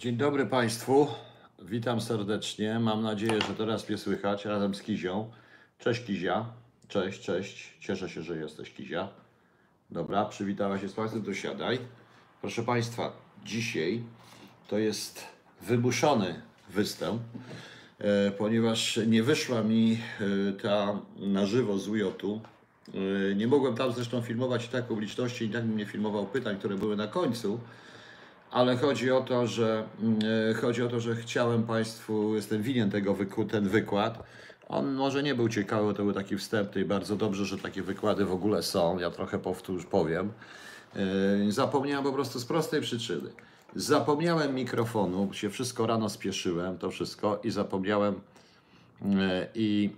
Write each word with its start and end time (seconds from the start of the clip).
Dzień 0.00 0.16
dobry 0.16 0.46
Państwu. 0.46 1.06
Witam 1.62 2.00
serdecznie. 2.00 2.78
Mam 2.78 3.02
nadzieję, 3.02 3.38
że 3.48 3.54
teraz 3.54 3.88
mnie 3.88 3.98
słychać 3.98 4.44
razem 4.44 4.74
z 4.74 4.82
Kizią. 4.82 5.30
Cześć 5.78 6.04
Kizia. 6.04 6.46
Cześć, 6.88 7.20
cześć. 7.20 7.74
Cieszę 7.80 8.08
się, 8.08 8.22
że 8.22 8.36
jesteś 8.36 8.70
Kizia. 8.70 9.08
Dobra, 9.90 10.24
przywitała 10.24 10.78
się 10.78 10.88
z 10.88 10.92
Państwem, 10.92 11.22
to 11.22 11.34
siadaj. 11.34 11.78
Proszę 12.40 12.62
Państwa, 12.62 13.12
dzisiaj 13.44 14.02
to 14.68 14.78
jest 14.78 15.24
wymuszony 15.62 16.42
występ, 16.70 17.22
e, 17.98 18.30
ponieważ 18.30 19.00
nie 19.06 19.22
wyszła 19.22 19.62
mi 19.62 19.98
e, 20.48 20.52
ta 20.52 20.98
na 21.16 21.46
żywo 21.46 21.78
z 21.78 21.88
UJ-u. 21.88 22.40
E, 23.30 23.34
Nie 23.34 23.46
mogłem 23.46 23.74
tam 23.74 23.92
zresztą 23.92 24.22
filmować 24.22 24.68
tak 24.68 24.84
publiczności 24.84 25.44
i 25.44 25.50
tak 25.50 25.64
bym 25.64 25.76
nie 25.76 25.86
filmował 25.86 26.26
pytań, 26.26 26.58
które 26.58 26.76
były 26.76 26.96
na 26.96 27.06
końcu, 27.06 27.60
ale 28.50 28.76
chodzi 28.76 29.10
o 29.10 29.20
to, 29.20 29.46
że 29.46 29.84
mm, 30.02 30.18
e, 30.50 30.54
chodzi 30.54 30.82
o 30.82 30.88
to, 30.88 31.00
że 31.00 31.16
chciałem 31.16 31.62
Państwu, 31.62 32.34
jestem 32.34 32.62
winien 32.62 32.90
tego 32.90 33.16
ten 33.50 33.68
wykład. 33.68 34.22
On 34.68 34.92
może 34.92 35.22
nie 35.22 35.34
był 35.34 35.48
ciekawy, 35.48 35.94
to 35.94 36.04
był 36.04 36.12
taki 36.12 36.36
wstępny 36.36 36.80
i 36.80 36.84
bardzo 36.84 37.16
dobrze, 37.16 37.44
że 37.46 37.58
takie 37.58 37.82
wykłady 37.82 38.24
w 38.24 38.32
ogóle 38.32 38.62
są. 38.62 38.98
Ja 38.98 39.10
trochę 39.10 39.38
powtórz 39.38 39.86
powiem. 39.86 40.32
E, 40.96 41.52
Zapomniałem 41.52 42.04
po 42.04 42.12
prostu 42.12 42.38
z 42.38 42.44
prostej 42.44 42.80
przyczyny. 42.80 43.30
Zapomniałem 43.76 44.54
mikrofonu, 44.54 45.32
się 45.32 45.50
wszystko 45.50 45.86
rano 45.86 46.08
spieszyłem, 46.08 46.78
to 46.78 46.90
wszystko 46.90 47.40
i 47.44 47.50
zapomniałem 47.50 48.20
e, 49.04 49.46
i 49.54 49.90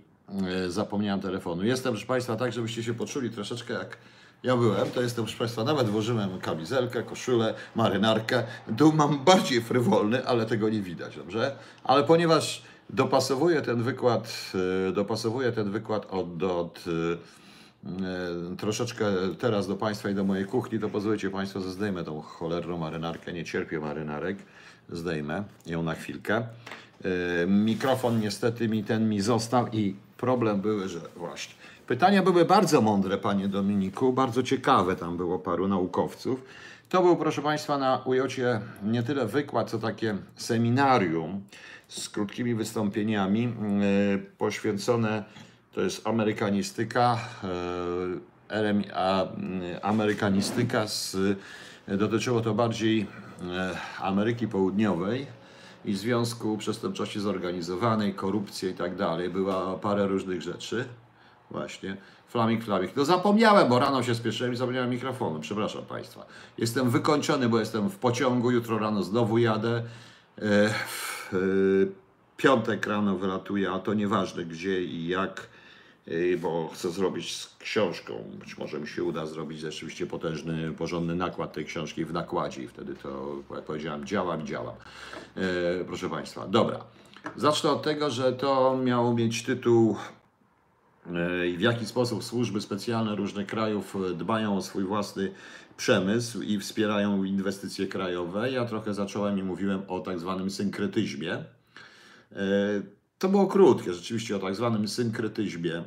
zapomniałem 0.67 1.21
telefonu. 1.21 1.63
Jestem, 1.63 1.93
proszę 1.93 2.07
Państwa, 2.07 2.35
tak, 2.35 2.53
żebyście 2.53 2.83
się 2.83 2.93
poczuli 2.93 3.29
troszeczkę 3.29 3.73
jak 3.73 3.97
ja 4.43 4.57
byłem, 4.57 4.91
to 4.91 5.01
jestem, 5.01 5.25
proszę 5.25 5.39
Państwa, 5.39 5.63
nawet 5.63 5.89
włożyłem 5.89 6.39
kamizelkę, 6.39 7.03
koszulę, 7.03 7.53
marynarkę. 7.75 8.43
Tu 8.77 8.93
mam 8.93 9.23
bardziej 9.23 9.61
frywolny, 9.61 10.27
ale 10.27 10.45
tego 10.45 10.69
nie 10.69 10.81
widać, 10.81 11.15
dobrze? 11.17 11.55
Ale 11.83 12.03
ponieważ 12.03 12.63
dopasowuję 12.89 13.61
ten 13.61 13.83
wykład, 13.83 14.51
e, 14.89 14.91
dopasowuję 14.91 15.51
ten 15.51 15.71
wykład 15.71 16.05
od, 16.09 16.43
od 16.43 16.85
e, 16.87 18.51
e, 18.51 18.55
troszeczkę 18.57 19.05
teraz 19.39 19.67
do 19.67 19.75
Państwa 19.75 20.09
i 20.09 20.15
do 20.15 20.23
mojej 20.23 20.45
kuchni, 20.45 20.79
to 20.79 20.89
pozwólcie 20.89 21.29
Państwo, 21.29 21.61
że 21.61 21.71
zdejmę 21.71 22.03
tą 22.03 22.21
cholerną 22.21 22.77
marynarkę. 22.77 23.33
Nie 23.33 23.45
cierpię 23.45 23.79
marynarek. 23.79 24.37
Zdejmę 24.89 25.43
ją 25.65 25.83
na 25.83 25.95
chwilkę. 25.95 26.47
Mikrofon 27.47 28.19
niestety 28.19 28.69
mi 28.69 28.83
ten 28.83 29.09
mi 29.09 29.21
został 29.21 29.67
i 29.67 29.95
problem 30.17 30.61
były, 30.61 30.89
że 30.89 30.99
właśnie. 31.15 31.62
Pytania 31.87 32.23
były 32.23 32.45
bardzo 32.45 32.81
mądre, 32.81 33.17
panie 33.17 33.47
Dominiku, 33.47 34.13
bardzo 34.13 34.43
ciekawe 34.43 34.95
tam 34.95 35.17
było 35.17 35.39
paru 35.39 35.67
naukowców. 35.67 36.43
To 36.89 37.01
był, 37.01 37.17
proszę 37.17 37.41
Państwa, 37.41 37.77
na 37.77 38.01
ujocie 38.05 38.61
nie 38.83 39.03
tyle 39.03 39.25
wykład, 39.25 39.69
co 39.69 39.79
takie 39.79 40.17
seminarium 40.35 41.41
z 41.87 42.09
krótkimi 42.09 42.55
wystąpieniami 42.55 43.43
e, 43.43 44.17
poświęcone, 44.37 45.23
to 45.73 45.81
jest 45.81 46.07
amerykanistyka, 46.07 47.17
e, 48.49 48.73
a, 48.93 49.23
mm, 49.23 49.61
amerykanistyka, 49.81 50.87
z, 50.87 51.17
dotyczyło 51.87 52.41
to 52.41 52.53
bardziej 52.53 53.07
e, 53.41 53.77
Ameryki 54.01 54.47
Południowej 54.47 55.27
i 55.85 55.93
Związku 55.93 56.57
Przestępczości 56.57 57.19
Zorganizowanej, 57.19 58.13
korupcji 58.13 58.69
i 58.69 58.73
tak 58.73 58.95
dalej. 58.95 59.29
Była 59.29 59.77
parę 59.77 60.07
różnych 60.07 60.41
rzeczy. 60.41 60.85
Właśnie. 61.51 61.97
Flamik, 62.27 62.63
flamik. 62.63 62.95
No 62.95 63.05
zapomniałem, 63.05 63.69
bo 63.69 63.79
rano 63.79 64.03
się 64.03 64.15
spieszyłem 64.15 64.53
i 64.53 64.55
zapomniałem 64.55 64.89
mikrofonu. 64.89 65.39
Przepraszam 65.39 65.85
Państwa. 65.85 66.25
Jestem 66.57 66.89
wykończony, 66.89 67.49
bo 67.49 67.59
jestem 67.59 67.89
w 67.89 67.95
pociągu. 67.95 68.51
Jutro 68.51 68.79
rano 68.79 69.03
znowu 69.03 69.37
jadę. 69.37 69.83
E, 70.41 70.69
W 70.69 71.33
e, 71.33 71.37
piątek 72.37 72.87
rano 72.87 73.15
wylatuję, 73.17 73.71
a 73.71 73.79
to 73.79 73.93
nieważne 73.93 74.45
gdzie 74.45 74.83
i 74.83 75.07
jak, 75.07 75.47
e, 76.07 76.37
bo 76.37 76.69
chcę 76.73 76.89
zrobić 76.89 77.35
z 77.35 77.55
książką. 77.59 78.13
Być 78.39 78.57
może 78.57 78.79
mi 78.79 78.87
się 78.87 79.03
uda 79.03 79.25
zrobić 79.25 79.59
rzeczywiście 79.59 80.07
potężny, 80.07 80.71
porządny 80.71 81.15
nakład 81.15 81.53
tej 81.53 81.65
książki 81.65 82.05
w 82.05 82.13
nakładzie 82.13 82.63
i 82.63 82.67
wtedy 82.67 82.95
to, 82.95 83.35
jak 83.55 83.63
powiedziałem, 83.63 84.05
działam 84.05 84.45
działam. 84.45 84.75
Proszę 85.87 86.09
Państwa, 86.09 86.47
dobra. 86.47 86.79
Zacznę 87.35 87.69
od 87.69 87.83
tego, 87.83 88.09
że 88.09 88.33
to 88.33 88.77
miało 88.83 89.13
mieć 89.13 89.43
tytuł 89.43 89.97
w 91.57 91.61
jaki 91.61 91.85
sposób 91.85 92.23
służby 92.23 92.61
specjalne 92.61 93.15
różnych 93.15 93.47
krajów 93.47 93.95
e, 93.95 94.13
dbają 94.13 94.57
o 94.57 94.61
swój 94.61 94.83
własny 94.83 95.31
przemysł 95.77 96.41
i 96.41 96.59
wspierają 96.59 97.23
inwestycje 97.23 97.87
krajowe. 97.87 98.51
Ja 98.51 98.65
trochę 98.65 98.93
zacząłem 98.93 99.39
i 99.39 99.43
mówiłem 99.43 99.81
o 99.87 99.99
tak 99.99 100.19
zwanym 100.19 100.51
synkretyzmie. 100.51 101.33
E, 102.31 102.81
To 103.19 103.29
było 103.29 103.47
krótkie, 103.47 103.93
rzeczywiście 103.93 104.35
o 104.35 104.39
tak 104.39 104.55
zwanym 104.55 104.87
synkretyzmie 104.87 105.83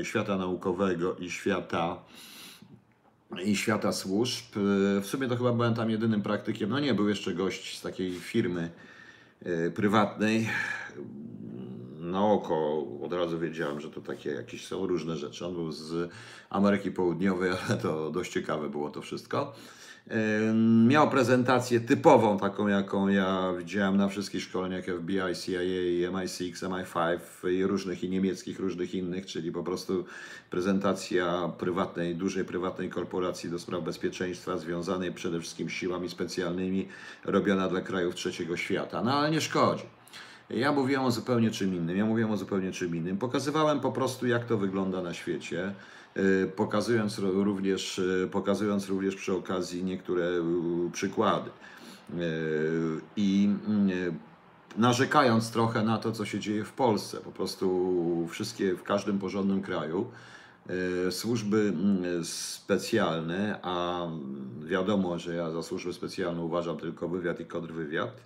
e, 0.00 0.04
świata 0.04 0.36
naukowego 0.36 1.16
i 1.16 1.30
świata 1.30 1.96
i 3.44 3.56
świata 3.56 3.92
służb. 3.92 4.44
E, 4.56 5.00
W 5.00 5.06
sumie 5.06 5.28
to 5.28 5.36
chyba 5.36 5.52
byłem 5.52 5.74
tam 5.74 5.90
jedynym 5.90 6.22
praktykiem. 6.22 6.70
No 6.70 6.80
nie, 6.80 6.94
był 6.94 7.08
jeszcze 7.08 7.34
gość 7.34 7.78
z 7.78 7.82
takiej 7.82 8.12
firmy 8.12 8.70
e, 9.42 9.70
prywatnej. 9.70 10.48
Na 12.04 12.26
oko 12.26 12.86
od 13.02 13.12
razu 13.12 13.38
wiedziałem, 13.38 13.80
że 13.80 13.90
to 13.90 14.00
takie 14.00 14.30
jakieś 14.30 14.66
są 14.66 14.86
różne 14.86 15.16
rzeczy. 15.16 15.46
On 15.46 15.54
był 15.54 15.72
z 15.72 16.10
Ameryki 16.50 16.90
Południowej, 16.90 17.50
ale 17.68 17.78
to 17.78 18.10
dość 18.10 18.32
ciekawe 18.32 18.68
było 18.68 18.90
to 18.90 19.02
wszystko. 19.02 19.52
Miał 20.86 21.10
prezentację 21.10 21.80
typową, 21.80 22.38
taką 22.38 22.68
jaką 22.68 23.08
ja 23.08 23.52
widziałem 23.58 23.96
na 23.96 24.08
wszystkich 24.08 24.42
szkoleniach 24.42 24.84
FBI, 24.84 25.16
CIA, 25.16 25.60
MI6, 26.10 26.52
MI5 26.52 27.50
i 27.50 27.66
różnych 27.66 28.04
i 28.04 28.10
niemieckich, 28.10 28.60
różnych 28.60 28.94
innych, 28.94 29.26
czyli 29.26 29.52
po 29.52 29.62
prostu 29.62 30.04
prezentacja 30.50 31.52
prywatnej, 31.58 32.16
dużej 32.16 32.44
prywatnej 32.44 32.90
korporacji 32.90 33.50
do 33.50 33.58
spraw 33.58 33.84
bezpieczeństwa, 33.84 34.58
związanej 34.58 35.12
przede 35.12 35.40
wszystkim 35.40 35.70
siłami 35.70 36.08
specjalnymi, 36.08 36.88
robiona 37.24 37.68
dla 37.68 37.80
krajów 37.80 38.14
trzeciego 38.14 38.56
świata. 38.56 39.02
No 39.02 39.12
ale 39.12 39.30
nie 39.30 39.40
szkodzi. 39.40 39.84
Ja 40.50 40.72
mówiłem 40.72 41.04
o 41.04 41.10
zupełnie 41.10 41.50
czym 41.50 41.74
innym. 41.74 41.96
Ja 41.96 42.04
mówiłem 42.04 42.30
o 42.30 42.36
zupełnie 42.36 42.72
czym 42.72 42.96
innym. 42.96 43.18
Pokazywałem 43.18 43.80
po 43.80 43.92
prostu, 43.92 44.26
jak 44.26 44.44
to 44.44 44.58
wygląda 44.58 45.02
na 45.02 45.14
świecie, 45.14 45.74
y, 46.16 46.50
pokazując 46.56 47.18
również, 47.18 47.98
y, 47.98 48.28
pokazując 48.32 48.88
również 48.88 49.16
przy 49.16 49.32
okazji 49.32 49.84
niektóre 49.84 50.24
y, 50.24 50.42
przykłady. 50.92 51.50
I 53.16 53.48
y, 53.90 54.12
narzekając 54.76 55.50
trochę 55.50 55.82
na 55.82 55.98
to, 55.98 56.12
co 56.12 56.24
się 56.24 56.40
dzieje 56.40 56.64
w 56.64 56.72
Polsce. 56.72 57.16
Po 57.16 57.32
prostu 57.32 58.28
wszystkie, 58.30 58.74
w 58.74 58.82
każdym 58.82 59.18
porządnym 59.18 59.62
kraju 59.62 60.10
służby 61.10 61.72
mm, 61.74 62.24
specjalne, 62.24 63.58
a 63.62 64.06
wiadomo, 64.64 65.18
że 65.18 65.34
ja 65.34 65.50
za 65.50 65.62
służby 65.62 65.92
specjalne 65.92 66.42
uważam 66.42 66.76
tylko 66.76 67.08
wywiad 67.08 67.40
i 67.40 67.46
kontrwywiad, 67.46 68.20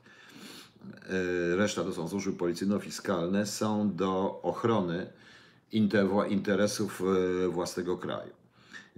reszta 1.56 1.84
to 1.84 1.92
są 1.92 2.08
służby 2.08 2.32
policyjno-fiskalne, 2.32 3.46
są 3.46 3.96
do 3.96 4.40
ochrony 4.42 5.06
interesów 6.28 7.02
e, 7.44 7.48
własnego 7.48 7.98
kraju. 7.98 8.32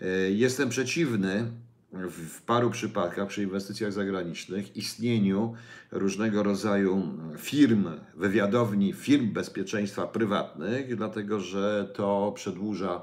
E, 0.03 0.07
Jestem 0.31 0.69
przeciwny 0.69 1.51
w 1.93 2.43
paru 2.43 2.71
przypadkach 2.71 3.29
przy 3.29 3.43
inwestycjach 3.43 3.93
zagranicznych 3.93 4.77
istnieniu 4.77 5.55
różnego 5.91 6.43
rodzaju 6.43 7.03
firm, 7.39 7.89
wywiadowni, 8.15 8.93
firm 8.93 9.33
bezpieczeństwa 9.33 10.07
prywatnych, 10.07 10.97
dlatego 10.97 11.41
że 11.41 11.89
to 11.95 12.33
przedłuża, 12.37 13.03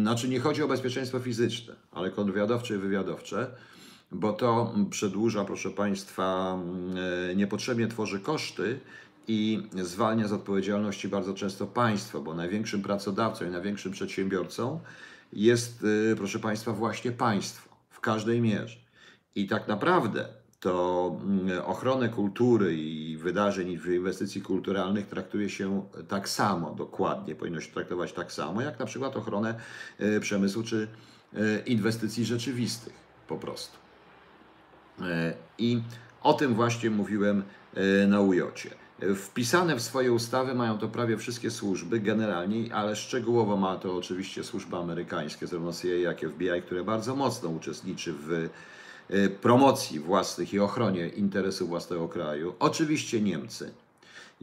znaczy 0.00 0.28
nie 0.28 0.40
chodzi 0.40 0.62
o 0.62 0.68
bezpieczeństwo 0.68 1.20
fizyczne, 1.20 1.74
ale 1.92 2.10
kontrwywiadowcze 2.10 2.74
i 2.74 2.78
wywiadowcze, 2.78 3.50
bo 4.12 4.32
to 4.32 4.74
przedłuża, 4.90 5.44
proszę 5.44 5.70
Państwa, 5.70 6.58
e, 7.30 7.36
niepotrzebnie 7.36 7.88
tworzy 7.88 8.20
koszty 8.20 8.80
i 9.28 9.62
zwalnia 9.82 10.28
z 10.28 10.32
odpowiedzialności 10.32 11.08
bardzo 11.08 11.34
często 11.34 11.66
państwo, 11.66 12.20
bo 12.20 12.34
największym 12.34 12.82
pracodawcą 12.82 13.46
i 13.46 13.48
największym 13.48 13.92
przedsiębiorcą 13.92 14.80
jest, 15.32 15.84
e, 16.12 16.16
proszę 16.16 16.38
Państwa, 16.38 16.72
właśnie 16.72 17.12
państwo 17.12 17.68
w 17.90 18.00
każdej 18.00 18.40
mierze. 18.40 18.76
I 19.34 19.46
tak 19.46 19.68
naprawdę 19.68 20.28
to 20.60 21.16
mm, 21.22 21.62
ochronę 21.64 22.08
kultury 22.08 22.76
i 22.76 23.16
wydarzeń 23.16 23.68
i 23.68 23.94
inwestycji 23.94 24.42
kulturalnych 24.42 25.06
traktuje 25.06 25.50
się 25.50 25.82
tak 26.08 26.28
samo, 26.28 26.70
dokładnie, 26.70 27.34
powinno 27.34 27.60
się 27.60 27.72
traktować 27.72 28.12
tak 28.12 28.32
samo, 28.32 28.62
jak 28.62 28.78
na 28.78 28.86
przykład 28.86 29.16
ochronę 29.16 29.54
e, 29.98 30.20
przemysłu 30.20 30.62
czy 30.62 30.88
e, 31.34 31.58
inwestycji 31.66 32.24
rzeczywistych 32.24 32.92
po 33.28 33.36
prostu. 33.36 33.83
E, 35.00 35.34
I 35.58 35.82
o 36.22 36.34
tym 36.34 36.54
właśnie 36.54 36.90
mówiłem 36.90 37.42
e, 37.74 38.06
na 38.06 38.20
ujocie. 38.20 38.70
E, 39.00 39.14
Wpisane 39.14 39.76
w 39.76 39.82
swoje 39.82 40.12
ustawy 40.12 40.54
mają 40.54 40.78
to 40.78 40.88
prawie 40.88 41.16
wszystkie 41.16 41.50
służby 41.50 42.00
generalnie, 42.00 42.74
ale 42.74 42.96
szczegółowo 42.96 43.56
ma 43.56 43.76
to 43.76 43.96
oczywiście 43.96 44.44
służby 44.44 44.76
amerykańskie, 44.76 45.46
zarówno 45.46 45.72
CIA 45.72 45.88
jak 45.88 46.20
FBI, 46.20 46.62
które 46.62 46.84
bardzo 46.84 47.16
mocno 47.16 47.48
uczestniczy 47.48 48.12
w 48.12 48.30
y, 49.10 49.30
promocji 49.42 50.00
własnych 50.00 50.54
i 50.54 50.58
ochronie 50.58 51.08
interesów 51.08 51.68
własnego 51.68 52.08
kraju. 52.08 52.54
Oczywiście 52.58 53.20
Niemcy. 53.20 53.83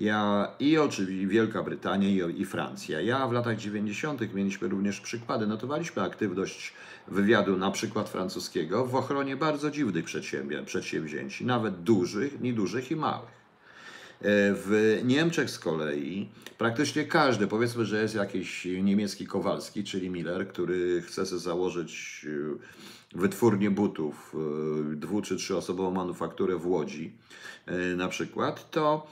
Ja 0.01 0.51
i 0.59 0.77
oczywiście 0.77 1.27
Wielka 1.27 1.63
Brytania 1.63 2.07
i, 2.09 2.41
i 2.41 2.45
Francja. 2.45 3.01
Ja 3.01 3.27
w 3.27 3.31
latach 3.31 3.57
90. 3.57 4.33
mieliśmy 4.33 4.67
również 4.67 5.01
przykłady. 5.01 5.47
Notowaliśmy 5.47 6.01
aktywność 6.01 6.73
wywiadu, 7.07 7.57
na 7.57 7.71
przykład 7.71 8.09
francuskiego, 8.09 8.85
w 8.85 8.95
ochronie 8.95 9.35
bardzo 9.35 9.71
dziwnych 9.71 10.05
przedsięwzięć, 10.65 11.41
nawet 11.41 11.83
dużych, 11.83 12.41
niedużych 12.41 12.91
i 12.91 12.95
małych. 12.95 13.29
E, 13.29 13.33
w 14.53 15.01
Niemczech 15.03 15.49
z 15.49 15.59
kolei 15.59 16.29
praktycznie 16.57 17.05
każdy, 17.05 17.47
powiedzmy, 17.47 17.85
że 17.85 18.01
jest 18.01 18.15
jakiś 18.15 18.67
niemiecki 18.83 19.27
Kowalski, 19.27 19.83
czyli 19.83 20.09
Miller, 20.09 20.47
który 20.47 21.01
chce 21.01 21.25
sobie 21.25 21.39
założyć 21.39 22.25
e, 23.15 23.17
wytwórnię 23.17 23.71
butów, 23.71 24.35
e, 24.91 24.95
dwu 24.95 25.21
czy 25.21 25.35
trzyosobową 25.35 25.91
manufakturę 25.91 26.55
w 26.55 26.67
Łodzi 26.67 27.11
na 27.97 28.07
przykład, 28.07 28.71
to 28.71 29.07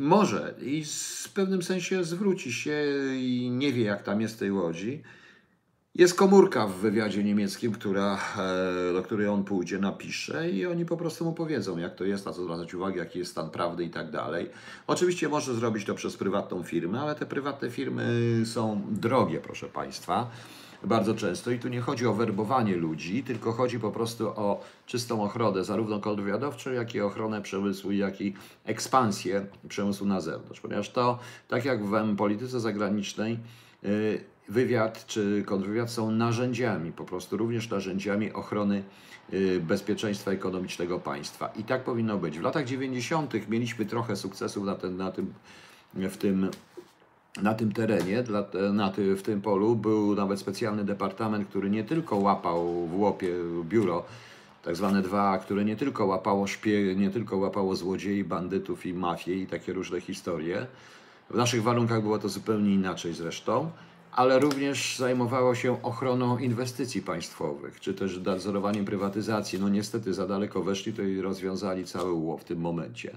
może 0.00 0.54
i 0.62 0.84
w 1.24 1.28
pewnym 1.34 1.62
sensie 1.62 2.04
zwróci 2.04 2.52
się 2.52 2.84
i 3.16 3.50
nie 3.50 3.72
wie, 3.72 3.84
jak 3.84 4.02
tam 4.02 4.20
jest 4.20 4.38
tej 4.38 4.52
Łodzi, 4.52 5.02
jest 5.94 6.14
komórka 6.14 6.66
w 6.66 6.74
wywiadzie 6.74 7.24
niemieckim, 7.24 7.72
która, 7.72 8.18
e, 8.38 8.92
do 8.92 9.02
której 9.02 9.28
on 9.28 9.44
pójdzie, 9.44 9.78
napisze 9.78 10.50
i 10.50 10.66
oni 10.66 10.86
po 10.86 10.96
prostu 10.96 11.24
mu 11.24 11.32
powiedzą, 11.32 11.78
jak 11.78 11.94
to 11.94 12.04
jest, 12.04 12.26
na 12.26 12.32
co 12.32 12.42
zwracać 12.42 12.74
uwagę, 12.74 12.98
jaki 12.98 13.18
jest 13.18 13.30
stan 13.30 13.50
prawdy 13.50 13.84
i 13.84 13.90
tak 13.90 14.10
dalej. 14.10 14.50
Oczywiście 14.86 15.28
może 15.28 15.54
zrobić 15.54 15.84
to 15.84 15.94
przez 15.94 16.16
prywatną 16.16 16.62
firmę, 16.62 17.00
ale 17.00 17.14
te 17.14 17.26
prywatne 17.26 17.70
firmy 17.70 18.42
są 18.44 18.82
drogie, 18.90 19.40
proszę 19.40 19.66
Państwa, 19.66 20.30
bardzo 20.84 21.14
często 21.14 21.50
i 21.50 21.58
tu 21.58 21.68
nie 21.68 21.80
chodzi 21.80 22.06
o 22.06 22.14
werbowanie 22.14 22.76
ludzi, 22.76 23.22
tylko 23.22 23.52
chodzi 23.52 23.80
po 23.80 23.90
prostu 23.90 24.28
o 24.28 24.60
czystą 24.86 25.22
ochronę, 25.22 25.64
zarówno 25.64 26.00
kontrwywiadowczą, 26.00 26.72
jak 26.72 26.94
i 26.94 27.00
ochronę 27.00 27.42
przemysłu, 27.42 27.92
jak 27.92 28.20
i 28.20 28.34
ekspansję 28.64 29.46
przemysłu 29.68 30.06
na 30.06 30.20
zewnątrz, 30.20 30.60
ponieważ 30.60 30.90
to, 30.90 31.18
tak 31.48 31.64
jak 31.64 31.84
w 31.84 32.16
polityce 32.16 32.60
zagranicznej, 32.60 33.38
y, 33.84 34.24
wywiad 34.48 35.06
czy 35.06 35.44
kontrwywiad 35.46 35.90
są 35.90 36.10
narzędziami, 36.10 36.92
po 36.92 37.04
prostu 37.04 37.36
również 37.36 37.70
narzędziami 37.70 38.32
ochrony 38.32 38.84
y, 39.32 39.60
bezpieczeństwa 39.60 40.30
ekonomicznego 40.30 40.98
państwa. 40.98 41.46
I 41.56 41.64
tak 41.64 41.84
powinno 41.84 42.18
być. 42.18 42.38
W 42.38 42.42
latach 42.42 42.64
90. 42.64 43.48
mieliśmy 43.48 43.86
trochę 43.86 44.16
sukcesów 44.16 44.64
na, 44.64 44.74
ten, 44.74 44.96
na 44.96 45.12
tym, 45.12 45.34
w 45.94 46.16
tym 46.16 46.50
na 47.42 47.54
tym 47.54 47.72
terenie, 47.72 48.24
na 48.72 48.90
ty, 48.90 49.16
w 49.16 49.22
tym 49.22 49.40
polu 49.40 49.76
był 49.76 50.14
nawet 50.14 50.40
specjalny 50.40 50.84
departament, 50.84 51.48
który 51.48 51.70
nie 51.70 51.84
tylko 51.84 52.16
łapał 52.16 52.86
w 52.86 53.00
łopie 53.00 53.34
biuro, 53.64 54.04
tak 54.62 54.76
zwane 54.76 55.02
dwa, 55.02 55.38
które 55.38 55.64
nie 55.64 55.76
tylko 55.76 56.06
łapało 56.06 56.46
szpie, 56.46 56.94
nie 56.96 57.10
tylko 57.10 57.36
łapało 57.36 57.76
złodziei, 57.76 58.24
bandytów 58.24 58.86
i 58.86 58.94
mafię 58.94 59.34
i 59.34 59.46
takie 59.46 59.72
różne 59.72 60.00
historie. 60.00 60.66
W 61.30 61.36
naszych 61.36 61.62
warunkach 61.62 62.02
było 62.02 62.18
to 62.18 62.28
zupełnie 62.28 62.74
inaczej 62.74 63.14
zresztą 63.14 63.70
ale 64.12 64.38
również 64.38 64.96
zajmowało 64.98 65.54
się 65.54 65.82
ochroną 65.82 66.38
inwestycji 66.38 67.02
państwowych, 67.02 67.80
czy 67.80 67.94
też 67.94 68.18
nadzorowaniem 68.18 68.84
prywatyzacji. 68.84 69.60
No 69.60 69.68
niestety 69.68 70.14
za 70.14 70.26
daleko 70.26 70.62
weszli 70.62 70.92
to 70.92 71.02
i 71.02 71.20
rozwiązali 71.20 71.84
cały 71.84 72.12
ło 72.12 72.38
w 72.38 72.44
tym 72.44 72.60
momencie. 72.60 73.16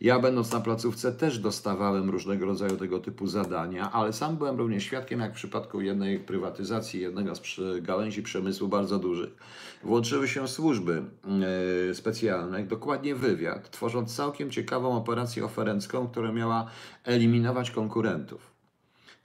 Ja 0.00 0.18
będąc 0.18 0.52
na 0.52 0.60
placówce 0.60 1.12
też 1.12 1.38
dostawałem 1.38 2.10
różnego 2.10 2.46
rodzaju 2.46 2.76
tego 2.76 2.98
typu 2.98 3.26
zadania, 3.26 3.92
ale 3.92 4.12
sam 4.12 4.36
byłem 4.36 4.58
również 4.58 4.84
świadkiem, 4.84 5.20
jak 5.20 5.32
w 5.32 5.34
przypadku 5.34 5.80
jednej 5.80 6.18
prywatyzacji, 6.18 7.00
jednego 7.00 7.34
z 7.34 7.40
gałęzi 7.80 8.22
przemysłu 8.22 8.68
bardzo 8.68 8.98
dużych, 8.98 9.30
włączyły 9.84 10.28
się 10.28 10.48
służby 10.48 11.02
yy, 11.88 11.94
specjalne, 11.94 12.64
dokładnie 12.64 13.14
wywiad, 13.14 13.70
tworząc 13.70 14.16
całkiem 14.16 14.50
ciekawą 14.50 14.96
operację 14.96 15.44
oferencką, 15.44 16.08
która 16.08 16.32
miała 16.32 16.66
eliminować 17.04 17.70
konkurentów. 17.70 18.51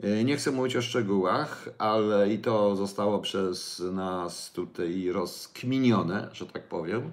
E, 0.04 0.24
nie 0.24 0.38
chcę 0.38 0.52
mówić 0.52 0.76
o 0.76 0.82
szczegółach, 0.82 1.70
ale 1.78 2.34
i 2.34 2.40
to 2.40 2.76
zostało 2.76 3.20
przez 3.20 3.80
nas 3.80 4.52
tutaj 4.52 5.10
rozkminione, 5.12 6.30
że 6.34 6.46
tak 6.46 6.64
powiem. 6.64 7.12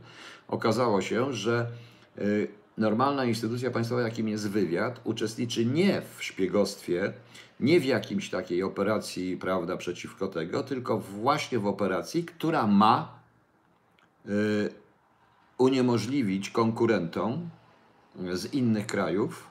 Okazało 0.48 1.02
się, 1.02 1.32
że 1.32 1.66
e, 2.18 2.22
normalna 2.78 3.24
instytucja 3.24 3.70
państwowa, 3.70 4.02
jakim 4.02 4.28
jest 4.28 4.50
wywiad, 4.50 5.00
uczestniczy 5.04 5.66
nie 5.66 6.02
w 6.16 6.24
szpiegostwie, 6.24 7.12
nie 7.60 7.80
w 7.80 7.84
jakimś 7.84 8.30
takiej 8.30 8.62
operacji, 8.62 9.36
prawda, 9.36 9.76
przeciwko 9.76 10.28
tego, 10.28 10.62
tylko 10.62 10.98
właśnie 10.98 11.58
w 11.58 11.66
operacji, 11.66 12.24
która 12.24 12.66
ma 12.66 13.18
e, 14.26 14.30
uniemożliwić 15.58 16.50
konkurentom 16.50 17.48
z 18.32 18.54
innych 18.54 18.86
krajów 18.86 19.50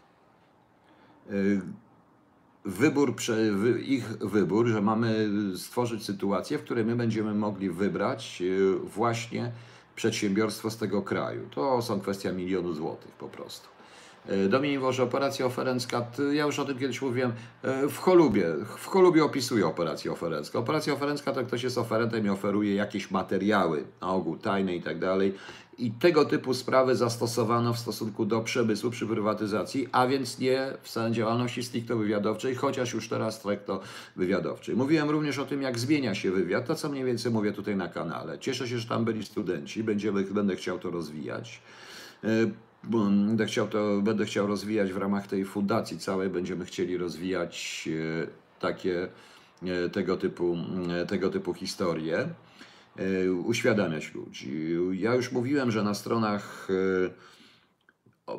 wybór, 2.65 3.13
ich 3.85 4.07
wybór, 4.07 4.67
że 4.67 4.81
mamy 4.81 5.29
stworzyć 5.55 6.05
sytuację, 6.05 6.57
w 6.57 6.63
której 6.63 6.85
my 6.85 6.95
będziemy 6.95 7.33
mogli 7.33 7.69
wybrać 7.69 8.41
e, 8.41 8.75
właśnie 8.79 9.51
przedsiębiorstwo 9.95 10.69
z 10.69 10.77
tego 10.77 11.01
kraju. 11.01 11.41
To 11.51 11.81
są 11.81 11.99
kwestia 11.99 12.31
milionu 12.31 12.73
złotych 12.73 13.11
po 13.11 13.27
prostu. 13.27 13.67
E, 14.27 14.47
Dominik 14.47 14.79
Woże, 14.79 15.03
operacja 15.03 15.45
oferencka, 15.45 16.05
ja 16.31 16.45
już 16.45 16.59
o 16.59 16.65
tym 16.65 16.79
kiedyś 16.79 17.01
mówiłem, 17.01 17.33
e, 17.61 17.87
w 17.87 17.97
Cholubie, 17.97 18.45
w 18.77 18.87
Cholubie 18.87 19.23
opisuję 19.23 19.67
operację 19.67 20.11
oferencką. 20.11 20.59
Operacja 20.59 20.93
oferencka 20.93 21.33
to 21.33 21.43
ktoś 21.43 21.63
jest 21.63 21.77
oferentem 21.77 22.25
i 22.25 22.29
oferuje 22.29 22.75
jakieś 22.75 23.11
materiały, 23.11 23.83
na 24.01 24.07
ogół 24.07 24.37
tajne 24.37 24.75
i 24.75 24.81
tak 24.81 24.99
dalej. 24.99 25.33
I 25.77 25.91
tego 25.91 26.25
typu 26.25 26.53
sprawy 26.53 26.95
zastosowano 26.95 27.73
w 27.73 27.79
stosunku 27.79 28.25
do 28.25 28.41
przemysłu 28.41 28.91
przy 28.91 29.07
prywatyzacji, 29.07 29.87
a 29.91 30.07
więc 30.07 30.39
nie 30.39 30.73
w 30.83 31.11
działalności 31.11 31.63
stricte 31.63 31.95
wywiadowczej, 31.95 32.55
chociaż 32.55 32.93
już 32.93 33.09
teraz 33.09 33.35
stricte 33.35 33.79
wywiadowczej. 34.15 34.75
Mówiłem 34.75 35.09
również 35.09 35.39
o 35.39 35.45
tym, 35.45 35.61
jak 35.61 35.79
zmienia 35.79 36.15
się 36.15 36.31
wywiad, 36.31 36.65
to 36.65 36.75
co 36.75 36.89
mniej 36.89 37.03
więcej 37.03 37.31
mówię 37.31 37.51
tutaj 37.51 37.75
na 37.75 37.87
kanale. 37.87 38.39
Cieszę 38.39 38.67
się, 38.67 38.79
że 38.79 38.89
tam 38.89 39.05
byli 39.05 39.25
studenci, 39.25 39.83
będziemy, 39.83 40.23
będę 40.23 40.55
chciał 40.55 40.79
to 40.79 40.91
rozwijać. 40.91 41.61
E, 42.23 42.27
będę 42.83 43.45
chciał, 43.45 43.67
to, 43.67 44.01
będę 44.01 44.25
chciał 44.25 44.47
rozwijać 44.47 44.93
w 44.93 44.97
ramach 44.97 45.27
tej 45.27 45.45
fundacji 45.45 45.99
całej, 45.99 46.29
będziemy 46.29 46.65
chcieli 46.65 46.97
rozwijać 46.97 47.89
e, 48.23 48.27
takie 48.59 49.07
e, 49.63 49.89
tego 49.89 50.17
typu, 50.17 50.57
tego 51.07 51.29
typu 51.29 51.53
historie. 51.53 52.29
E, 52.97 53.31
uświadamiać 53.31 54.13
ludzi. 54.13 54.75
Ja 54.91 55.15
już 55.15 55.31
mówiłem, 55.31 55.71
że 55.71 55.83
na 55.83 55.93
stronach 55.93 56.67
e, 56.69 57.09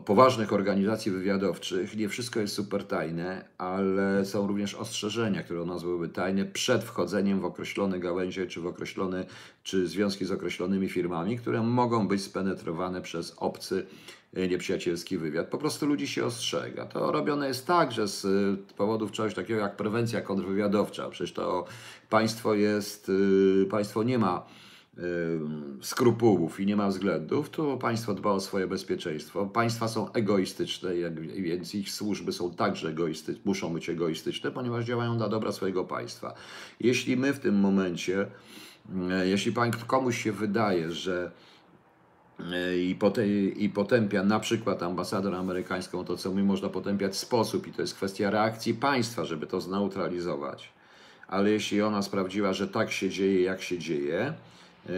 poważnych 0.04 0.52
organizacji 0.52 1.12
wywiadowczych 1.12 1.96
nie 1.96 2.08
wszystko 2.08 2.40
jest 2.40 2.54
super 2.54 2.84
tajne, 2.84 3.44
ale 3.58 4.24
są 4.24 4.46
również 4.46 4.74
ostrzeżenia, 4.74 5.42
które 5.42 5.62
u 5.62 5.66
nas 5.66 5.82
byłyby 5.82 6.08
tajne 6.08 6.44
przed 6.44 6.84
wchodzeniem 6.84 7.40
w 7.40 7.44
określone 7.44 8.00
gałęzie, 8.00 8.46
czy 8.46 8.60
w 8.60 8.66
określone, 8.66 9.26
czy 9.62 9.86
związki 9.86 10.24
z 10.24 10.32
określonymi 10.32 10.88
firmami, 10.88 11.38
które 11.38 11.62
mogą 11.62 12.08
być 12.08 12.22
spenetrowane 12.22 13.02
przez 13.02 13.34
obcy 13.36 13.86
E, 14.36 14.48
nieprzyjacielski 14.48 15.18
wywiad. 15.18 15.46
Po 15.46 15.58
prostu 15.58 15.86
ludzi 15.86 16.08
się 16.08 16.24
ostrzega. 16.24 16.86
To 16.86 17.12
robione 17.12 17.48
jest 17.48 17.66
tak, 17.66 17.92
że 17.92 18.08
z 18.08 18.24
e, 18.24 18.74
powodów 18.76 19.12
czegoś 19.12 19.34
takiego 19.34 19.60
jak 19.60 19.76
prewencja 19.76 20.20
kontrwywiadowcza, 20.20 21.08
przecież 21.10 21.32
to 21.32 21.64
państwo 22.10 22.54
jest, 22.54 23.10
e, 23.62 23.66
państwo 23.66 24.02
nie 24.02 24.18
ma 24.18 24.46
skrupułów 25.80 26.60
i 26.60 26.66
nie 26.66 26.76
ma 26.76 26.88
względów, 26.88 27.50
to 27.50 27.76
państwo 27.76 28.14
dba 28.14 28.30
o 28.30 28.40
swoje 28.40 28.66
bezpieczeństwo. 28.66 29.46
Państwa 29.46 29.88
są 29.88 30.12
egoistyczne, 30.12 30.90
więc 31.36 31.74
ich 31.74 31.90
służby 31.90 32.32
są 32.32 32.50
także 32.50 32.88
egoistyczne, 32.88 33.42
muszą 33.44 33.72
być 33.72 33.88
egoistyczne, 33.88 34.50
ponieważ 34.50 34.84
działają 34.84 35.16
dla 35.16 35.28
dobra 35.28 35.52
swojego 35.52 35.84
państwa. 35.84 36.34
Jeśli 36.80 37.16
my 37.16 37.32
w 37.32 37.38
tym 37.38 37.60
momencie, 37.60 38.26
jeśli 39.24 39.54
komuś 39.86 40.22
się 40.22 40.32
wydaje, 40.32 40.90
że 40.90 41.30
i, 43.56 43.70
potępia 43.74 44.22
na 44.22 44.40
przykład 44.40 44.82
ambasador 44.82 45.34
amerykańską, 45.34 46.04
to 46.04 46.16
co 46.16 46.34
my 46.34 46.42
można 46.42 46.68
potępiać 46.68 47.16
sposób 47.16 47.66
i 47.66 47.72
to 47.72 47.82
jest 47.82 47.94
kwestia 47.94 48.30
reakcji 48.30 48.74
państwa, 48.74 49.24
żeby 49.24 49.46
to 49.46 49.60
zneutralizować. 49.60 50.72
Ale 51.28 51.50
jeśli 51.50 51.82
ona 51.82 52.02
sprawdziła, 52.02 52.52
że 52.52 52.68
tak 52.68 52.92
się 52.92 53.10
dzieje, 53.10 53.42
jak 53.42 53.62
się 53.62 53.78
dzieje, 53.78 54.34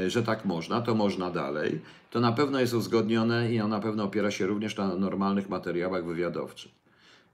że 0.07 0.23
tak 0.23 0.45
można, 0.45 0.81
to 0.81 0.95
można 0.95 1.31
dalej, 1.31 1.81
to 2.11 2.21
na 2.21 2.33
pewno 2.33 2.61
jest 2.61 2.75
uzgodnione 2.75 3.53
i 3.53 3.59
na 3.59 3.81
pewno 3.81 4.05
opiera 4.05 4.31
się 4.31 4.47
również 4.47 4.77
na 4.77 4.97
normalnych 4.97 5.49
materiałach 5.49 6.05
wywiadowczych. 6.05 6.73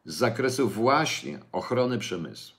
Z 0.04 0.14
zakresu 0.14 0.68
właśnie 0.68 1.38
ochrony 1.52 1.98
przemysłu. 1.98 2.56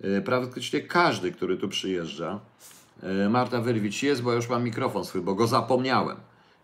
E, 0.00 0.20
praktycznie 0.20 0.80
każdy, 0.80 1.32
który 1.32 1.56
tu 1.56 1.68
przyjeżdża, 1.68 2.40
e, 3.02 3.28
Marta 3.28 3.60
Wyrwicz 3.60 4.02
jest, 4.02 4.22
bo 4.22 4.32
już 4.32 4.48
mam 4.48 4.64
mikrofon 4.64 5.04
swój, 5.04 5.20
bo 5.20 5.34
go 5.34 5.46
zapomniałem. 5.46 6.16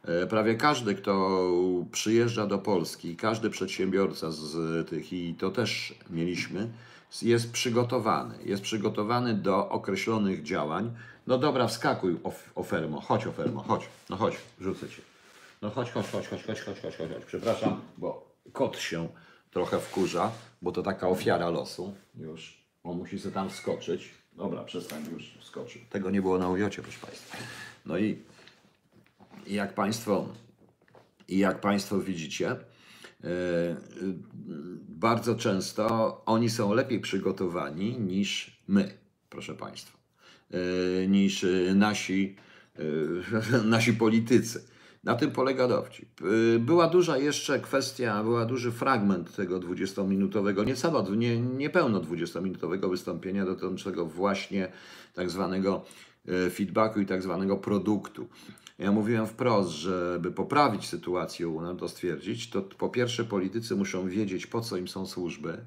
E, 0.04 0.26
prawie 0.26 0.54
każdy, 0.54 0.94
kto 0.94 1.40
przyjeżdża 1.92 2.46
do 2.46 2.58
Polski, 2.58 3.16
każdy 3.16 3.50
przedsiębiorca 3.50 4.30
z 4.30 4.88
tych, 4.88 5.12
i 5.12 5.34
to 5.34 5.50
też 5.50 5.94
mieliśmy, 6.10 6.68
jest 7.22 7.52
przygotowany. 7.52 8.34
Jest 8.44 8.62
przygotowany 8.62 9.34
do 9.34 9.68
określonych 9.68 10.42
działań, 10.42 10.90
No 11.26 11.38
dobra, 11.38 11.66
wskakuj, 11.66 12.16
of, 12.24 12.50
ofermo, 12.54 13.00
chodź 13.00 13.26
ofermo, 13.26 13.62
chodź, 13.62 13.88
no 14.10 14.16
chodź, 14.16 14.34
rzucę 14.60 14.88
cię. 14.88 15.02
No 15.62 15.70
chodź, 15.70 15.90
chodź, 15.90 16.06
chodź, 16.06 16.28
chodź, 16.28 16.42
chodź, 16.42 16.60
chodź, 16.60 16.80
chodź, 16.80 16.96
chodź. 16.96 17.24
Przepraszam, 17.26 17.80
bo 17.98 18.34
kot 18.52 18.78
się 18.78 19.08
trochę 19.50 19.80
wkurza, 19.80 20.32
bo 20.62 20.72
to 20.72 20.82
taka 20.82 21.08
ofiara 21.08 21.50
losu 21.50 21.94
już. 22.14 22.64
On 22.84 22.96
musi 22.96 23.18
sobie 23.18 23.34
tam 23.34 23.50
wskoczyć. 23.50 24.10
Dobra, 24.32 24.64
przestań 24.64 25.04
już 25.12 25.38
wskoczył. 25.40 25.82
Tego 25.90 26.10
nie 26.10 26.22
było 26.22 26.38
na 26.38 26.48
ujiocie, 26.48 26.82
proszę 26.82 26.98
Państwa. 27.06 27.36
No 27.86 27.98
i, 27.98 28.22
i 29.46 29.54
jak 29.54 29.74
Państwo 29.74 30.28
i 31.28 31.38
jak 31.38 31.60
Państwo 31.60 31.98
widzicie, 31.98 32.50
e, 32.50 32.56
bardzo 34.88 35.34
często 35.34 36.22
oni 36.26 36.50
są 36.50 36.74
lepiej 36.74 37.00
przygotowani 37.00 38.00
niż 38.00 38.60
my, 38.68 38.98
proszę 39.28 39.54
Państwa, 39.54 39.98
niż 41.08 41.46
nasi, 41.74 42.36
nasi 43.64 43.92
politycy. 43.92 44.64
Na 45.04 45.14
tym 45.14 45.30
polega 45.30 45.68
dowcip. 45.68 46.08
Była 46.60 46.88
duża 46.88 47.18
jeszcze 47.18 47.60
kwestia, 47.60 48.22
była 48.22 48.46
duży 48.46 48.72
fragment 48.72 49.36
tego 49.36 49.60
20-minutowego, 49.60 50.66
niecała, 50.66 51.04
nie, 51.16 51.40
niepełno 51.40 52.00
20-minutowego 52.00 52.90
wystąpienia 52.90 53.44
dotyczącego 53.44 54.06
właśnie 54.06 54.68
tak 55.14 55.30
zwanego 55.30 55.84
feedbacku 56.50 57.00
i 57.00 57.06
tak 57.06 57.22
zwanego 57.22 57.56
produktu. 57.56 58.28
Ja 58.78 58.92
mówiłem 58.92 59.26
wprost, 59.26 59.70
żeby 59.70 60.32
poprawić 60.32 60.86
sytuację, 60.86 61.58
no 61.62 61.74
to 61.74 61.88
stwierdzić, 61.88 62.50
to 62.50 62.62
po 62.62 62.88
pierwsze 62.88 63.24
politycy 63.24 63.76
muszą 63.76 64.08
wiedzieć, 64.08 64.46
po 64.46 64.60
co 64.60 64.76
im 64.76 64.88
są 64.88 65.06
służby, 65.06 65.58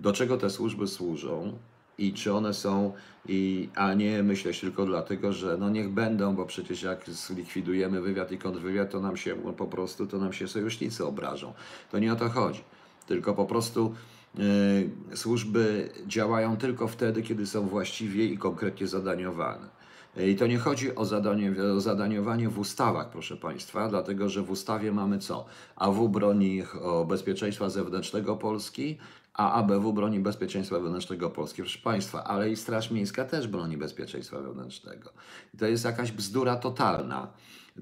do 0.00 0.12
czego 0.12 0.36
te 0.36 0.50
służby 0.50 0.86
służą 0.86 1.58
i 1.98 2.12
czy 2.12 2.34
one 2.34 2.54
są, 2.54 2.92
i, 3.28 3.68
a 3.74 3.94
nie 3.94 4.22
myśleć 4.22 4.60
tylko 4.60 4.86
dlatego, 4.86 5.32
że 5.32 5.56
no 5.56 5.70
niech 5.70 5.88
będą, 5.88 6.36
bo 6.36 6.46
przecież 6.46 6.82
jak 6.82 7.10
zlikwidujemy 7.10 8.00
wywiad 8.00 8.32
i 8.32 8.38
kontrwywiad, 8.38 8.90
to 8.90 9.00
nam 9.00 9.16
się 9.16 9.36
no 9.44 9.52
po 9.52 9.66
prostu, 9.66 10.06
to 10.06 10.18
nam 10.18 10.32
się 10.32 10.48
sojusznicy 10.48 11.06
obrażą. 11.06 11.52
To 11.90 11.98
nie 11.98 12.12
o 12.12 12.16
to 12.16 12.28
chodzi, 12.28 12.60
tylko 13.06 13.34
po 13.34 13.44
prostu 13.44 13.94
yy, 14.34 15.16
służby 15.16 15.90
działają 16.06 16.56
tylko 16.56 16.88
wtedy, 16.88 17.22
kiedy 17.22 17.46
są 17.46 17.68
właściwie 17.68 18.24
i 18.24 18.38
konkretnie 18.38 18.86
zadaniowane. 18.86 19.84
I 20.16 20.36
to 20.36 20.46
nie 20.46 20.58
chodzi 20.58 20.94
o, 20.94 21.04
zadanie, 21.04 21.52
o 21.76 21.80
zadaniowanie 21.80 22.48
w 22.48 22.58
ustawach, 22.58 23.10
proszę 23.10 23.36
Państwa, 23.36 23.88
dlatego 23.88 24.28
że 24.28 24.42
w 24.42 24.50
ustawie 24.50 24.92
mamy 24.92 25.18
co? 25.18 25.44
AW 25.76 26.08
broni 26.08 26.62
bezpieczeństwa 27.08 27.70
zewnętrznego 27.70 28.36
Polski, 28.36 28.98
a 29.34 29.52
ABW 29.52 29.92
broni 29.92 30.20
bezpieczeństwa 30.20 30.80
wewnętrznego 30.80 31.30
Polski. 31.30 31.62
Proszę 31.62 31.78
Państwa, 31.78 32.24
ale 32.24 32.50
i 32.50 32.56
Straż 32.56 32.90
Miejska 32.90 33.24
też 33.24 33.48
broni 33.48 33.76
bezpieczeństwa 33.76 34.40
wewnętrznego. 34.40 35.10
I 35.54 35.56
to 35.56 35.66
jest 35.66 35.84
jakaś 35.84 36.12
bzdura 36.12 36.56
totalna. 36.56 37.28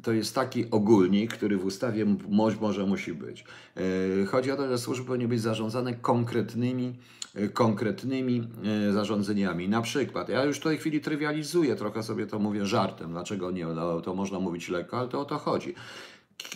To 0.02 0.12
jest 0.12 0.34
taki 0.34 0.70
ogólnik, 0.70 1.32
który 1.32 1.56
w 1.56 1.64
ustawie 1.64 2.06
może 2.60 2.86
musi 2.86 3.14
być. 3.14 3.44
E, 4.22 4.26
chodzi 4.26 4.50
o 4.50 4.56
to, 4.56 4.68
że 4.68 4.78
służby 4.78 5.06
powinny 5.06 5.28
być 5.28 5.40
zarządzane 5.40 5.94
konkretnymi 5.94 6.94
Y, 7.38 7.48
konkretnymi 7.48 8.48
y, 8.88 8.92
zarządzeniami. 8.92 9.68
Na 9.68 9.82
przykład, 9.82 10.28
ja 10.28 10.44
już 10.44 10.56
w 10.56 10.62
tej 10.62 10.78
chwili 10.78 11.00
trywializuję, 11.00 11.76
trochę 11.76 12.02
sobie 12.02 12.26
to 12.26 12.38
mówię 12.38 12.66
żartem, 12.66 13.10
dlaczego 13.12 13.50
nie, 13.50 13.66
no, 13.66 14.00
to 14.00 14.14
można 14.14 14.40
mówić 14.40 14.68
lekko, 14.68 14.98
ale 14.98 15.08
to 15.08 15.20
o 15.20 15.24
to 15.24 15.38
chodzi. 15.38 15.74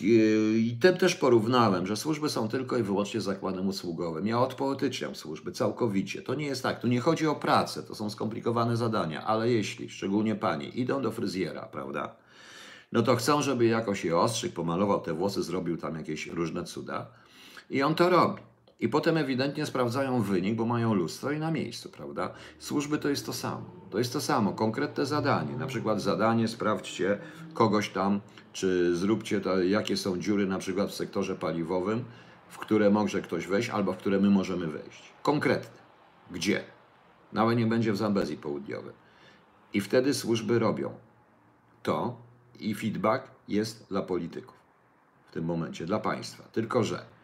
I 0.01 0.77
tym 0.81 0.97
też 0.97 1.15
porównałem, 1.15 1.87
że 1.87 1.97
służby 1.97 2.29
są 2.29 2.47
tylko 2.47 2.77
i 2.77 2.83
wyłącznie 2.83 3.21
zakładem 3.21 3.67
usługowym. 3.67 4.27
Ja 4.27 4.39
odpolityczniam 4.39 5.15
służby 5.15 5.51
całkowicie. 5.51 6.21
To 6.21 6.35
nie 6.35 6.45
jest 6.45 6.63
tak. 6.63 6.79
Tu 6.79 6.87
nie 6.87 6.99
chodzi 6.99 7.27
o 7.27 7.35
pracę, 7.35 7.83
to 7.83 7.95
są 7.95 8.09
skomplikowane 8.09 8.77
zadania, 8.77 9.25
ale 9.25 9.49
jeśli, 9.49 9.89
szczególnie 9.89 10.35
panie, 10.35 10.69
idą 10.69 11.01
do 11.01 11.11
fryzjera, 11.11 11.61
prawda? 11.61 12.15
No 12.91 13.01
to 13.03 13.15
chcą, 13.15 13.41
żeby 13.41 13.65
jakoś 13.65 14.05
je 14.05 14.17
ostrzyk, 14.17 14.53
pomalował 14.53 15.01
te 15.01 15.13
włosy, 15.13 15.43
zrobił 15.43 15.77
tam 15.77 15.95
jakieś 15.95 16.27
różne 16.27 16.63
cuda. 16.63 17.07
I 17.69 17.83
on 17.83 17.95
to 17.95 18.09
robi. 18.09 18.41
I 18.79 18.89
potem 18.89 19.17
ewidentnie 19.17 19.65
sprawdzają 19.65 20.21
wynik, 20.21 20.55
bo 20.55 20.65
mają 20.65 20.93
lustro 20.93 21.31
i 21.31 21.39
na 21.39 21.51
miejscu, 21.51 21.89
prawda? 21.89 22.33
Służby 22.59 22.97
to 22.97 23.09
jest 23.09 23.25
to 23.25 23.33
samo. 23.33 23.65
To 23.89 23.97
jest 23.97 24.13
to 24.13 24.21
samo, 24.21 24.53
konkretne 24.53 25.05
zadanie. 25.05 25.57
Na 25.57 25.67
przykład 25.67 26.01
zadanie, 26.01 26.47
sprawdźcie 26.47 27.17
kogoś 27.53 27.89
tam, 27.89 28.21
czy 28.53 28.95
zróbcie 28.95 29.41
to, 29.41 29.63
jakie 29.63 29.97
są 29.97 30.17
dziury 30.17 30.45
na 30.45 30.57
przykład 30.57 30.89
w 30.89 30.93
sektorze 30.93 31.35
paliwowym, 31.35 32.03
w 32.49 32.57
które 32.57 32.89
może 32.89 33.21
ktoś 33.21 33.47
wejść, 33.47 33.69
albo 33.69 33.93
w 33.93 33.97
które 33.97 34.19
my 34.19 34.29
możemy 34.29 34.67
wejść. 34.67 35.03
Konkretne. 35.21 35.77
Gdzie? 36.31 36.63
Nawet 37.33 37.57
nie 37.57 37.65
będzie 37.65 37.93
w 37.93 37.97
Zambezji 37.97 38.37
Południowej. 38.37 38.93
I 39.73 39.81
wtedy 39.81 40.13
służby 40.13 40.59
robią 40.59 40.93
to 41.83 42.17
i 42.59 42.75
feedback 42.75 43.27
jest 43.47 43.89
dla 43.89 44.01
polityków 44.01 44.55
w 45.27 45.31
tym 45.31 45.45
momencie, 45.45 45.85
dla 45.85 45.99
państwa. 45.99 46.43
Tylko, 46.43 46.83
że 46.83 47.16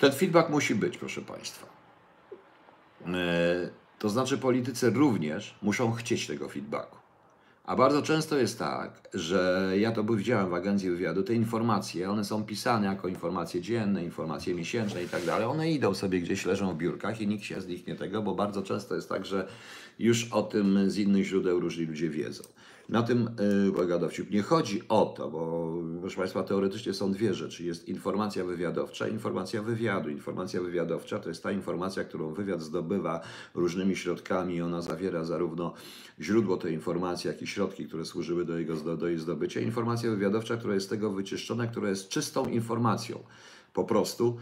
ten 0.00 0.12
feedback 0.12 0.50
musi 0.50 0.74
być, 0.74 0.98
proszę 0.98 1.22
Państwa. 1.22 1.66
E, 3.06 3.70
to 3.98 4.08
znaczy, 4.08 4.38
politycy 4.38 4.90
również 4.90 5.54
muszą 5.62 5.92
chcieć 5.92 6.26
tego 6.26 6.48
feedbacku. 6.48 6.96
A 7.64 7.76
bardzo 7.76 8.02
często 8.02 8.36
jest 8.36 8.58
tak, 8.58 9.08
że 9.14 9.72
ja 9.78 9.92
to 9.92 10.04
widziałem 10.04 10.50
w 10.50 10.54
agencji 10.54 10.90
wywiadu, 10.90 11.22
te 11.22 11.34
informacje, 11.34 12.10
one 12.10 12.24
są 12.24 12.44
pisane 12.44 12.86
jako 12.86 13.08
informacje 13.08 13.60
dzienne, 13.60 14.04
informacje 14.04 14.54
miesięczne 14.54 15.02
i 15.02 15.08
tak 15.08 15.24
dalej. 15.24 15.46
One 15.46 15.70
idą 15.70 15.94
sobie 15.94 16.20
gdzieś, 16.20 16.46
leżą 16.46 16.74
w 16.74 16.76
biurkach 16.76 17.20
i 17.20 17.26
nikt 17.26 17.44
się 17.44 17.60
z 17.60 17.66
nich 17.66 17.86
nie 17.86 17.94
tego, 17.94 18.22
bo 18.22 18.34
bardzo 18.34 18.62
często 18.62 18.94
jest 18.94 19.08
tak, 19.08 19.26
że 19.26 19.48
już 19.98 20.32
o 20.32 20.42
tym 20.42 20.90
z 20.90 20.98
innych 20.98 21.24
źródeł 21.24 21.60
różni 21.60 21.84
ludzie 21.86 22.08
wiedzą. 22.08 22.44
Na 22.90 23.02
tym 23.02 23.30
polega 23.74 23.98
dowcip. 23.98 24.30
Nie 24.30 24.42
chodzi 24.42 24.82
o 24.88 25.06
to, 25.16 25.30
bo 25.30 25.72
proszę 26.00 26.16
Państwa, 26.16 26.42
teoretycznie 26.42 26.94
są 26.94 27.12
dwie 27.12 27.34
rzeczy. 27.34 27.64
Jest 27.64 27.88
informacja 27.88 28.44
wywiadowcza 28.44 29.08
i 29.08 29.12
informacja 29.12 29.62
wywiadu. 29.62 30.08
Informacja 30.08 30.60
wywiadowcza 30.60 31.18
to 31.18 31.28
jest 31.28 31.42
ta 31.42 31.52
informacja, 31.52 32.04
którą 32.04 32.32
wywiad 32.32 32.62
zdobywa 32.62 33.20
różnymi 33.54 33.96
środkami. 33.96 34.62
Ona 34.62 34.82
zawiera 34.82 35.24
zarówno 35.24 35.74
źródło 36.20 36.56
tej 36.56 36.74
informacji, 36.74 37.28
jak 37.28 37.42
i 37.42 37.46
środki, 37.46 37.86
które 37.86 38.04
służyły 38.04 38.44
do, 38.44 38.58
jego, 38.58 38.96
do 38.96 39.08
jej 39.08 39.18
zdobycia. 39.18 39.60
Informacja 39.60 40.10
wywiadowcza, 40.10 40.56
która 40.56 40.74
jest 40.74 40.86
z 40.86 40.90
tego 40.90 41.10
wyczyszczona, 41.10 41.66
która 41.66 41.88
jest 41.88 42.08
czystą 42.08 42.46
informacją 42.46 43.18
po 43.72 43.84
prostu 43.84 44.36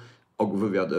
wywiad, 0.47 0.93
e, 0.93 0.97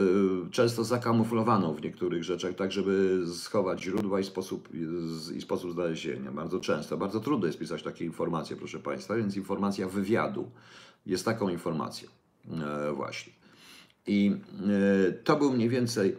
często 0.52 0.84
zakamuflowaną 0.84 1.74
w 1.74 1.82
niektórych 1.82 2.24
rzeczach, 2.24 2.56
tak 2.56 2.72
żeby 2.72 3.24
schować 3.34 3.84
źródła 3.84 4.20
i 4.20 4.24
sposób, 4.24 4.70
i 5.36 5.42
sposób 5.42 5.72
znalezienia. 5.72 6.32
Bardzo 6.32 6.60
często, 6.60 6.98
bardzo 6.98 7.20
trudno 7.20 7.48
jest 7.48 7.60
pisać 7.60 7.84
takie 7.84 8.06
informacje, 8.06 8.56
proszę 8.56 8.80
Państwa, 8.80 9.16
więc 9.16 9.38
informacja 9.38 9.88
wywiadu 9.88 10.52
jest 11.06 11.26
taką 11.26 11.50
informacją 11.50 12.10
e, 12.52 12.94
właśnie. 12.94 13.34
I 14.08 14.36
e, 15.08 15.12
to 15.12 15.36
był 15.38 15.54
mniej 15.54 15.70
więcej 15.70 16.16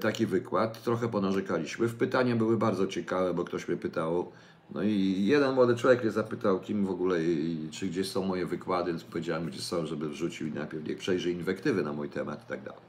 taki 0.00 0.26
wykład. 0.26 0.82
Trochę 0.82 1.08
ponarzekaliśmy. 1.08 1.88
W 1.88 1.94
pytania 1.94 2.36
były 2.36 2.58
bardzo 2.58 2.86
ciekawe, 2.86 3.34
bo 3.34 3.44
ktoś 3.44 3.68
mnie 3.68 3.76
pytał, 3.76 4.32
no 4.74 4.82
i 4.82 5.24
jeden 5.26 5.54
młody 5.54 5.76
człowiek 5.76 6.02
mnie 6.02 6.10
zapytał, 6.10 6.60
kim 6.60 6.86
w 6.86 6.90
ogóle 6.90 7.18
czy 7.70 7.86
gdzieś 7.86 8.08
są 8.08 8.24
moje 8.24 8.46
wykłady, 8.46 8.90
więc 8.90 9.04
powiedziałem, 9.04 9.46
gdzie 9.46 9.60
są, 9.60 9.86
żeby 9.86 10.08
wrzucił 10.08 10.46
i 10.46 10.52
najpierw 10.52 10.88
niech 10.88 10.98
przejrzy 10.98 11.32
inwektywy 11.32 11.82
na 11.82 11.92
mój 11.92 12.08
temat 12.08 12.44
i 12.44 12.48
tak 12.48 12.62
dalej. 12.62 12.80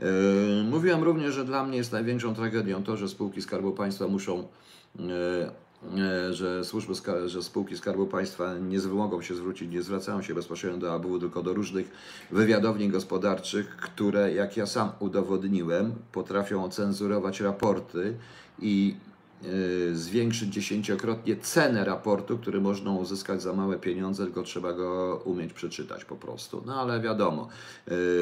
Yy, 0.00 0.64
mówiłem 0.70 1.02
również, 1.02 1.34
że 1.34 1.44
dla 1.44 1.64
mnie 1.64 1.76
jest 1.76 1.92
największą 1.92 2.34
tragedią 2.34 2.82
to, 2.82 2.96
że 2.96 3.08
spółki 3.08 3.42
Skarbu 3.42 3.72
Państwa 3.72 4.08
muszą, 4.08 4.48
yy, 4.96 5.04
yy, 5.94 6.34
że 6.34 6.64
służby, 6.64 6.92
że 7.26 7.42
spółki 7.42 7.76
Skarbu 7.76 8.06
Państwa 8.06 8.54
nie 8.58 8.78
mogą 8.78 9.22
się 9.22 9.34
zwrócić, 9.34 9.72
nie 9.72 9.82
zwracają 9.82 10.22
się 10.22 10.34
bezpośrednio 10.34 10.78
do 10.78 10.94
ABW, 10.94 11.18
tylko 11.18 11.42
do 11.42 11.54
różnych 11.54 11.90
wywiadowni 12.30 12.88
gospodarczych, 12.88 13.76
które, 13.76 14.32
jak 14.32 14.56
ja 14.56 14.66
sam 14.66 14.90
udowodniłem, 15.00 15.92
potrafią 16.12 16.64
ocenzurować 16.64 17.40
raporty 17.40 18.14
i 18.58 18.94
zwiększyć 19.92 20.48
dziesięciokrotnie 20.48 21.36
cenę 21.36 21.84
raportu, 21.84 22.38
który 22.38 22.60
można 22.60 22.92
uzyskać 22.92 23.42
za 23.42 23.52
małe 23.52 23.78
pieniądze, 23.78 24.24
tylko 24.24 24.42
trzeba 24.42 24.72
go 24.72 25.22
umieć 25.24 25.52
przeczytać 25.52 26.04
po 26.04 26.16
prostu. 26.16 26.62
No 26.66 26.80
ale 26.80 27.00
wiadomo, 27.00 27.48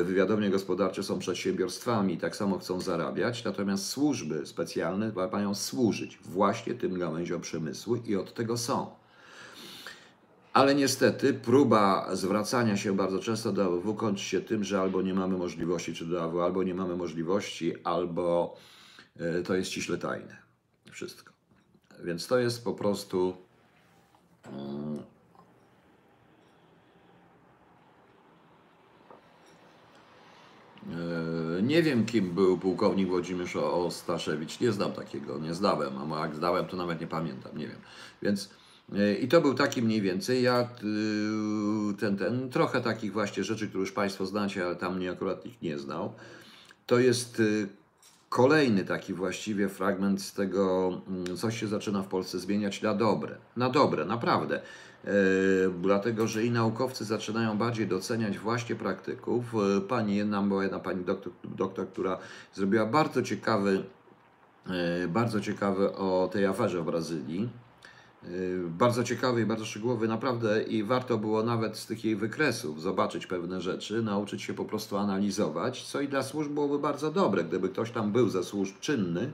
y, 0.00 0.04
wywiadownie 0.04 0.50
gospodarcze 0.50 1.02
są 1.02 1.18
przedsiębiorstwami 1.18 2.18
tak 2.18 2.36
samo 2.36 2.58
chcą 2.58 2.80
zarabiać, 2.80 3.44
natomiast 3.44 3.86
służby 3.86 4.46
specjalne 4.46 5.12
mają 5.32 5.54
służyć 5.54 6.18
właśnie 6.24 6.74
tym 6.74 6.98
gałęziom 6.98 7.40
przemysłu 7.40 7.96
i 7.96 8.16
od 8.16 8.34
tego 8.34 8.56
są. 8.56 8.86
Ale 10.52 10.74
niestety 10.74 11.34
próba 11.34 12.16
zwracania 12.16 12.76
się 12.76 12.96
bardzo 12.96 13.18
często 13.18 13.52
do 13.52 13.64
AWW 13.64 13.94
kończy 13.94 14.24
się 14.24 14.40
tym, 14.40 14.64
że 14.64 14.80
albo 14.80 15.02
nie 15.02 15.14
mamy 15.14 15.38
możliwości, 15.38 15.94
czy 15.94 16.06
do 16.06 16.22
AWW, 16.22 16.40
albo 16.40 16.62
nie 16.62 16.74
mamy 16.74 16.96
możliwości, 16.96 17.74
albo 17.84 18.56
y, 19.20 19.42
to 19.42 19.54
jest 19.54 19.70
ściśle 19.70 19.98
tajne 19.98 20.49
wszystko. 20.90 21.32
Więc 22.04 22.26
to 22.26 22.38
jest 22.38 22.64
po 22.64 22.74
prostu. 22.74 23.36
Mm, 24.44 25.02
Nie 31.62 31.82
wiem, 31.82 32.06
kim 32.06 32.34
był 32.34 32.58
pułkownik 32.58 33.08
Włodzimierz 33.08 33.56
Ostaszewicz. 33.56 34.60
Nie 34.60 34.72
znam 34.72 34.92
takiego, 34.92 35.38
nie 35.38 35.54
zdałem, 35.54 36.12
a 36.12 36.20
jak 36.20 36.36
zdałem, 36.36 36.66
to 36.66 36.76
nawet 36.76 37.00
nie 37.00 37.06
pamiętam, 37.06 37.58
nie 37.58 37.68
wiem. 37.68 37.78
Więc 38.22 38.50
e, 38.96 39.14
i 39.14 39.28
to 39.28 39.40
był 39.40 39.54
taki 39.54 39.82
mniej 39.82 40.00
więcej, 40.00 40.42
ja 40.42 40.68
y, 41.92 41.96
ten, 41.96 42.16
ten, 42.16 42.50
trochę 42.50 42.80
takich 42.80 43.12
właśnie 43.12 43.44
rzeczy, 43.44 43.68
które 43.68 43.80
już 43.80 43.92
Państwo 43.92 44.26
znacie, 44.26 44.66
ale 44.66 44.76
tam 44.76 44.96
mnie 44.96 45.10
akurat 45.10 45.46
ich 45.46 45.62
nie 45.62 45.78
znał. 45.78 46.12
To 46.86 46.98
jest 46.98 47.42
kolejny 48.30 48.84
taki 48.84 49.14
właściwie 49.14 49.68
fragment 49.68 50.22
z 50.22 50.32
tego, 50.32 50.88
mm, 51.08 51.36
coś 51.36 51.60
się 51.60 51.66
zaczyna 51.66 52.02
w 52.02 52.06
Polsce 52.06 52.38
zmieniać 52.38 52.82
na 52.82 52.94
dobre. 52.94 53.36
Na 53.56 53.70
dobre, 53.70 54.04
naprawdę. 54.04 54.60
E, 55.04 55.10
dlatego, 55.82 56.26
że 56.26 56.44
i 56.44 56.50
naukowcy 56.50 57.04
zaczynają 57.04 57.58
bardziej 57.58 57.86
doceniać 57.86 58.38
właśnie 58.38 58.76
praktyków. 58.76 59.54
E, 59.54 59.80
pani 59.80 60.16
jedna, 60.16 60.42
była 60.42 60.62
jedna 60.62 60.78
pani 60.78 61.04
doktor, 61.04 61.32
doktor, 61.44 61.88
która 61.88 62.18
zrobiła 62.54 62.86
bardzo 62.86 63.22
ciekawy, 63.22 63.84
e, 64.66 65.08
bardzo 65.08 65.40
ciekawy 65.40 65.92
o 65.92 66.28
tej 66.32 66.46
aferze 66.46 66.82
w 66.82 66.84
Brazylii. 66.84 67.48
Bardzo 68.68 69.04
ciekawy 69.04 69.40
i 69.42 69.46
bardzo 69.46 69.64
szczegółowy, 69.64 70.08
naprawdę, 70.08 70.62
i 70.62 70.82
warto 70.82 71.18
było 71.18 71.42
nawet 71.42 71.76
z 71.76 71.86
tych 71.86 72.04
jej 72.04 72.16
wykresów 72.16 72.80
zobaczyć 72.82 73.26
pewne 73.26 73.60
rzeczy, 73.60 74.02
nauczyć 74.02 74.42
się 74.42 74.54
po 74.54 74.64
prostu 74.64 74.96
analizować, 74.96 75.84
co 75.86 76.00
i 76.00 76.08
dla 76.08 76.22
służb 76.22 76.52
byłoby 76.52 76.78
bardzo 76.78 77.10
dobre, 77.10 77.44
gdyby 77.44 77.68
ktoś 77.68 77.90
tam 77.90 78.12
był 78.12 78.28
ze 78.28 78.44
służb 78.44 78.74
czynny, 78.80 79.30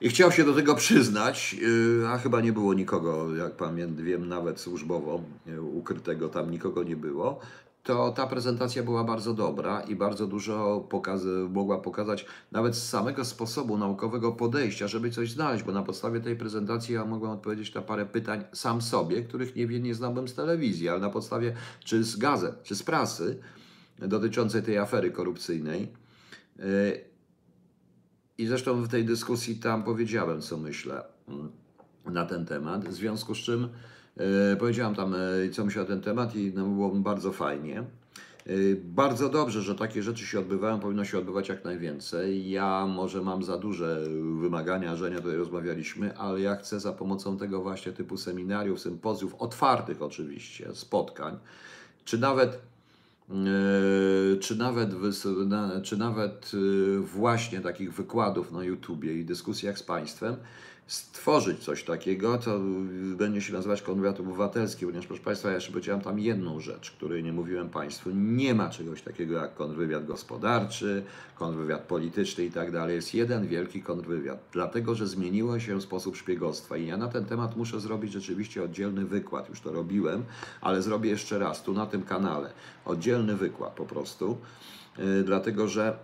i 0.00 0.08
chciał 0.08 0.32
się 0.32 0.44
do 0.44 0.54
tego 0.54 0.74
przyznać, 0.74 1.56
y, 2.02 2.08
a 2.08 2.18
chyba 2.18 2.40
nie 2.40 2.52
było 2.52 2.74
nikogo, 2.74 3.36
jak 3.36 3.52
pamiętam, 3.52 4.28
nawet 4.28 4.60
służbowo 4.60 5.20
y, 5.46 5.62
ukrytego 5.62 6.28
tam 6.28 6.50
nikogo 6.50 6.82
nie 6.82 6.96
było. 6.96 7.40
To 7.88 8.12
ta 8.12 8.26
prezentacja 8.26 8.82
była 8.82 9.04
bardzo 9.04 9.34
dobra 9.34 9.80
i 9.80 9.96
bardzo 9.96 10.26
dużo 10.26 10.88
mogła 11.50 11.78
pokazać 11.78 12.26
nawet 12.52 12.76
z 12.76 12.88
samego 12.88 13.24
sposobu 13.24 13.78
naukowego 13.78 14.32
podejścia, 14.32 14.88
żeby 14.88 15.10
coś 15.10 15.30
znaleźć, 15.30 15.64
bo 15.64 15.72
na 15.72 15.82
podstawie 15.82 16.20
tej 16.20 16.36
prezentacji 16.36 16.94
ja 16.94 17.04
mogłem 17.04 17.32
odpowiedzieć 17.32 17.74
na 17.74 17.82
parę 17.82 18.06
pytań 18.06 18.44
sam 18.52 18.82
sobie, 18.82 19.22
których 19.22 19.56
nie, 19.56 19.66
nie 19.66 19.94
znałbym 19.94 20.28
z 20.28 20.34
telewizji, 20.34 20.88
ale 20.88 21.00
na 21.00 21.10
podstawie 21.10 21.54
czy 21.84 22.04
z 22.04 22.16
gazet, 22.16 22.62
czy 22.62 22.76
z 22.76 22.82
prasy 22.82 23.40
dotyczącej 23.98 24.62
tej 24.62 24.78
afery 24.78 25.10
korupcyjnej. 25.10 25.92
Y, 26.60 27.04
i 28.38 28.46
zresztą 28.46 28.82
w 28.82 28.88
tej 28.88 29.04
dyskusji 29.04 29.56
tam 29.56 29.82
powiedziałem, 29.82 30.40
co 30.40 30.56
myślę 30.56 31.04
mm, 31.28 31.50
na 32.04 32.26
ten 32.26 32.46
temat, 32.46 32.88
w 32.88 32.92
związku 32.92 33.34
z 33.34 33.38
czym 33.38 33.68
e, 34.18 34.56
powiedziałem 34.56 34.94
tam, 34.94 35.14
e, 35.14 35.50
co 35.52 35.64
myślę 35.64 35.82
na 35.82 35.88
ten 35.88 36.00
temat 36.00 36.36
i 36.36 36.52
no, 36.54 36.66
było 36.66 36.90
bardzo 36.90 37.32
fajnie. 37.32 37.78
E, 37.78 38.52
bardzo 38.84 39.28
dobrze, 39.28 39.62
że 39.62 39.74
takie 39.74 40.02
rzeczy 40.02 40.26
się 40.26 40.40
odbywają, 40.40 40.80
powinno 40.80 41.04
się 41.04 41.18
odbywać 41.18 41.48
jak 41.48 41.64
najwięcej. 41.64 42.50
Ja 42.50 42.86
może 42.86 43.22
mam 43.22 43.42
za 43.42 43.58
duże 43.58 44.00
wymagania, 44.40 44.96
że 44.96 45.10
nie 45.10 45.16
tutaj 45.16 45.36
rozmawialiśmy, 45.36 46.16
ale 46.16 46.40
ja 46.40 46.56
chcę 46.56 46.80
za 46.80 46.92
pomocą 46.92 47.38
tego 47.38 47.62
właśnie 47.62 47.92
typu 47.92 48.16
seminariów, 48.16 48.80
sympozjów, 48.80 49.34
otwartych 49.34 50.02
oczywiście, 50.02 50.74
spotkań, 50.74 51.38
czy 52.04 52.18
nawet 52.18 52.58
czy 54.40 54.56
nawet, 54.56 54.90
czy 55.82 55.96
nawet 55.96 56.52
właśnie 57.00 57.60
takich 57.60 57.92
wykładów 57.92 58.52
na 58.52 58.64
YouTubie 58.64 59.14
i 59.14 59.24
dyskusjach 59.24 59.78
z 59.78 59.82
Państwem, 59.82 60.36
stworzyć 60.88 61.58
coś 61.58 61.84
takiego, 61.84 62.38
co 62.38 62.60
będzie 63.16 63.40
się 63.40 63.52
nazywać 63.52 63.82
konwywiad 63.82 64.20
obywatelski, 64.20 64.86
ponieważ 64.86 65.06
proszę 65.06 65.22
Państwa, 65.22 65.48
ja 65.48 65.54
jeszcze 65.54 65.70
powiedziałem 65.70 66.00
tam 66.00 66.18
jedną 66.18 66.60
rzecz, 66.60 66.90
której 66.90 67.24
nie 67.24 67.32
mówiłem 67.32 67.68
Państwu. 67.70 68.10
Nie 68.10 68.54
ma 68.54 68.70
czegoś 68.70 69.02
takiego 69.02 69.36
jak 69.36 69.54
kontrwywiad 69.54 70.06
gospodarczy, 70.06 71.04
kontrwywiad 71.34 71.82
polityczny 71.82 72.44
i 72.44 72.50
tak 72.50 72.72
dalej. 72.72 72.94
Jest 72.94 73.14
jeden 73.14 73.46
wielki 73.46 73.82
kontrwywiad, 73.82 74.38
dlatego 74.52 74.94
że 74.94 75.06
zmieniło 75.06 75.60
się 75.60 75.80
sposób 75.80 76.16
szpiegostwa 76.16 76.76
i 76.76 76.86
ja 76.86 76.96
na 76.96 77.08
ten 77.08 77.24
temat 77.24 77.56
muszę 77.56 77.80
zrobić 77.80 78.12
rzeczywiście 78.12 78.62
oddzielny 78.62 79.04
wykład. 79.04 79.48
Już 79.48 79.60
to 79.60 79.72
robiłem, 79.72 80.24
ale 80.60 80.82
zrobię 80.82 81.10
jeszcze 81.10 81.38
raz 81.38 81.62
tu 81.62 81.72
na 81.72 81.86
tym 81.86 82.02
kanale. 82.02 82.52
Oddzielny 82.84 83.36
wykład 83.36 83.72
po 83.72 83.84
prostu, 83.84 84.38
yy, 84.98 85.22
dlatego 85.24 85.68
że 85.68 85.98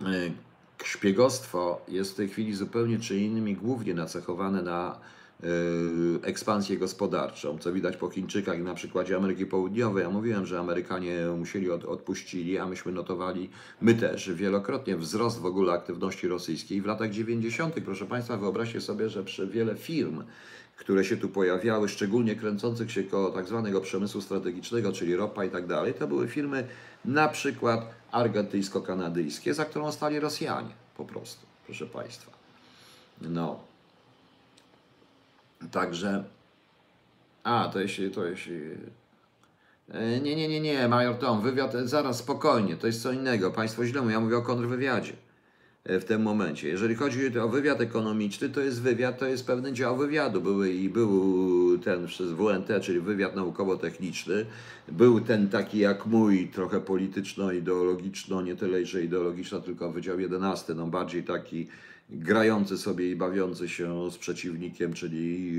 yy, 0.00 0.32
szpiegostwo 0.84 1.80
jest 1.88 2.12
w 2.12 2.14
tej 2.14 2.28
chwili 2.28 2.54
zupełnie 2.54 2.98
czy 2.98 3.16
innymi 3.16 3.56
głównie 3.56 3.94
nacechowane 3.94 4.62
na 4.62 4.98
yy, 5.42 5.48
ekspansję 6.22 6.78
gospodarczą, 6.78 7.58
co 7.58 7.72
widać 7.72 7.96
po 7.96 8.10
Chińczykach 8.10 8.58
i 8.58 8.62
na 8.62 8.74
przykładzie 8.74 9.16
Ameryki 9.16 9.46
Południowej. 9.46 10.02
Ja 10.02 10.10
mówiłem, 10.10 10.46
że 10.46 10.60
Amerykanie 10.60 11.26
musieli, 11.38 11.70
od, 11.70 11.84
odpuścili, 11.84 12.58
a 12.58 12.66
myśmy 12.66 12.92
notowali, 12.92 13.50
my 13.80 13.94
też, 13.94 14.32
wielokrotnie 14.32 14.96
wzrost 14.96 15.40
w 15.40 15.46
ogóle 15.46 15.72
aktywności 15.72 16.28
rosyjskiej. 16.28 16.82
W 16.82 16.86
latach 16.86 17.10
90., 17.10 17.74
proszę 17.84 18.06
Państwa, 18.06 18.36
wyobraźcie 18.36 18.80
sobie, 18.80 19.08
że 19.08 19.24
wiele 19.46 19.76
firm, 19.76 20.22
które 20.76 21.04
się 21.04 21.16
tu 21.16 21.28
pojawiały, 21.28 21.88
szczególnie 21.88 22.36
kręcących 22.36 22.92
się 22.92 23.02
koło 23.02 23.30
tak 23.30 23.46
zwanego 23.46 23.80
przemysłu 23.80 24.20
strategicznego, 24.20 24.92
czyli 24.92 25.16
ropa 25.16 25.44
i 25.44 25.50
tak 25.50 25.66
dalej, 25.66 25.94
to 25.94 26.06
były 26.06 26.28
firmy 26.28 26.68
na 27.04 27.28
przykład 27.28 27.99
argentyńsko-kanadyjskie, 28.12 29.54
za 29.54 29.64
którą 29.64 29.92
stali 29.92 30.20
Rosjanie 30.20 30.72
po 30.96 31.04
prostu, 31.04 31.46
proszę 31.66 31.86
Państwa. 31.86 32.30
No. 33.20 33.60
Także. 35.70 36.24
A, 37.44 37.70
to 37.72 37.80
jeśli. 37.80 38.10
To 38.10 38.26
jeśli 38.26 38.60
e, 39.92 40.20
nie, 40.20 40.36
nie, 40.36 40.48
nie, 40.48 40.60
nie, 40.60 40.88
major 40.88 41.18
Tom, 41.18 41.40
wywiad, 41.40 41.72
zaraz, 41.84 42.18
spokojnie, 42.18 42.76
to 42.76 42.86
jest 42.86 43.02
co 43.02 43.12
innego. 43.12 43.50
Państwo 43.50 43.84
źle 43.84 44.00
mówią, 44.00 44.12
ja 44.12 44.20
mówię 44.20 44.36
o 44.36 44.42
kontrwywiadzie. 44.42 45.12
E, 45.84 46.00
w 46.00 46.04
tym 46.04 46.22
momencie. 46.22 46.68
Jeżeli 46.68 46.94
chodzi 46.94 47.38
o 47.38 47.48
wywiad 47.48 47.80
ekonomiczny, 47.80 48.48
to 48.48 48.60
jest 48.60 48.82
wywiad, 48.82 49.18
to 49.18 49.26
jest 49.26 49.46
pewny 49.46 49.72
dział 49.72 49.96
wywiadu. 49.96 50.40
Były 50.40 50.72
i 50.72 50.88
był 50.88 51.78
ten 51.78 52.06
przez 52.06 52.32
WNT, 52.32 52.80
czyli 52.82 53.00
wywiad 53.00 53.36
naukowo-techniczny. 53.36 54.46
Był 54.88 55.20
ten 55.20 55.48
taki 55.48 55.78
jak 55.78 56.06
mój, 56.06 56.48
trochę 56.48 56.80
polityczno-ideologiczno, 56.80 58.42
nie 58.42 58.56
tyle, 58.56 58.86
że 58.86 59.02
ideologiczno, 59.02 59.60
tylko 59.60 59.92
Wydział 59.92 60.20
11, 60.20 60.74
no 60.74 60.86
bardziej 60.86 61.24
taki 61.24 61.68
grający 62.12 62.78
sobie 62.78 63.10
i 63.10 63.16
bawiący 63.16 63.68
się 63.68 64.10
z 64.10 64.18
przeciwnikiem, 64.18 64.92
czyli 64.92 65.52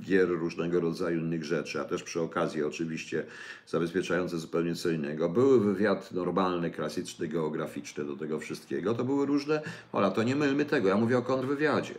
gier 0.00 0.28
różnego 0.28 0.80
rodzaju 0.80 1.20
innych 1.20 1.44
rzeczy, 1.44 1.80
a 1.80 1.84
też 1.84 2.02
przy 2.02 2.20
okazji 2.20 2.62
oczywiście 2.62 3.24
zabezpieczające 3.66 4.38
zupełnie 4.38 4.74
co 4.74 4.90
innego. 4.90 5.28
Były 5.28 5.60
wywiad 5.60 6.12
normalny, 6.12 6.70
klasyczny, 6.70 7.28
geograficzny 7.28 8.04
do 8.04 8.16
tego 8.16 8.38
wszystkiego. 8.38 8.94
To 8.94 9.04
były 9.04 9.26
różne, 9.26 9.62
ola, 9.92 10.10
to 10.10 10.22
nie 10.22 10.36
mylmy 10.36 10.64
tego, 10.64 10.88
ja 10.88 10.96
mówię 10.96 11.18
o 11.18 11.22
kontrwywiadzie. 11.22 11.94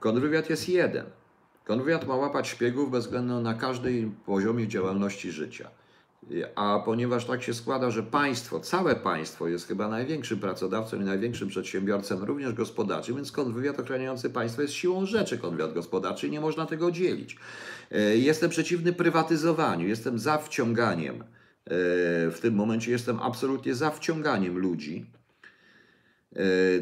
Kontrwywiad 0.00 0.50
jest 0.50 0.68
jeden. 0.68 1.06
Kontrwywiad 1.64 2.06
ma 2.06 2.16
łapać 2.16 2.48
szpiegów 2.48 2.90
bez 2.90 3.04
względu 3.04 3.40
na 3.40 3.54
każdym 3.54 4.14
poziomie 4.26 4.68
działalności 4.68 5.32
życia. 5.32 5.70
A 6.54 6.82
ponieważ 6.84 7.24
tak 7.24 7.42
się 7.42 7.54
składa, 7.54 7.90
że 7.90 8.02
państwo, 8.02 8.60
całe 8.60 8.96
państwo 8.96 9.48
jest 9.48 9.68
chyba 9.68 9.88
największym 9.88 10.38
pracodawcą 10.38 11.00
i 11.00 11.04
największym 11.04 11.48
przedsiębiorcą, 11.48 12.24
również 12.24 12.52
gospodarczym, 12.52 13.16
więc 13.16 13.32
kontrwywiad 13.32 13.80
ochraniający 13.80 14.30
państwo 14.30 14.62
jest 14.62 14.74
siłą 14.74 15.06
rzeczy 15.06 15.38
kontrwywiad 15.38 15.74
gospodarczy 15.74 16.26
i 16.26 16.30
nie 16.30 16.40
można 16.40 16.66
tego 16.66 16.90
dzielić. 16.90 17.36
E, 17.90 18.16
jestem 18.16 18.50
przeciwny 18.50 18.92
prywatyzowaniu, 18.92 19.88
jestem 19.88 20.18
za 20.18 20.38
wciąganiem. 20.38 21.14
E, 21.20 21.24
w 22.30 22.38
tym 22.42 22.54
momencie 22.54 22.90
jestem 22.90 23.20
absolutnie 23.20 23.74
za 23.74 23.90
wciąganiem 23.90 24.58
ludzi 24.58 25.06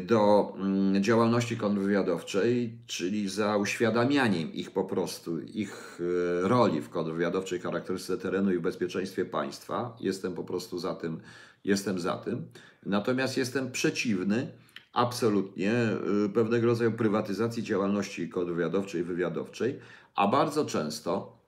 do 0.01 0.53
mm, 0.55 1.03
działalności 1.03 1.57
kontrwywiadowczej, 1.57 2.77
czyli 2.85 3.29
za 3.29 3.57
uświadamianiem 3.57 4.53
ich 4.53 4.71
po 4.71 4.83
prostu, 4.83 5.39
ich 5.39 5.99
e, 6.43 6.47
roli 6.47 6.81
w 6.81 6.89
kontrwywiadowczej 6.89 7.59
charakterystyce 7.59 8.17
terenu 8.17 8.51
i 8.53 8.57
w 8.57 8.61
bezpieczeństwie 8.61 9.25
państwa. 9.25 9.97
Jestem 9.99 10.33
po 10.33 10.43
prostu 10.43 10.79
za 10.79 10.95
tym, 10.95 11.19
jestem 11.63 11.99
za 11.99 12.17
tym. 12.17 12.47
Natomiast 12.85 13.37
jestem 13.37 13.71
przeciwny 13.71 14.51
absolutnie 14.93 15.73
e, 15.73 15.99
pewnego 16.33 16.67
rodzaju 16.67 16.91
prywatyzacji 16.91 17.63
działalności 17.63 18.29
kontrwywiadowczej 18.29 19.01
i 19.01 19.03
wywiadowczej, 19.03 19.79
a 20.15 20.27
bardzo 20.27 20.65
często 20.65 21.43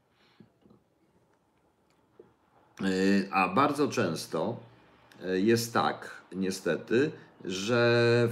a 3.32 3.50
bardzo 3.50 3.88
często 3.88 4.60
jest 5.34 5.74
tak, 5.74 6.22
niestety, 6.36 7.12
że 7.46 8.30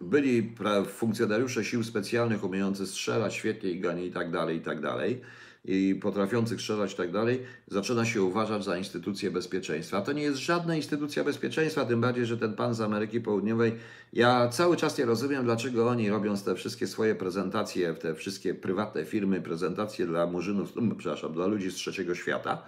byli 0.00 0.54
funkcjonariusze 0.86 1.64
sił 1.64 1.84
specjalnych 1.84 2.44
umiejący 2.44 2.86
strzelać 2.86 3.34
świetnie 3.34 3.70
i 3.70 3.80
ganie 3.80 4.06
i 4.06 4.12
tak 4.12 4.30
dalej, 4.30 4.56
i 4.56 4.60
tak 4.60 4.80
dalej, 4.80 5.20
i 5.64 5.98
potrafiących 6.02 6.60
strzelać 6.60 6.92
i 6.92 6.96
tak 6.96 7.12
dalej, 7.12 7.42
zaczyna 7.68 8.04
się 8.04 8.22
uważać 8.22 8.64
za 8.64 8.78
instytucję 8.78 9.30
bezpieczeństwa. 9.30 10.00
To 10.00 10.12
nie 10.12 10.22
jest 10.22 10.38
żadna 10.38 10.76
instytucja 10.76 11.24
bezpieczeństwa, 11.24 11.84
tym 11.84 12.00
bardziej, 12.00 12.26
że 12.26 12.36
ten 12.36 12.54
pan 12.54 12.74
z 12.74 12.80
Ameryki 12.80 13.20
Południowej, 13.20 13.76
ja 14.12 14.48
cały 14.48 14.76
czas 14.76 14.98
nie 14.98 15.04
rozumiem, 15.04 15.44
dlaczego 15.44 15.88
oni 15.88 16.10
robią 16.10 16.36
te 16.36 16.54
wszystkie 16.54 16.86
swoje 16.86 17.14
prezentacje, 17.14 17.94
te 17.94 18.14
wszystkie 18.14 18.54
prywatne 18.54 19.04
firmy, 19.04 19.40
prezentacje 19.40 20.06
dla 20.06 20.26
murzynów, 20.26 20.72
przepraszam, 20.98 21.32
dla 21.32 21.46
ludzi 21.46 21.70
z 21.70 21.74
trzeciego 21.74 22.14
świata, 22.14 22.62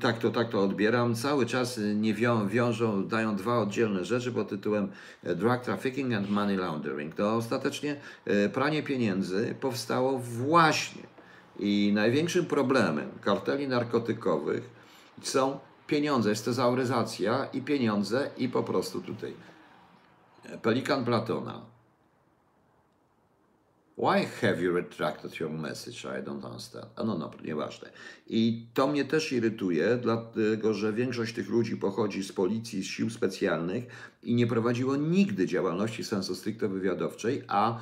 tak 0.00 0.18
to, 0.18 0.30
tak 0.30 0.48
to 0.48 0.62
odbieram. 0.62 1.14
Cały 1.14 1.46
czas 1.46 1.80
nie 1.94 2.14
wią, 2.14 2.48
wiążą, 2.48 3.08
dają 3.08 3.36
dwa 3.36 3.58
oddzielne 3.58 4.04
rzeczy 4.04 4.32
pod 4.32 4.48
tytułem 4.48 4.88
e, 5.24 5.34
drug 5.34 5.60
trafficking 5.60 6.14
and 6.14 6.30
money 6.30 6.56
laundering. 6.56 7.14
To 7.14 7.34
ostatecznie 7.34 7.96
e, 8.24 8.48
pranie 8.48 8.82
pieniędzy 8.82 9.54
powstało 9.60 10.18
właśnie 10.18 11.02
i 11.58 11.92
największym 11.94 12.46
problemem 12.46 13.08
karteli 13.20 13.68
narkotykowych 13.68 14.70
są 15.22 15.58
pieniądze, 15.86 16.30
jest 16.30 16.44
tezauryzacja 16.44 17.48
i 17.52 17.60
pieniądze 17.60 18.30
i 18.38 18.48
po 18.48 18.62
prostu 18.62 19.00
tutaj 19.00 19.34
Pelikan 20.62 21.04
Platona. 21.04 21.69
Why 24.00 24.26
have 24.40 24.62
you 24.62 24.72
retracted 24.72 25.40
your 25.40 25.50
message? 25.50 26.06
I 26.06 26.22
don't 26.22 26.44
understand. 26.44 26.86
No, 26.96 27.18
no, 27.18 27.30
nieważne. 27.44 27.90
I 28.26 28.66
to 28.74 28.86
mnie 28.86 29.04
też 29.04 29.32
irytuje, 29.32 29.98
dlatego 30.02 30.74
że 30.74 30.92
większość 30.92 31.34
tych 31.34 31.48
ludzi 31.48 31.76
pochodzi 31.76 32.22
z 32.22 32.32
policji, 32.32 32.82
z 32.82 32.86
sił 32.86 33.10
specjalnych 33.10 33.84
i 34.22 34.34
nie 34.34 34.46
prowadziło 34.46 34.96
nigdy 34.96 35.46
działalności 35.46 36.04
sensu 36.04 36.34
stricte 36.34 36.68
wywiadowczej, 36.68 37.42
a 37.48 37.78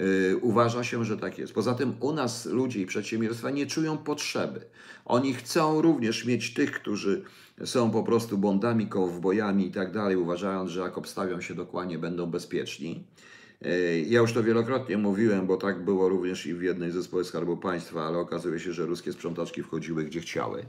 y, 0.00 0.36
uważa 0.42 0.84
się, 0.84 1.04
że 1.04 1.16
tak 1.16 1.38
jest. 1.38 1.52
Poza 1.52 1.74
tym 1.74 1.94
u 2.00 2.12
nas 2.12 2.46
ludzie 2.46 2.80
i 2.80 2.86
przedsiębiorstwa 2.86 3.50
nie 3.50 3.66
czują 3.66 3.98
potrzeby. 3.98 4.60
Oni 5.04 5.34
chcą 5.34 5.82
również 5.82 6.24
mieć 6.24 6.54
tych, 6.54 6.72
którzy 6.72 7.22
są 7.64 7.90
po 7.90 8.02
prostu 8.02 8.38
bondami, 8.38 8.86
kowbojami 8.86 9.66
i 9.66 9.70
tak 9.70 9.92
dalej, 9.92 10.16
uważając, 10.16 10.70
że 10.70 10.80
jak 10.80 10.98
obstawią 10.98 11.40
się 11.40 11.54
dokładnie, 11.54 11.98
będą 11.98 12.26
bezpieczni. 12.26 13.04
E, 13.64 14.00
ja 14.00 14.20
już 14.20 14.32
to 14.32 14.42
wielokrotnie 14.42 14.98
mówiłem, 14.98 15.46
bo 15.46 15.56
tak 15.56 15.84
było 15.84 16.08
również 16.08 16.46
i 16.46 16.54
w 16.54 16.62
jednej 16.62 16.90
ze 16.90 17.02
spółek 17.02 17.26
Skarbu 17.26 17.56
Państwa, 17.56 18.06
ale 18.06 18.18
okazuje 18.18 18.60
się, 18.60 18.72
że 18.72 18.86
ruskie 18.86 19.12
sprzątaczki 19.12 19.62
wchodziły 19.62 20.04
gdzie 20.04 20.20
chciały 20.20 20.64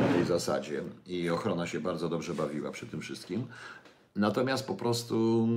na 0.00 0.14
tej 0.14 0.24
zasadzie 0.24 0.82
i 1.06 1.30
ochrona 1.30 1.66
się 1.66 1.80
bardzo 1.80 2.08
dobrze 2.08 2.34
bawiła 2.34 2.70
przy 2.70 2.86
tym 2.86 3.00
wszystkim. 3.00 3.46
Natomiast 4.16 4.66
po 4.66 4.74
prostu 4.74 5.48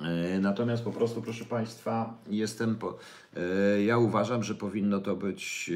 e, 0.00 0.40
Natomiast 0.40 0.84
po 0.84 0.92
prostu, 0.92 1.22
proszę 1.22 1.44
Państwa, 1.44 2.18
jestem. 2.30 2.76
Po, 2.76 2.98
e, 3.36 3.82
ja 3.82 3.98
uważam, 3.98 4.42
że 4.42 4.54
powinno 4.54 5.00
to 5.00 5.16
być. 5.16 5.70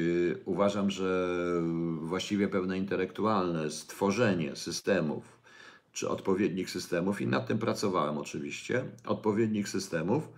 Uważam, 0.45 0.91
że 0.91 1.37
właściwie 2.01 2.47
pewne 2.47 2.77
intelektualne 2.77 3.71
stworzenie 3.71 4.55
systemów, 4.55 5.40
czy 5.93 6.09
odpowiednich 6.09 6.69
systemów, 6.69 7.21
i 7.21 7.27
nad 7.27 7.47
tym 7.47 7.57
pracowałem 7.57 8.17
oczywiście, 8.17 8.85
odpowiednich 9.05 9.69
systemów, 9.69 10.29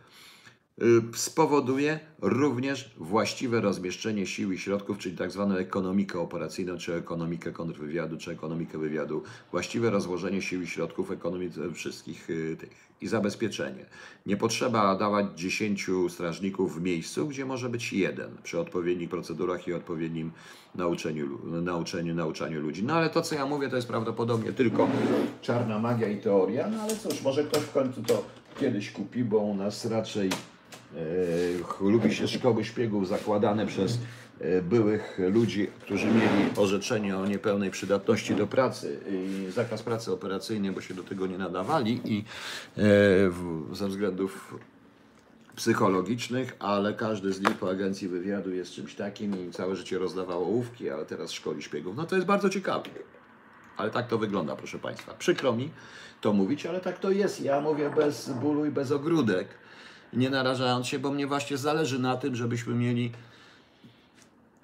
spowoduje 1.15 1.99
również 2.21 2.95
właściwe 2.97 3.61
rozmieszczenie 3.61 4.27
sił 4.27 4.51
i 4.51 4.57
środków, 4.57 4.97
czyli 4.97 5.17
tak 5.17 5.31
zwaną 5.31 5.55
ekonomikę 5.55 6.19
operacyjną, 6.19 6.77
czy 6.77 6.93
ekonomikę 6.93 7.51
kontrwywiadu, 7.51 8.17
czy 8.17 8.31
ekonomikę 8.31 8.77
wywiadu, 8.77 9.23
właściwe 9.51 9.89
rozłożenie 9.89 10.41
sił 10.41 10.61
i 10.61 10.67
środków 10.67 11.11
ekonomicznych 11.11 11.75
wszystkich 11.75 12.29
y, 12.29 12.57
tych 12.59 12.93
i 13.01 13.07
zabezpieczenie. 13.07 13.85
Nie 14.25 14.37
potrzeba 14.37 14.95
dawać 14.95 15.25
10 15.35 15.87
strażników 16.09 16.79
w 16.79 16.81
miejscu, 16.81 17.27
gdzie 17.27 17.45
może 17.45 17.69
być 17.69 17.93
jeden 17.93 18.37
przy 18.43 18.59
odpowiednich 18.59 19.09
procedurach 19.09 19.67
i 19.67 19.73
odpowiednim 19.73 20.31
nauczeniu, 20.75 21.39
nauczeniu, 21.61 22.15
nauczaniu 22.15 22.61
ludzi. 22.61 22.83
No 22.83 22.93
ale 22.93 23.09
to, 23.09 23.21
co 23.21 23.35
ja 23.35 23.45
mówię, 23.45 23.69
to 23.69 23.75
jest 23.75 23.87
prawdopodobnie 23.87 24.53
tylko 24.53 24.87
czarna 25.41 25.79
magia 25.79 26.07
i 26.07 26.21
teoria, 26.21 26.69
no 26.69 26.81
ale 26.81 26.95
cóż, 26.95 27.21
może 27.21 27.43
ktoś 27.43 27.63
w 27.63 27.71
końcu 27.71 28.03
to 28.03 28.25
kiedyś 28.59 28.91
kupi, 28.91 29.23
bo 29.23 29.37
u 29.37 29.55
nas 29.55 29.85
raczej 29.85 30.29
e, 30.29 30.52
lubi 31.81 32.15
się 32.15 32.27
szkoły 32.27 32.65
szpiegów 32.65 33.07
zakładane 33.07 33.65
przez 33.65 33.99
E, 34.43 34.61
byłych 34.61 35.19
ludzi, 35.29 35.67
którzy 35.81 36.07
mieli 36.07 36.51
orzeczenie 36.57 37.17
o 37.17 37.25
niepełnej 37.25 37.71
przydatności 37.71 38.35
do 38.35 38.47
pracy 38.47 38.99
i 39.09 39.51
zakaz 39.51 39.83
pracy 39.83 40.13
operacyjnej, 40.13 40.71
bo 40.71 40.81
się 40.81 40.93
do 40.93 41.03
tego 41.03 41.27
nie 41.27 41.37
nadawali 41.37 42.01
i 42.05 42.25
e, 42.77 42.81
ze 43.75 43.87
względów 43.87 44.55
psychologicznych, 45.55 46.55
ale 46.59 46.93
każdy 46.93 47.33
z 47.33 47.41
nich 47.41 47.57
po 47.57 47.69
agencji 47.69 48.07
wywiadu 48.07 48.51
jest 48.51 48.71
czymś 48.71 48.95
takim 48.95 49.47
i 49.47 49.51
całe 49.51 49.75
życie 49.75 49.97
rozdawało 49.97 50.45
ołówki, 50.45 50.89
ale 50.89 51.05
teraz 51.05 51.31
szkoli 51.31 51.61
szpiegów. 51.61 51.95
No 51.95 52.05
to 52.05 52.15
jest 52.15 52.27
bardzo 52.27 52.49
ciekawe. 52.49 52.89
Ale 53.77 53.91
tak 53.91 54.07
to 54.07 54.17
wygląda, 54.17 54.55
proszę 54.55 54.79
Państwa. 54.79 55.13
Przykro 55.13 55.53
mi 55.53 55.69
to 56.21 56.33
mówić, 56.33 56.65
ale 56.65 56.79
tak 56.79 56.99
to 56.99 57.11
jest. 57.11 57.41
Ja 57.41 57.61
mówię 57.61 57.89
bez 57.95 58.29
bólu 58.29 58.65
i 58.65 58.71
bez 58.71 58.91
ogródek, 58.91 59.47
nie 60.15 60.29
narażając 60.29 60.87
się, 60.87 60.99
bo 60.99 61.11
mnie 61.11 61.27
właśnie 61.27 61.57
zależy 61.57 61.99
na 61.99 62.17
tym, 62.17 62.35
żebyśmy 62.35 62.75
mieli 62.75 63.11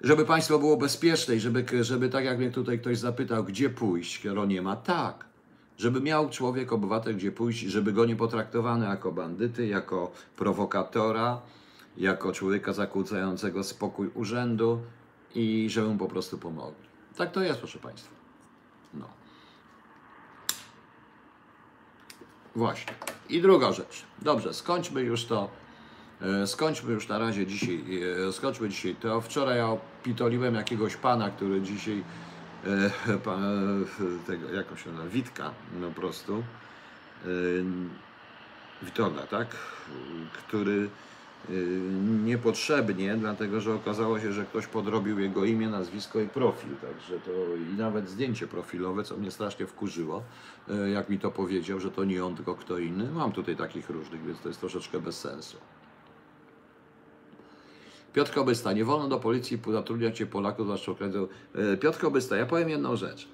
żeby 0.00 0.24
państwo 0.24 0.58
było 0.58 0.76
bezpieczne 0.76 1.36
i 1.36 1.40
żeby, 1.40 1.64
żeby 1.84 2.08
tak 2.08 2.24
jak 2.24 2.38
mnie 2.38 2.50
tutaj 2.50 2.78
ktoś 2.78 2.98
zapytał, 2.98 3.44
gdzie 3.44 3.70
pójść, 3.70 4.20
skoro 4.20 4.46
nie 4.46 4.62
ma, 4.62 4.76
tak. 4.76 5.24
Żeby 5.78 6.00
miał 6.00 6.30
człowiek, 6.30 6.72
obywatel 6.72 7.16
gdzie 7.16 7.32
pójść, 7.32 7.60
żeby 7.60 7.92
go 7.92 8.04
nie 8.04 8.16
potraktowano 8.16 8.84
jako 8.84 9.12
bandyty, 9.12 9.66
jako 9.66 10.12
prowokatora, 10.36 11.40
jako 11.96 12.32
człowieka 12.32 12.72
zakłócającego 12.72 13.64
spokój 13.64 14.10
urzędu 14.14 14.80
i 15.34 15.70
żeby 15.70 15.88
mu 15.88 15.98
po 15.98 16.08
prostu 16.08 16.38
pomogli. 16.38 16.88
Tak 17.16 17.32
to 17.32 17.42
jest, 17.42 17.58
proszę 17.58 17.78
Państwa. 17.78 18.10
No. 18.94 19.19
Właśnie. 22.56 22.92
I 23.28 23.42
druga 23.42 23.72
rzecz. 23.72 24.02
Dobrze, 24.22 24.54
skończmy 24.54 25.02
już 25.02 25.24
to 25.24 25.50
E, 26.22 26.46
skończmy 26.46 26.92
już 26.92 27.08
na 27.08 27.18
razie 27.18 27.46
dzisiaj, 27.46 27.84
e, 28.28 28.32
skończmy 28.32 28.68
dzisiaj 28.68 28.94
to. 28.94 29.20
Wczoraj 29.20 29.56
ja 29.56 29.68
opitoliłem 29.68 30.54
jakiegoś 30.54 30.96
pana, 30.96 31.30
który 31.30 31.62
dzisiaj, 31.62 32.04
e, 32.66 33.18
pan, 33.24 33.42
tego, 34.26 34.52
jak 34.52 34.66
się 34.78 34.90
nazywa, 34.90 35.08
Witka 35.08 35.50
no 35.80 35.90
prostu, 35.90 36.42
Witolda, 38.82 39.22
tak, 39.22 39.46
który 40.32 40.88
niepotrzebnie, 42.24 43.16
dlatego 43.16 43.60
że 43.60 43.74
okazało 43.74 44.20
się, 44.20 44.32
że 44.32 44.44
ktoś 44.44 44.66
podrobił 44.66 45.18
jego 45.18 45.44
imię, 45.44 45.68
nazwisko 45.68 46.20
i 46.20 46.28
profil, 46.28 46.70
także 46.76 47.20
to 47.20 47.30
i 47.56 47.78
nawet 47.78 48.08
zdjęcie 48.08 48.46
profilowe, 48.46 49.04
co 49.04 49.16
mnie 49.16 49.30
strasznie 49.30 49.66
wkurzyło, 49.66 50.22
jak 50.94 51.08
mi 51.08 51.18
to 51.18 51.30
powiedział, 51.30 51.80
że 51.80 51.90
to 51.90 52.04
nie 52.04 52.24
on, 52.24 52.36
tylko 52.36 52.54
kto 52.54 52.78
inny. 52.78 53.10
Mam 53.12 53.32
tutaj 53.32 53.56
takich 53.56 53.90
różnych, 53.90 54.24
więc 54.26 54.40
to 54.40 54.48
jest 54.48 54.60
troszeczkę 54.60 55.00
bez 55.00 55.20
sensu. 55.20 55.56
Piotr 58.12 58.32
Kobysta, 58.32 58.72
nie 58.72 58.84
wolno 58.84 59.08
do 59.08 59.18
policji 59.18 59.58
zatrudniać 59.72 60.18
się 60.18 60.26
Polaków, 60.26 60.66
zwłaszcza 60.66 60.92
okresu. 60.92 61.28
E, 61.54 61.76
Piotr 61.76 61.98
Kobysta, 61.98 62.36
ja 62.36 62.46
powiem 62.46 62.68
jedną 62.68 62.96
rzecz. 62.96 63.28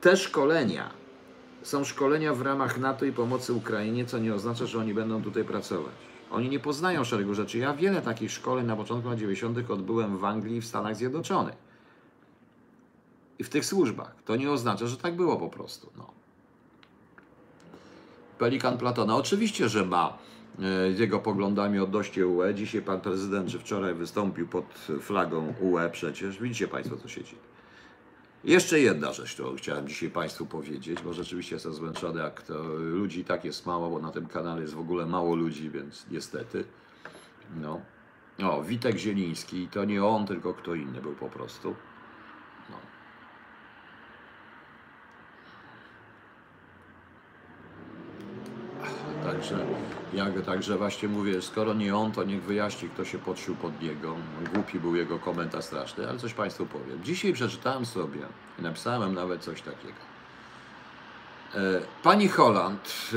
Te 0.00 0.16
szkolenia 0.16 0.90
są 1.62 1.84
szkolenia 1.84 2.34
w 2.34 2.42
ramach 2.42 2.78
NATO 2.78 3.04
i 3.04 3.12
pomocy 3.12 3.52
Ukrainie, 3.52 4.06
co 4.06 4.18
nie 4.18 4.34
oznacza, 4.34 4.66
że 4.66 4.78
oni 4.78 4.94
będą 4.94 5.22
tutaj 5.22 5.44
pracować. 5.44 6.09
Oni 6.30 6.48
nie 6.48 6.60
poznają 6.60 7.04
szeregu 7.04 7.34
rzeczy. 7.34 7.58
Ja 7.58 7.74
wiele 7.74 8.02
takich 8.02 8.30
szkoleń 8.30 8.66
na 8.66 8.76
początku 8.76 9.08
lat 9.08 9.18
90. 9.18 9.70
odbyłem 9.70 10.18
w 10.18 10.24
Anglii 10.24 10.56
i 10.56 10.60
w 10.60 10.66
Stanach 10.66 10.96
Zjednoczonych. 10.96 11.54
I 13.38 13.44
w 13.44 13.48
tych 13.48 13.64
służbach. 13.64 14.14
To 14.24 14.36
nie 14.36 14.50
oznacza, 14.50 14.86
że 14.86 14.96
tak 14.96 15.16
było 15.16 15.36
po 15.36 15.48
prostu. 15.48 15.90
No. 15.96 16.10
Pelikan 18.38 18.78
Platona. 18.78 19.16
Oczywiście, 19.16 19.68
że 19.68 19.86
ma 19.86 20.18
z 20.58 21.00
e, 21.00 21.00
jego 21.00 21.18
poglądami 21.18 21.78
odnośnie 21.78 22.26
UE. 22.26 22.54
Dzisiaj 22.54 22.82
pan 22.82 23.00
prezydent, 23.00 23.48
czy 23.48 23.58
wczoraj 23.58 23.94
wystąpił 23.94 24.48
pod 24.48 24.64
flagą 25.00 25.54
UE 25.60 25.90
przecież. 25.92 26.38
Widzicie 26.38 26.68
państwo, 26.68 26.96
co 26.96 27.08
się 27.08 27.24
dzieje. 27.24 27.49
Jeszcze 28.44 28.80
jedna 28.80 29.12
rzecz, 29.12 29.34
którą 29.34 29.56
chciałem 29.56 29.88
dzisiaj 29.88 30.10
Państwu 30.10 30.46
powiedzieć, 30.46 31.02
bo 31.02 31.12
rzeczywiście 31.12 31.56
jestem 31.56 31.74
zmęczony, 31.74 32.20
jak 32.20 32.42
to 32.42 32.62
ludzi 32.78 33.24
tak 33.24 33.44
jest 33.44 33.66
mało, 33.66 33.90
bo 33.90 33.98
na 33.98 34.12
tym 34.12 34.26
kanale 34.26 34.60
jest 34.62 34.74
w 34.74 34.80
ogóle 34.80 35.06
mało 35.06 35.36
ludzi, 35.36 35.70
więc 35.70 36.06
niestety. 36.10 36.64
No. 37.56 37.80
O, 38.42 38.62
Witek 38.62 38.96
Zieliński, 38.96 39.68
to 39.68 39.84
nie 39.84 40.04
on, 40.04 40.26
tylko 40.26 40.54
kto 40.54 40.74
inny 40.74 41.00
był 41.00 41.14
po 41.14 41.28
prostu. 41.28 41.74
No. 42.70 42.76
Także 49.40 49.66
jak, 50.12 50.44
także 50.46 50.78
właśnie 50.78 51.08
mówię, 51.08 51.42
skoro 51.42 51.74
nie 51.74 51.96
on, 51.96 52.12
to 52.12 52.24
niech 52.24 52.42
wyjaśni, 52.42 52.88
kto 52.88 53.04
się 53.04 53.18
podszył 53.18 53.54
pod 53.54 53.82
niego. 53.82 54.16
Głupi 54.54 54.80
był 54.80 54.96
jego 54.96 55.18
komentarz 55.18 55.64
straszny, 55.64 56.08
ale 56.08 56.18
coś 56.18 56.34
Państwu 56.34 56.66
powiem. 56.66 57.04
Dzisiaj 57.04 57.32
przeczytałem 57.32 57.86
sobie 57.86 58.20
napisałem 58.58 59.14
nawet 59.14 59.42
coś 59.42 59.62
takiego. 59.62 59.98
E, 61.54 61.58
pani 62.02 62.28
Holland, 62.28 62.94
e, 63.14 63.16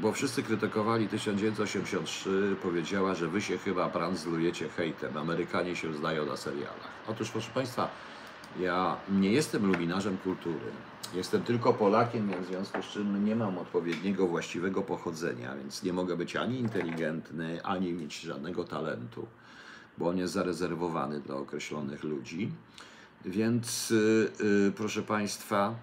bo 0.00 0.12
wszyscy 0.12 0.42
krytykowali 0.42 1.08
1983, 1.08 2.56
powiedziała, 2.62 3.14
że 3.14 3.28
wy 3.28 3.42
się 3.42 3.58
chyba 3.58 3.88
brandzlujecie 3.88 4.68
hejtem. 4.68 5.16
Amerykanie 5.16 5.76
się 5.76 5.94
zdają 5.94 6.26
na 6.26 6.36
serialach. 6.36 6.90
Otóż, 7.08 7.30
proszę 7.30 7.50
Państwa, 7.54 7.88
ja 8.60 8.96
nie 9.10 9.32
jestem 9.32 9.66
luminarzem 9.66 10.18
kultury. 10.18 10.70
Jestem 11.14 11.42
tylko 11.42 11.72
Polakiem, 11.72 12.28
więc 12.28 12.46
w 12.46 12.48
związku 12.48 12.82
z 12.82 12.86
czym 12.86 13.24
nie 13.24 13.36
mam 13.36 13.58
odpowiedniego, 13.58 14.26
właściwego 14.26 14.82
pochodzenia, 14.82 15.56
więc 15.56 15.82
nie 15.82 15.92
mogę 15.92 16.16
być 16.16 16.36
ani 16.36 16.60
inteligentny, 16.60 17.62
ani 17.64 17.92
mieć 17.92 18.20
żadnego 18.20 18.64
talentu, 18.64 19.26
bo 19.98 20.08
on 20.08 20.18
jest 20.18 20.32
zarezerwowany 20.32 21.20
dla 21.20 21.36
określonych 21.36 22.04
ludzi. 22.04 22.52
Więc, 23.24 23.90
y, 23.90 24.30
y, 24.68 24.72
proszę 24.76 25.02
Państwa, 25.02 25.74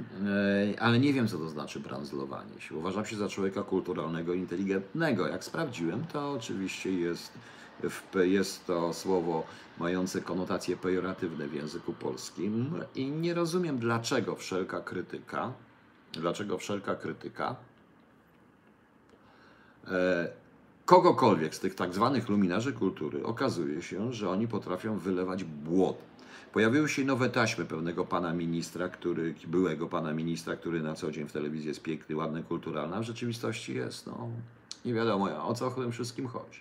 y, 0.00 0.80
ale 0.80 0.98
nie 0.98 1.12
wiem, 1.12 1.28
co 1.28 1.38
to 1.38 1.48
znaczy 1.48 1.80
brandzlowanie 1.80 2.60
się. 2.60 2.74
Uważam 2.74 3.06
się 3.06 3.16
za 3.16 3.28
człowieka 3.28 3.62
kulturalnego, 3.62 4.34
inteligentnego. 4.34 5.28
Jak 5.28 5.44
sprawdziłem, 5.44 6.04
to 6.12 6.32
oczywiście 6.32 6.92
jest, 6.92 7.32
jest 8.14 8.66
to 8.66 8.94
słowo 8.94 9.44
mające 9.78 10.20
konotacje 10.20 10.76
pejoratywne 10.76 11.48
w 11.48 11.54
języku 11.54 11.92
polskim 11.92 12.80
i 12.94 13.10
nie 13.10 13.34
rozumiem, 13.34 13.78
dlaczego 13.78 14.36
wszelka 14.36 14.80
krytyka, 14.80 15.52
dlaczego 16.12 16.58
wszelka 16.58 16.94
krytyka 16.94 17.56
e, 19.88 20.28
kogokolwiek 20.84 21.54
z 21.54 21.60
tych 21.60 21.74
tak 21.74 21.94
zwanych 21.94 22.28
luminarzy 22.28 22.72
kultury 22.72 23.24
okazuje 23.24 23.82
się, 23.82 24.12
że 24.12 24.30
oni 24.30 24.48
potrafią 24.48 24.98
wylewać 24.98 25.44
błot. 25.44 25.98
Pojawiły 26.52 26.88
się 26.88 27.04
nowe 27.04 27.30
taśmy 27.30 27.64
pewnego 27.64 28.04
pana 28.04 28.34
ministra, 28.34 28.88
który, 28.88 29.34
byłego 29.46 29.86
pana 29.86 30.12
ministra, 30.12 30.56
który 30.56 30.82
na 30.82 30.94
co 30.94 31.10
dzień 31.10 31.28
w 31.28 31.32
telewizji 31.32 31.68
jest 31.68 31.82
piękny, 31.82 32.16
ładny, 32.16 32.42
kulturalny, 32.42 32.96
a 32.96 33.00
w 33.00 33.02
rzeczywistości 33.02 33.74
jest, 33.74 34.06
no, 34.06 34.28
nie 34.84 34.94
wiadomo 34.94 35.46
o 35.48 35.54
co 35.54 35.70
w 35.70 35.74
tym 35.74 35.92
wszystkim 35.92 36.26
chodzi. 36.26 36.60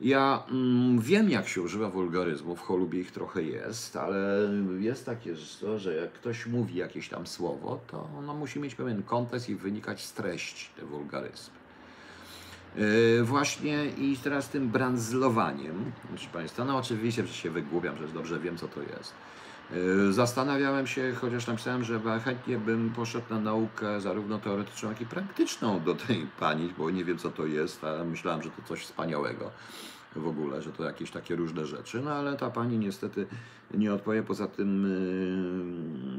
Ja 0.00 0.42
mm, 0.50 1.00
wiem, 1.00 1.30
jak 1.30 1.48
się 1.48 1.62
używa 1.62 1.90
wulgaryzmów, 1.90 2.60
cholubie 2.60 3.00
ich 3.00 3.10
trochę 3.10 3.42
jest, 3.42 3.96
ale 3.96 4.48
jest 4.78 5.06
takie, 5.06 5.36
że 5.76 5.94
jak 5.94 6.12
ktoś 6.12 6.46
mówi 6.46 6.74
jakieś 6.74 7.08
tam 7.08 7.26
słowo, 7.26 7.80
to 7.86 8.08
ono 8.18 8.34
musi 8.34 8.60
mieć 8.60 8.74
pewien 8.74 9.02
kontekst 9.02 9.48
i 9.48 9.54
wynikać 9.54 10.04
z 10.04 10.12
treści, 10.12 10.68
te 10.76 10.86
wulgaryzmy. 10.86 11.54
Yy, 12.76 13.24
właśnie 13.24 13.86
i 13.86 14.16
teraz 14.16 14.48
tym 14.48 14.68
brandzlowaniem, 14.68 15.92
proszę 16.08 16.28
Państwa, 16.32 16.64
no 16.64 16.76
oczywiście, 16.76 17.26
że 17.26 17.34
się 17.34 17.50
wygłupiam, 17.50 17.96
że 17.96 18.08
dobrze 18.08 18.40
wiem, 18.40 18.58
co 18.58 18.68
to 18.68 18.80
jest. 18.80 19.12
Yy, 19.70 20.12
Zastanawiałem 20.12 20.86
się, 20.86 21.14
chociaż 21.14 21.46
napisałem, 21.46 21.84
że 21.84 22.00
chętnie 22.24 22.58
bym 22.58 22.90
poszedł 22.90 23.26
na 23.30 23.40
naukę 23.40 24.00
zarówno 24.00 24.38
teoretyczną, 24.38 24.88
jak 24.88 25.00
i 25.00 25.06
praktyczną 25.06 25.80
do 25.80 25.94
tej 25.94 26.26
pani, 26.40 26.74
bo 26.78 26.90
nie 26.90 27.04
wiem, 27.04 27.18
co 27.18 27.30
to 27.30 27.46
jest, 27.46 27.80
myślałem, 28.04 28.42
że 28.42 28.50
to 28.50 28.62
coś 28.68 28.80
wspaniałego 28.80 29.50
w 30.16 30.26
ogóle, 30.26 30.62
że 30.62 30.72
to 30.72 30.84
jakieś 30.84 31.10
takie 31.10 31.36
różne 31.36 31.66
rzeczy, 31.66 32.00
no 32.00 32.10
ale 32.10 32.36
ta 32.36 32.50
pani 32.50 32.78
niestety 32.78 33.26
nie 33.74 33.94
odpowie, 33.94 34.22
poza 34.22 34.46
tym 34.46 34.82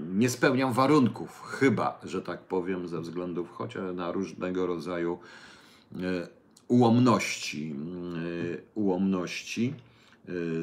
yy, 0.10 0.18
nie 0.20 0.30
spełniam 0.30 0.74
warunków, 0.74 1.42
chyba, 1.42 2.00
że 2.04 2.22
tak 2.22 2.40
powiem, 2.40 2.88
ze 2.88 3.02
względów 3.02 3.52
chociaż 3.52 3.96
na 3.96 4.12
różnego 4.12 4.68
rodzaju 4.68 5.20
yy, 5.92 6.28
ułomności, 6.68 7.70
yy, 7.70 8.62
ułomności 8.76 9.74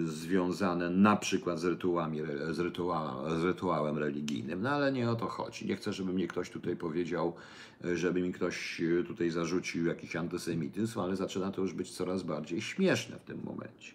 związane 0.05 0.91
na 0.91 1.17
przykład 1.17 1.59
z, 1.59 1.65
rytuałami, 1.65 2.21
z, 2.51 2.59
rytuała, 2.59 3.39
z 3.41 3.43
rytuałem 3.43 3.99
religijnym. 3.99 4.63
No 4.63 4.71
ale 4.71 4.93
nie 4.93 5.11
o 5.11 5.17
to 5.17 5.27
chodzi. 5.27 5.67
Nie 5.67 5.77
chcę, 5.77 5.93
żeby 5.93 6.13
mnie 6.13 6.29
ktoś 6.29 6.51
tutaj 6.51 6.77
powiedział, 6.77 7.35
yy, 7.85 7.97
żeby 7.97 8.23
mi 8.23 8.33
ktoś 8.33 8.81
yy, 8.81 9.05
tutaj 9.05 9.31
zarzucił 9.31 9.87
jakiś 9.87 10.17
antysemityzm, 10.17 11.01
ale 11.01 11.17
zaczyna 11.17 11.51
to 11.51 11.63
już 11.63 11.73
być 11.73 11.91
coraz 11.91 12.23
bardziej 12.23 12.63
śmieszne 12.63 13.19
w 13.19 13.25
tym 13.25 13.41
momencie. 13.45 13.93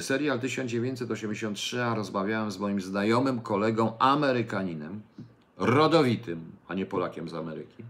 Serial 0.00 0.40
1983, 0.40 1.82
a 1.82 1.94
rozmawiałem 1.94 2.50
z 2.50 2.58
moim 2.58 2.80
znajomym 2.80 3.40
kolegą 3.40 3.98
Amerykaninem, 3.98 5.00
rodowitym, 5.56 6.40
a 6.68 6.74
nie 6.74 6.86
Polakiem 6.86 7.28
z 7.28 7.34
Ameryki, 7.34 7.84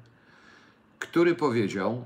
który 0.98 1.34
powiedział, 1.34 2.04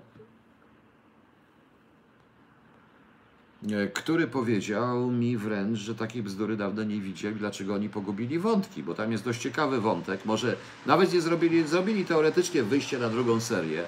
który 3.94 4.26
powiedział 4.26 5.10
mi 5.10 5.36
wręcz, 5.36 5.78
że 5.78 5.94
takiej 5.94 6.22
bzdury 6.22 6.56
dawno 6.56 6.84
nie 6.84 7.00
widzieli, 7.00 7.36
dlaczego 7.36 7.74
oni 7.74 7.88
pogubili 7.88 8.38
wątki, 8.38 8.82
bo 8.82 8.94
tam 8.94 9.12
jest 9.12 9.24
dość 9.24 9.40
ciekawy 9.40 9.80
wątek. 9.80 10.24
Może 10.24 10.56
nawet 10.86 11.12
nie 11.12 11.20
zrobili, 11.20 11.66
zrobili 11.68 12.04
teoretycznie 12.04 12.62
wyjście 12.62 12.98
na 12.98 13.08
drugą 13.08 13.40
serię, 13.40 13.84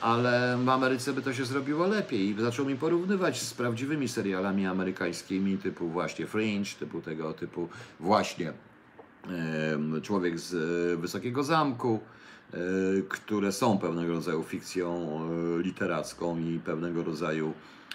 ale 0.00 0.58
w 0.64 0.68
Ameryce 0.68 1.12
by 1.12 1.22
to 1.22 1.32
się 1.32 1.44
zrobiło 1.44 1.86
lepiej 1.86 2.28
i 2.28 2.42
zaczął 2.42 2.66
mi 2.66 2.76
porównywać 2.76 3.42
z 3.42 3.54
prawdziwymi 3.54 4.08
serialami 4.08 4.66
amerykańskimi 4.66 5.58
typu 5.58 5.88
właśnie 5.88 6.26
Fringe, 6.26 6.70
typu 6.78 7.00
tego 7.00 7.32
typu 7.32 7.68
właśnie 8.00 8.52
em, 9.72 10.00
Człowiek 10.02 10.38
z 10.38 10.54
e, 10.54 10.96
Wysokiego 10.96 11.42
Zamku, 11.42 12.00
e, 12.52 12.56
które 13.08 13.52
są 13.52 13.78
pewnego 13.78 14.12
rodzaju 14.12 14.42
fikcją 14.42 15.20
e, 15.58 15.62
literacką 15.62 16.38
i 16.38 16.60
pewnego 16.64 17.04
rodzaju 17.04 17.52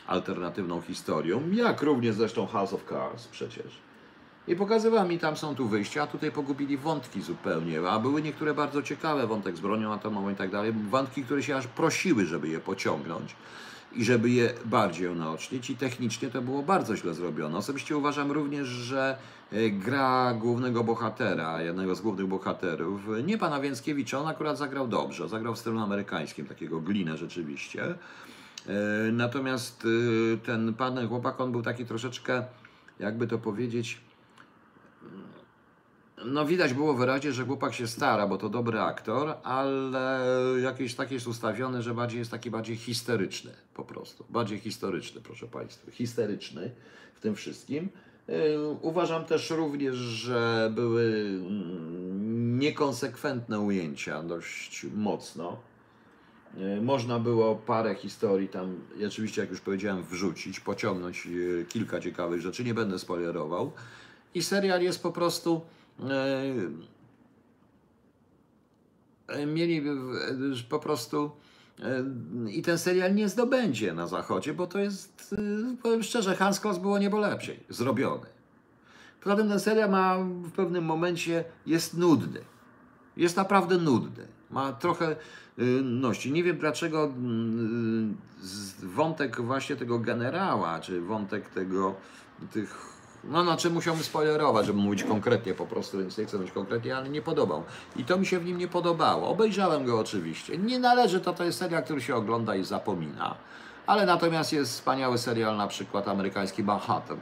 alternatywną 0.07 0.81
historią, 0.81 1.51
jak 1.51 1.81
również 1.81 2.15
zresztą 2.15 2.47
House 2.47 2.73
of 2.73 2.85
Cards 2.89 3.27
przecież. 3.27 3.83
I 4.47 4.55
pokazywała 4.55 5.05
mi, 5.05 5.19
tam 5.19 5.37
są 5.37 5.55
tu 5.55 5.67
wyjścia, 5.67 6.03
a 6.03 6.07
tutaj 6.07 6.31
pogubili 6.31 6.77
wątki 6.77 7.21
zupełnie, 7.21 7.89
a 7.89 7.99
były 7.99 8.21
niektóre 8.21 8.53
bardzo 8.53 8.81
ciekawe, 8.81 9.27
wątek 9.27 9.57
z 9.57 9.59
bronią 9.59 9.93
atomową 9.93 10.29
i 10.29 10.35
tak 10.35 10.51
dalej, 10.51 10.73
wątki, 10.89 11.23
które 11.23 11.43
się 11.43 11.55
aż 11.55 11.67
prosiły, 11.67 12.25
żeby 12.25 12.47
je 12.47 12.59
pociągnąć 12.59 13.35
i 13.95 14.03
żeby 14.03 14.29
je 14.29 14.53
bardziej 14.65 15.07
unaocznić 15.07 15.69
i 15.69 15.77
technicznie 15.77 16.29
to 16.29 16.41
było 16.41 16.63
bardzo 16.63 16.97
źle 16.97 17.13
zrobione. 17.13 17.57
Osobiście 17.57 17.97
uważam 17.97 18.31
również, 18.31 18.67
że 18.67 19.17
e, 19.51 19.69
gra 19.69 20.33
głównego 20.33 20.83
bohatera, 20.83 21.61
jednego 21.61 21.95
z 21.95 22.01
głównych 22.01 22.27
bohaterów, 22.27 23.01
nie 23.23 23.37
pana 23.37 23.59
Więckiewicza, 23.59 24.19
on 24.19 24.27
akurat 24.27 24.57
zagrał 24.57 24.87
dobrze, 24.87 25.29
zagrał 25.29 25.55
w 25.55 25.59
stylu 25.59 25.79
amerykańskim, 25.79 26.45
takiego 26.45 26.79
glinę 26.79 27.17
rzeczywiście. 27.17 27.95
E, 28.67 29.11
Natomiast 29.11 29.83
e, 30.33 30.37
ten 30.37 30.73
pan 30.73 31.07
chłopak, 31.07 31.41
on 31.41 31.51
był 31.51 31.61
taki 31.61 31.85
troszeczkę, 31.85 32.43
jakby 32.99 33.27
to 33.27 33.37
powiedzieć, 33.37 34.01
no 36.25 36.45
widać 36.45 36.73
było 36.73 36.93
wyraźnie, 36.93 37.31
że 37.31 37.45
chłopak 37.45 37.73
się 37.73 37.87
stara, 37.87 38.27
bo 38.27 38.37
to 38.37 38.49
dobry 38.49 38.79
aktor, 38.79 39.35
ale 39.43 40.19
jakieś 40.61 40.95
takie 40.95 41.15
jest 41.15 41.27
ustawione, 41.27 41.81
że 41.81 41.93
bardziej 41.93 42.19
jest 42.19 42.31
taki 42.31 42.51
bardziej 42.51 42.75
histeryczny 42.75 43.51
po 43.73 43.83
prostu. 43.83 44.25
Bardziej 44.29 44.59
historyczny, 44.59 45.21
proszę 45.21 45.47
Państwa. 45.47 45.91
Histeryczny 45.91 46.71
w 47.13 47.19
tym 47.19 47.35
wszystkim. 47.35 47.89
Yy, 48.27 48.33
Uważam 48.81 49.25
też 49.25 49.49
również, 49.49 49.95
że 49.95 50.71
były 50.75 51.03
mm, 51.05 52.59
niekonsekwentne 52.59 53.59
ujęcia 53.59 54.23
dość 54.23 54.85
mocno. 54.95 55.57
Yy, 56.57 56.81
Można 56.81 57.19
było 57.19 57.55
parę 57.55 57.95
historii 57.95 58.47
tam, 58.49 58.75
oczywiście 59.07 59.41
jak 59.41 59.49
już 59.49 59.61
powiedziałem, 59.61 60.03
wrzucić, 60.03 60.59
pociągnąć 60.59 61.25
yy, 61.25 61.65
kilka 61.69 61.99
ciekawych 61.99 62.41
rzeczy, 62.41 62.63
nie 62.63 62.73
będę 62.73 62.99
spoilerował. 62.99 63.71
I 64.33 64.43
serial 64.43 64.81
jest 64.81 65.03
po 65.03 65.11
prostu. 65.11 65.61
e, 66.09 66.43
e, 69.27 69.45
mieli 69.45 69.77
e, 69.77 69.83
po 70.69 70.79
prostu. 70.79 71.31
e, 71.79 72.03
I 72.51 72.61
ten 72.61 72.77
serial 72.77 73.15
nie 73.15 73.29
zdobędzie 73.29 73.93
na 73.93 74.07
zachodzie, 74.07 74.53
bo 74.53 74.67
to 74.67 74.79
jest, 74.79 75.35
e, 75.73 75.75
powiem 75.83 76.03
szczerze, 76.03 76.35
Hans 76.35 76.59
Kloss 76.59 76.77
było 76.77 76.99
niebo 76.99 77.17
lepszej 77.19 77.59
zrobiony. 77.69 78.25
Poza 79.23 79.35
tym 79.35 79.49
ten 79.49 79.59
serial 79.59 79.89
ma 79.89 80.17
w 80.43 80.51
pewnym 80.51 80.85
momencie 80.85 81.43
jest 81.65 81.97
nudny. 81.97 82.39
Jest 83.17 83.37
naprawdę 83.37 83.77
nudny. 83.77 84.27
Ma 84.53 84.73
trochę 84.73 85.15
y, 85.59 85.81
ności. 85.83 86.31
Nie 86.31 86.43
wiem 86.43 86.57
dlaczego 86.57 87.03
mm, 87.03 88.17
wątek 88.83 89.41
właśnie 89.41 89.75
tego 89.75 89.99
generała, 89.99 90.79
czy 90.79 91.01
wątek 91.01 91.49
tego, 91.49 91.95
tych. 92.51 92.93
No, 93.23 93.43
na 93.43 93.57
czym 93.57 93.73
musiałbym 93.73 94.03
spoilerować, 94.03 94.65
żeby 94.65 94.79
mówić 94.79 95.03
konkretnie 95.03 95.53
po 95.53 95.65
prostu, 95.65 95.97
więc 95.97 96.17
nie 96.17 96.25
chcę 96.25 96.37
mówić 96.37 96.51
konkretnie, 96.51 96.97
ale 96.97 97.09
nie 97.09 97.21
podobał. 97.21 97.63
I 97.95 98.05
to 98.05 98.17
mi 98.17 98.25
się 98.25 98.39
w 98.39 98.45
nim 98.45 98.57
nie 98.57 98.67
podobało. 98.67 99.29
Obejrzałem 99.29 99.85
go 99.85 99.99
oczywiście. 99.99 100.57
Nie 100.57 100.79
należy, 100.79 101.19
to 101.19 101.33
to 101.33 101.43
jest 101.43 101.59
serial, 101.59 101.83
który 101.83 102.01
się 102.01 102.15
ogląda 102.15 102.55
i 102.55 102.63
zapomina. 102.63 103.35
Ale 103.87 104.05
natomiast 104.05 104.53
jest 104.53 104.71
wspaniały 104.71 105.17
serial, 105.17 105.57
na 105.57 105.67
przykład 105.67 106.07
amerykański 106.07 106.63
Manhattan, 106.63 107.17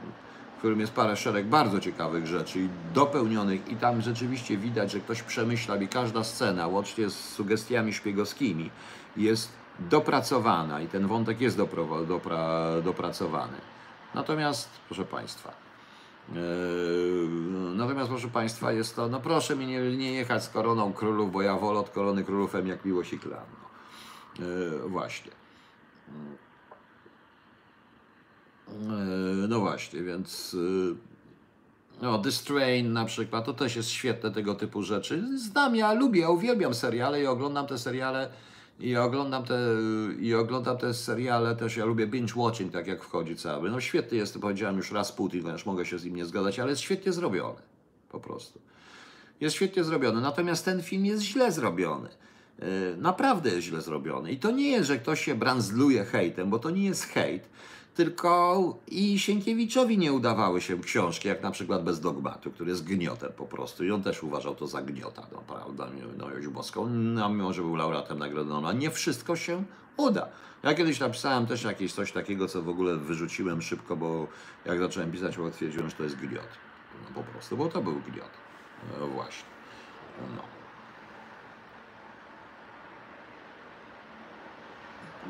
którym 0.62 0.80
jest 0.80 0.92
parę 0.92 1.16
szereg 1.16 1.46
bardzo 1.46 1.80
ciekawych 1.80 2.26
rzeczy 2.26 2.60
i 2.60 2.68
dopełnionych 2.94 3.68
i 3.68 3.76
tam 3.76 4.02
rzeczywiście 4.02 4.56
widać, 4.56 4.92
że 4.92 5.00
ktoś 5.00 5.22
przemyślał 5.22 5.80
i 5.80 5.88
każda 5.88 6.24
scena, 6.24 6.66
łącznie 6.66 7.10
z 7.10 7.28
sugestiami 7.28 7.92
szpiegowskimi, 7.92 8.70
jest 9.16 9.52
dopracowana 9.78 10.80
i 10.80 10.86
ten 10.86 11.06
wątek 11.06 11.40
jest 11.40 11.56
dopro, 11.56 12.04
dopra, 12.04 12.80
dopracowany. 12.84 13.56
Natomiast, 14.14 14.68
proszę 14.88 15.04
Państwa, 15.04 15.52
Eee, 16.30 17.28
Natomiast, 17.74 18.08
proszę 18.08 18.28
Państwa, 18.28 18.72
jest 18.72 18.96
to, 18.96 19.08
no 19.08 19.20
proszę 19.20 19.56
mi 19.56 19.66
nie, 19.66 19.96
nie 19.96 20.12
jechać 20.12 20.44
z 20.44 20.48
koroną 20.48 20.92
królów, 20.92 21.32
bo 21.32 21.42
ja 21.42 21.56
wolę 21.56 21.78
od 21.78 21.90
korony 21.90 22.24
królów 22.24 22.54
jak 22.66 22.84
miłość 22.84 23.12
i 23.12 23.18
klan. 23.18 23.44
No. 24.38 24.46
Eee, 24.46 24.88
właśnie. 24.88 25.30
Eee, 28.72 29.48
No 29.48 29.60
właśnie, 29.60 30.02
więc 30.02 30.54
y, 30.54 30.94
no, 32.02 32.18
This 32.18 32.42
Train 32.42 32.92
na 32.92 33.04
przykład, 33.04 33.44
to 33.46 33.52
też 33.52 33.76
jest 33.76 33.88
świetne 33.90 34.30
tego 34.30 34.54
typu 34.54 34.82
rzeczy. 34.82 35.38
Znam, 35.38 35.76
ja 35.76 35.92
lubię, 35.92 36.28
uwielbiam 36.30 36.74
seriale 36.74 37.22
i 37.22 37.26
oglądam 37.26 37.66
te 37.66 37.78
seriale 37.78 38.28
i 38.80 38.96
oglądam 38.96 39.44
te, 39.44 39.58
i 40.20 40.34
oglądam 40.34 40.78
te 40.78 40.94
seriale 40.94 41.56
też, 41.56 41.76
ja 41.76 41.84
lubię 41.84 42.06
binge 42.06 42.34
watching, 42.36 42.72
tak 42.72 42.86
jak 42.86 43.04
wchodzi 43.04 43.36
cały. 43.36 43.70
No 43.70 43.80
świetny 43.80 44.16
jest, 44.18 44.38
powiedziałem 44.38 44.76
już 44.76 44.92
raz 44.92 45.12
Putin, 45.12 45.40
ponieważ 45.42 45.66
mogę 45.66 45.86
się 45.86 45.98
z 45.98 46.04
nim 46.04 46.16
nie 46.16 46.24
zgadzać, 46.26 46.58
ale 46.58 46.70
jest 46.70 46.82
świetnie 46.82 47.12
zrobiony. 47.12 47.58
po 48.10 48.20
prostu. 48.20 48.60
Jest 49.40 49.56
świetnie 49.56 49.84
zrobiony, 49.84 50.20
natomiast 50.20 50.64
ten 50.64 50.82
film 50.82 51.06
jest 51.06 51.22
źle 51.22 51.52
zrobiony. 51.52 52.08
Yy, 52.58 52.66
Naprawdę 52.98 53.50
jest 53.50 53.62
źle 53.66 53.80
zrobiony. 53.82 54.32
I 54.32 54.38
to 54.38 54.50
nie 54.50 54.70
jest, 54.70 54.86
że 54.88 54.98
ktoś 54.98 55.24
się 55.24 55.34
brandzluje 55.34 56.04
hejtem, 56.04 56.50
bo 56.50 56.58
to 56.58 56.70
nie 56.70 56.84
jest 56.84 57.04
hejt, 57.04 57.48
tylko 57.94 58.78
i 58.86 59.18
Sienkiewiczowi 59.18 59.98
nie 59.98 60.12
udawały 60.12 60.60
się 60.60 60.80
książki, 60.80 61.28
jak 61.28 61.42
na 61.42 61.50
przykład 61.50 61.84
Bez 61.84 62.00
dogmatu, 62.00 62.50
który 62.50 62.70
jest 62.70 62.84
gniotem 62.84 63.32
po 63.36 63.46
prostu. 63.46 63.84
I 63.84 63.90
on 63.90 64.02
też 64.02 64.22
uważał 64.22 64.54
to 64.54 64.66
za 64.66 64.82
gniota, 64.82 65.26
no, 65.32 65.38
prawda, 65.38 65.88
no, 66.18 66.30
Joś 66.30 66.48
Boską, 66.48 66.86
no, 66.88 67.28
mimo 67.28 67.52
że 67.52 67.62
był 67.62 67.76
laureatem 67.76 68.18
Nagrody 68.18 68.50
Nobla. 68.50 68.72
Nie 68.72 68.90
wszystko 68.90 69.36
się 69.36 69.64
uda. 69.96 70.28
Ja 70.62 70.74
kiedyś 70.74 71.00
napisałem 71.00 71.46
też 71.46 71.62
jakieś 71.62 71.92
coś 71.92 72.12
takiego, 72.12 72.48
co 72.48 72.62
w 72.62 72.68
ogóle 72.68 72.96
wyrzuciłem 72.96 73.62
szybko, 73.62 73.96
bo 73.96 74.26
jak 74.64 74.78
zacząłem 74.78 75.12
pisać, 75.12 75.36
bo 75.36 75.50
stwierdziłem, 75.50 75.90
że 75.90 75.96
to 75.96 76.02
jest 76.02 76.16
gniot. 76.16 76.48
No 77.04 77.22
po 77.22 77.30
prostu, 77.32 77.56
bo 77.56 77.68
to 77.68 77.82
był 77.82 77.94
gniot. 77.94 78.30
No 79.00 79.06
właśnie. 79.06 79.44
No. 80.36 80.42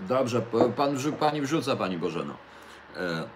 Dobrze, 0.09 0.43
pan, 0.43 0.73
pani 1.19 1.41
wrzuca, 1.41 1.77
pani 1.77 1.99
Bożeno. 1.99 2.35
E, 2.97 3.21
e, 3.21 3.27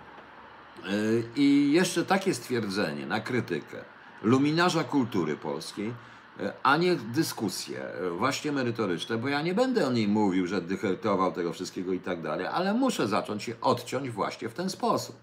I 1.36 1.72
jeszcze 1.72 2.04
takie 2.04 2.34
stwierdzenie 2.34 3.06
na 3.06 3.20
krytykę 3.20 3.84
luminarza 4.22 4.84
kultury 4.84 5.36
polskiej, 5.36 5.94
e, 6.40 6.52
a 6.62 6.76
nie 6.76 6.96
dyskusje 6.96 7.86
właśnie 8.18 8.52
merytoryczne, 8.52 9.18
bo 9.18 9.28
ja 9.28 9.42
nie 9.42 9.54
będę 9.54 9.86
o 9.86 9.92
niej 9.92 10.08
mówił, 10.08 10.46
że 10.46 10.62
dychertował 10.62 11.32
tego 11.32 11.52
wszystkiego 11.52 11.92
i 11.92 12.00
tak 12.00 12.22
dalej, 12.22 12.46
ale 12.46 12.74
muszę 12.74 13.08
zacząć 13.08 13.42
się 13.42 13.60
odciąć 13.60 14.10
właśnie 14.10 14.48
w 14.48 14.54
ten 14.54 14.70
sposób. 14.70 15.16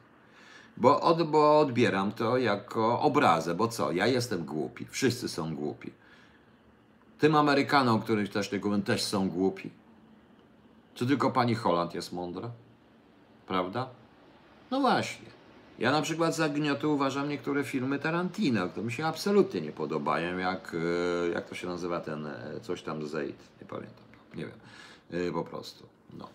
Bo, 0.78 1.02
od, 1.02 1.24
bo 1.24 1.60
odbieram 1.60 2.12
to 2.12 2.38
jako 2.38 3.02
obrazę, 3.02 3.56
bo 3.56 3.68
co? 3.68 3.92
Ja 3.92 4.08
jestem 4.08 4.46
głupi, 4.46 4.86
wszyscy 4.90 5.30
są 5.30 5.56
głupi. 5.56 5.92
Tym 7.20 7.36
Amerykanom, 7.36 8.02
których 8.02 8.30
też 8.30 8.52
nie 8.52 8.60
mówię, 8.60 8.82
też 8.82 9.04
są 9.04 9.30
głupi. 9.30 9.70
Czy 10.94 11.08
tylko 11.08 11.32
pani 11.32 11.56
Holland 11.56 11.94
jest 11.94 12.14
mądra? 12.14 12.50
Prawda? 13.48 13.90
No 14.74 14.80
właśnie. 14.80 15.26
Ja 15.80 15.92
na 15.92 16.02
przykład 16.02 16.36
za 16.36 16.50
gnioty 16.50 16.88
uważam 16.88 17.30
niektóre 17.30 17.64
filmy 17.64 18.00
Tarantino, 18.00 18.70
które 18.70 18.86
mi 18.86 18.92
się 18.92 19.06
absolutnie 19.06 19.62
nie 19.62 19.72
podobają, 19.72 20.38
jak, 20.38 20.76
e, 20.76 21.30
jak 21.30 21.50
to 21.50 21.56
się 21.56 21.68
nazywa 21.68 22.00
ten 22.00 22.26
e, 22.26 22.60
coś 22.62 22.82
tam 22.82 23.08
Zaid, 23.08 23.36
nie 23.62 23.68
pamiętam, 23.68 24.06
nie 24.36 24.46
wiem, 24.46 24.60
E, 25.12 25.32
po 25.32 25.44
prostu, 25.44 25.86
no. 26.18 26.28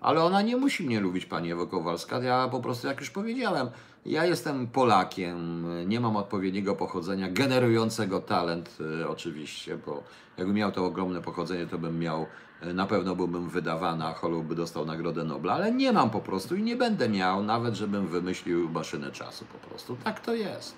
Ale 0.00 0.22
ona 0.22 0.42
nie 0.42 0.56
musi 0.56 0.86
mnie 0.86 1.00
lubić, 1.00 1.26
pani 1.26 1.52
Ewo 1.52 1.66
Kowalska, 1.66 2.18
ja 2.18 2.48
po 2.48 2.60
prostu, 2.60 2.86
jak 2.86 3.00
już 3.00 3.10
powiedziałem, 3.10 3.68
ja 4.06 4.24
jestem 4.24 4.66
Polakiem, 4.66 5.66
nie 5.88 6.00
mam 6.00 6.16
odpowiedniego 6.16 6.74
pochodzenia, 6.74 7.28
generującego 7.30 8.20
talent 8.20 8.78
oczywiście, 9.08 9.78
bo 9.86 10.02
jakbym 10.38 10.56
miał 10.56 10.72
to 10.72 10.86
ogromne 10.86 11.22
pochodzenie, 11.22 11.66
to 11.66 11.78
bym 11.78 11.98
miał, 11.98 12.26
na 12.62 12.86
pewno 12.86 13.16
byłbym 13.16 13.48
wydawany, 13.48 14.04
a 14.04 14.12
Hollywood 14.14 14.46
by 14.46 14.54
dostał 14.54 14.84
Nagrodę 14.86 15.24
Nobla, 15.24 15.54
ale 15.54 15.72
nie 15.72 15.92
mam 15.92 16.10
po 16.10 16.20
prostu 16.20 16.56
i 16.56 16.62
nie 16.62 16.76
będę 16.76 17.08
miał, 17.08 17.42
nawet 17.42 17.74
żebym 17.74 18.06
wymyślił 18.06 18.68
maszynę 18.68 19.12
czasu 19.12 19.44
po 19.44 19.68
prostu. 19.68 19.96
Tak 20.04 20.20
to 20.20 20.34
jest. 20.34 20.76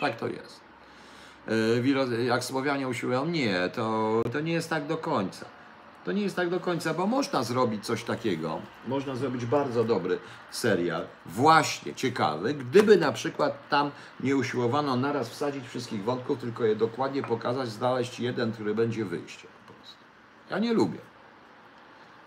Tak 0.00 0.16
to 0.16 0.28
jest. 0.28 0.60
E, 1.48 2.24
Jak 2.24 2.44
Słowianie 2.44 2.88
usiłują, 2.88 3.26
nie, 3.26 3.70
to, 3.74 4.22
to 4.32 4.40
nie 4.40 4.52
jest 4.52 4.70
tak 4.70 4.86
do 4.86 4.96
końca. 4.96 5.46
To 6.04 6.12
nie 6.12 6.22
jest 6.22 6.36
tak 6.36 6.50
do 6.50 6.60
końca, 6.60 6.94
bo 6.94 7.06
można 7.06 7.42
zrobić 7.42 7.84
coś 7.86 8.04
takiego. 8.04 8.60
Można 8.88 9.16
zrobić 9.16 9.46
bardzo 9.46 9.84
dobry 9.84 10.18
serial, 10.50 11.06
właśnie 11.26 11.94
ciekawy, 11.94 12.54
gdyby 12.54 12.96
na 12.96 13.12
przykład 13.12 13.68
tam 13.68 13.90
nie 14.20 14.36
usiłowano 14.36 14.96
naraz 14.96 15.28
wsadzić 15.28 15.68
wszystkich 15.68 16.04
wątków, 16.04 16.38
tylko 16.38 16.64
je 16.64 16.76
dokładnie 16.76 17.22
pokazać, 17.22 17.68
znaleźć 17.68 18.20
jeden, 18.20 18.52
który 18.52 18.74
będzie 18.74 19.04
wyjściem. 19.04 19.50
Ja 20.50 20.58
nie 20.58 20.72
lubię. 20.72 20.98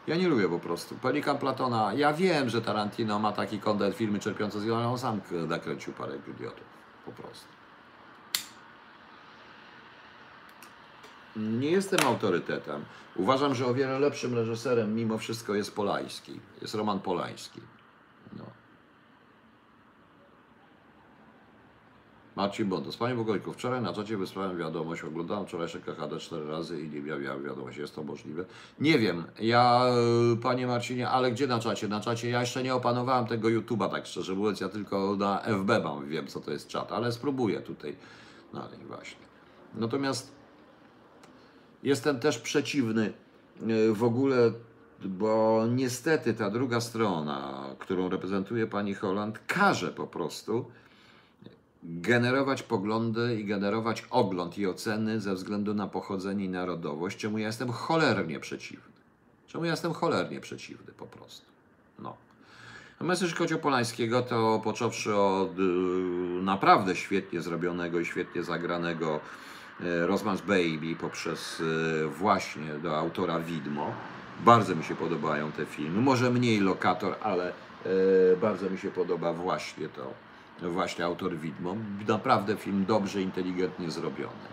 Ja 0.07 0.15
nie 0.15 0.27
lubię 0.27 0.49
po 0.49 0.59
prostu. 0.59 0.95
Pelikan 0.95 1.37
Platona, 1.37 1.93
ja 1.93 2.13
wiem, 2.13 2.49
że 2.49 2.61
Tarantino 2.61 3.19
ma 3.19 3.31
taki 3.31 3.59
kontent 3.59 3.95
filmy 3.95 4.19
czerpiące 4.19 4.59
z 4.59 4.63
wiele, 4.63 4.77
ale 4.77 4.87
on 4.87 4.97
sam 4.97 5.21
nakręcił 5.47 5.93
parę 5.93 6.17
idiotów. 6.27 6.63
Po 7.05 7.11
prostu. 7.11 7.47
Nie 11.35 11.71
jestem 11.71 11.99
autorytetem. 12.07 12.85
Uważam, 13.15 13.55
że 13.55 13.65
o 13.65 13.73
wiele 13.73 13.99
lepszym 13.99 14.35
reżyserem 14.35 14.95
mimo 14.95 15.17
wszystko 15.17 15.55
jest 15.55 15.75
Polański. 15.75 16.39
Jest 16.61 16.75
Roman 16.75 16.99
Polański. 16.99 17.61
No. 18.37 18.45
Marcin 22.39 22.69
Bondos. 22.69 22.97
Panie 22.97 23.15
Bogojku, 23.15 23.53
wczoraj 23.53 23.81
na 23.81 23.93
czacie 23.93 24.17
wysłałem 24.17 24.57
wiadomość, 24.57 25.03
oglądałem 25.03 25.45
wczorajsze 25.45 25.79
KHD 25.79 26.19
cztery 26.19 26.47
razy 26.47 26.81
i 26.81 26.89
nie 26.89 27.01
miałem 27.01 27.43
wiadomość, 27.43 27.77
jest 27.77 27.95
to 27.95 28.03
możliwe? 28.03 28.45
Nie 28.79 28.99
wiem, 28.99 29.23
ja, 29.39 29.85
e, 30.33 30.37
panie 30.37 30.67
Marcinie, 30.67 31.09
ale 31.09 31.31
gdzie 31.31 31.47
na 31.47 31.59
czacie? 31.59 31.87
Na 31.87 32.01
czacie 32.01 32.29
ja 32.29 32.41
jeszcze 32.41 32.63
nie 32.63 32.75
opanowałem 32.75 33.25
tego 33.25 33.47
YouTube'a, 33.47 33.89
tak 33.89 34.05
szczerze 34.05 34.35
mówiąc, 34.35 34.59
ja 34.59 34.69
tylko 34.69 35.15
na 35.15 35.39
FB 35.39 35.83
mam, 35.83 36.09
wiem 36.09 36.27
co 36.27 36.39
to 36.39 36.51
jest 36.51 36.67
czat, 36.67 36.91
ale 36.91 37.11
spróbuję 37.11 37.59
tutaj. 37.59 37.95
No 38.53 38.63
i 38.81 38.85
właśnie. 38.85 39.25
Natomiast 39.75 40.39
Jestem 41.83 42.19
też 42.19 42.39
przeciwny 42.39 43.13
e, 43.61 43.93
w 43.93 44.03
ogóle, 44.03 44.51
bo 45.05 45.63
niestety 45.75 46.33
ta 46.33 46.49
druga 46.49 46.81
strona, 46.81 47.65
którą 47.79 48.09
reprezentuje 48.09 48.67
pani 48.67 48.93
Holland, 48.93 49.39
każe 49.47 49.87
po 49.87 50.07
prostu 50.07 50.65
generować 51.83 52.63
poglądy 52.63 53.35
i 53.41 53.45
generować 53.45 54.05
ogląd 54.09 54.57
i 54.57 54.67
oceny 54.67 55.19
ze 55.19 55.33
względu 55.33 55.73
na 55.73 55.87
pochodzenie 55.87 56.45
i 56.45 56.49
narodowość, 56.49 57.17
czemu 57.17 57.37
ja 57.37 57.47
jestem 57.47 57.71
cholernie 57.71 58.39
przeciwny. 58.39 58.93
Czemu 59.47 59.65
ja 59.65 59.71
jestem 59.71 59.93
cholernie 59.93 60.39
przeciwny 60.39 60.93
po 60.93 61.05
prostu. 61.05 61.45
No. 61.99 62.17
Natomiast 62.91 63.21
jeśli 63.21 63.37
chodzi 63.37 63.53
o 63.53 63.59
Polańskiego, 63.59 64.21
to 64.21 64.61
począwszy 64.63 65.15
od 65.15 65.59
y, 65.59 65.61
naprawdę 66.41 66.95
świetnie 66.95 67.41
zrobionego 67.41 67.99
i 67.99 68.05
świetnie 68.05 68.43
zagranego 68.43 69.19
y, 69.81 69.83
Rosman's 69.83 70.41
Baby 70.41 70.95
poprzez 71.01 71.59
y, 71.59 72.07
właśnie 72.07 72.73
do 72.83 72.97
autora 72.97 73.39
Widmo. 73.39 73.93
Bardzo 74.45 74.75
mi 74.75 74.83
się 74.83 74.95
podobają 74.95 75.51
te 75.51 75.65
filmy. 75.65 76.01
Może 76.01 76.29
mniej 76.29 76.59
Lokator, 76.59 77.15
ale 77.21 77.53
y, 77.85 78.37
bardzo 78.41 78.69
mi 78.69 78.77
się 78.77 78.91
podoba 78.91 79.33
właśnie 79.33 79.89
to, 79.89 80.13
właśnie 80.61 81.05
autor 81.05 81.37
Widmo. 81.37 81.75
Naprawdę 82.07 82.57
film 82.57 82.85
dobrze, 82.85 83.21
inteligentnie 83.21 83.91
zrobiony. 83.91 84.49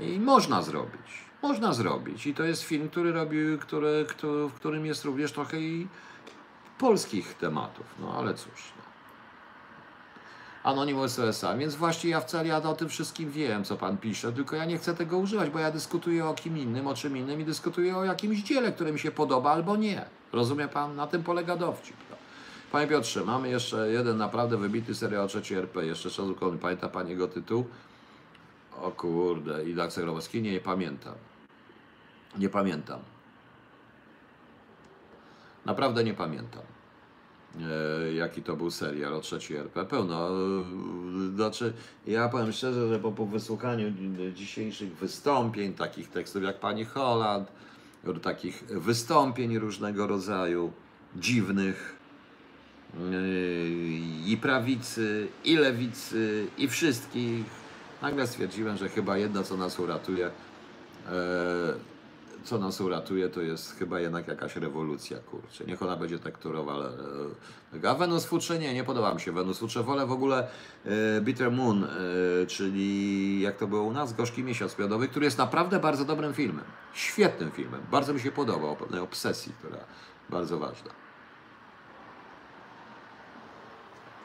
I 0.00 0.20
można 0.20 0.62
zrobić. 0.62 1.24
Można 1.42 1.72
zrobić. 1.72 2.26
I 2.26 2.34
to 2.34 2.44
jest 2.44 2.62
film, 2.62 2.88
który 2.88 3.12
robił, 3.12 3.58
który, 3.58 4.06
który, 4.08 4.48
w 4.48 4.54
którym 4.54 4.86
jest 4.86 5.04
również 5.04 5.32
trochę 5.32 5.60
i 5.60 5.88
polskich 6.78 7.34
tematów. 7.34 7.86
No 8.00 8.14
ale 8.18 8.34
cóż. 8.34 8.72
No. 8.76 8.84
Anonymous 10.64 11.18
USA, 11.18 11.56
więc 11.56 11.74
właśnie 11.74 12.10
ja 12.10 12.20
wcale 12.20 12.48
ja 12.48 12.56
o 12.56 12.74
tym 12.74 12.88
wszystkim 12.88 13.30
wiem, 13.30 13.64
co 13.64 13.76
pan 13.76 13.96
pisze, 13.96 14.32
tylko 14.32 14.56
ja 14.56 14.64
nie 14.64 14.78
chcę 14.78 14.94
tego 14.94 15.18
używać, 15.18 15.50
bo 15.50 15.58
ja 15.58 15.70
dyskutuję 15.70 16.26
o 16.26 16.34
kim 16.34 16.58
innym, 16.58 16.86
o 16.86 16.94
czym 16.94 17.16
innym 17.16 17.40
i 17.40 17.44
dyskutuję 17.44 17.96
o 17.96 18.04
jakimś 18.04 18.38
dziele, 18.38 18.72
które 18.72 18.92
mi 18.92 18.98
się 18.98 19.10
podoba 19.10 19.52
albo 19.52 19.76
nie. 19.76 20.04
Rozumie 20.32 20.68
pan? 20.68 20.96
Na 20.96 21.06
tym 21.06 21.22
polega 21.22 21.56
dowcip. 21.56 21.96
Panie 22.74 22.86
Piotrze, 22.88 23.24
mamy 23.24 23.48
jeszcze 23.48 23.90
jeden 23.90 24.16
naprawdę 24.16 24.56
wybitny 24.56 24.94
serial 24.94 25.24
o 25.24 25.26
trzeciej 25.26 25.58
RP. 25.58 25.86
Jeszcze 25.86 26.10
Szazukowny. 26.10 26.58
Pamięta 26.58 26.88
pan 26.88 27.08
jego 27.08 27.28
tytuł? 27.28 27.64
O 28.82 28.90
kurde, 28.90 29.64
i 29.64 29.74
Dax 29.74 29.98
Grabowski? 29.98 30.42
Nie, 30.42 30.52
nie 30.52 30.60
pamiętam. 30.60 31.14
Nie 32.38 32.48
pamiętam. 32.48 33.00
Naprawdę 35.64 36.04
nie 36.04 36.14
pamiętam. 36.14 36.62
E, 37.60 38.12
jaki 38.12 38.42
to 38.42 38.56
był 38.56 38.70
serial 38.70 39.14
o 39.14 39.20
trzeciej 39.20 39.56
RP. 39.56 39.84
Pełno. 39.84 40.28
e, 40.28 40.32
Znaczy, 41.36 41.72
ja 42.06 42.28
powiem 42.28 42.52
szczerze, 42.52 42.88
że 42.88 42.98
po, 42.98 43.12
po 43.12 43.26
wysłuchaniu 43.26 43.90
dzi- 43.90 44.34
dzisiejszych 44.34 44.96
wystąpień, 44.96 45.74
takich 45.74 46.10
tekstów 46.10 46.42
jak 46.42 46.60
pani 46.60 46.84
Holland, 46.84 47.52
takich 48.22 48.64
wystąpień 48.64 49.58
różnego 49.58 50.06
rodzaju, 50.06 50.72
dziwnych, 51.16 52.03
i 54.26 54.36
prawicy, 54.42 55.28
i 55.44 55.56
lewicy, 55.56 56.46
i 56.58 56.68
wszystkich, 56.68 57.44
nagle 58.02 58.26
stwierdziłem, 58.26 58.76
że 58.76 58.88
chyba 58.88 59.16
jedno, 59.18 59.42
co 59.42 59.56
nas 59.56 59.78
uratuje, 59.78 60.26
e, 60.26 61.74
co 62.44 62.58
nas 62.58 62.80
uratuje, 62.80 63.28
to 63.28 63.40
jest 63.40 63.78
chyba 63.78 64.00
jednak 64.00 64.28
jakaś 64.28 64.56
rewolucja, 64.56 65.18
kurczę. 65.18 65.64
Niech 65.64 65.82
ona 65.82 65.96
będzie 65.96 66.18
tekturowa, 66.18 66.90
A 67.88 67.94
Wenus 67.94 68.24
Futrze 68.24 68.58
nie, 68.58 68.74
nie 68.74 68.84
podoba 68.84 69.14
mi 69.14 69.20
się 69.20 69.32
Wenus 69.32 69.58
Futrze. 69.58 69.82
Wolę 69.82 70.06
w 70.06 70.12
ogóle 70.12 70.48
Bitter 71.20 71.52
Moon, 71.52 71.86
czyli 72.48 73.40
jak 73.40 73.56
to 73.56 73.66
było 73.66 73.82
u 73.82 73.92
nas, 73.92 74.12
Gorzki 74.12 74.42
Miesiąc 74.44 74.78
Miodowy, 74.78 75.08
który 75.08 75.24
jest 75.24 75.38
naprawdę 75.38 75.80
bardzo 75.80 76.04
dobrym 76.04 76.34
filmem. 76.34 76.64
Świetnym 76.94 77.50
filmem. 77.50 77.80
Bardzo 77.90 78.14
mi 78.14 78.20
się 78.20 78.32
podobał, 78.32 78.70
o 78.70 78.76
pewnej 78.76 79.00
obsesji, 79.00 79.52
która 79.58 79.78
bardzo 80.30 80.58
ważna. 80.58 80.90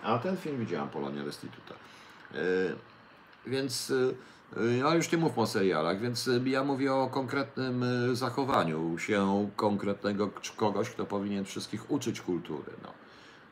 A 0.03 0.17
ten 0.17 0.37
film 0.37 0.59
widziałam, 0.59 0.89
Polonia 0.89 1.23
Restituta. 1.23 1.73
E, 2.33 2.37
więc 3.47 3.89
y, 3.89 4.15
ja 4.79 4.95
już 4.95 5.11
nie 5.11 5.17
mówmy 5.17 5.43
o 5.43 5.47
serialach, 5.47 5.99
więc 5.99 6.29
ja 6.45 6.63
mówię 6.63 6.93
o 6.93 7.07
konkretnym 7.07 7.85
zachowaniu 8.13 8.97
się 8.97 9.49
konkretnego 9.55 10.29
kogoś, 10.55 10.89
kto 10.89 11.05
powinien 11.05 11.45
wszystkich 11.45 11.91
uczyć 11.91 12.21
kultury. 12.21 12.71
No. 12.83 12.89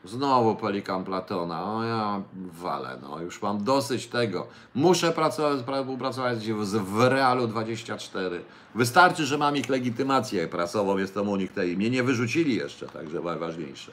Znowu 0.04 0.56
Pelikan 0.56 1.04
Platona, 1.04 1.64
o 1.72 1.84
ja 1.84 2.22
walę, 2.34 2.98
no 3.02 3.20
już 3.20 3.42
mam 3.42 3.64
dosyć 3.64 4.06
tego. 4.06 4.46
Muszę 4.74 5.12
pracować, 5.12 5.58
współpracować 5.60 6.42
z- 6.42 6.76
w 6.76 7.00
Realu 7.00 7.46
24. 7.46 8.40
Wystarczy, 8.74 9.26
że 9.26 9.38
mam 9.38 9.56
ich 9.56 9.68
legitymację 9.68 10.48
prasową, 10.48 10.98
jestem 10.98 11.28
u 11.28 11.36
nich 11.36 11.52
tej. 11.52 11.76
Mnie 11.76 11.90
nie 11.90 12.02
wyrzucili 12.02 12.54
jeszcze, 12.56 12.86
także 12.86 13.20
najważniejsze. 13.20 13.92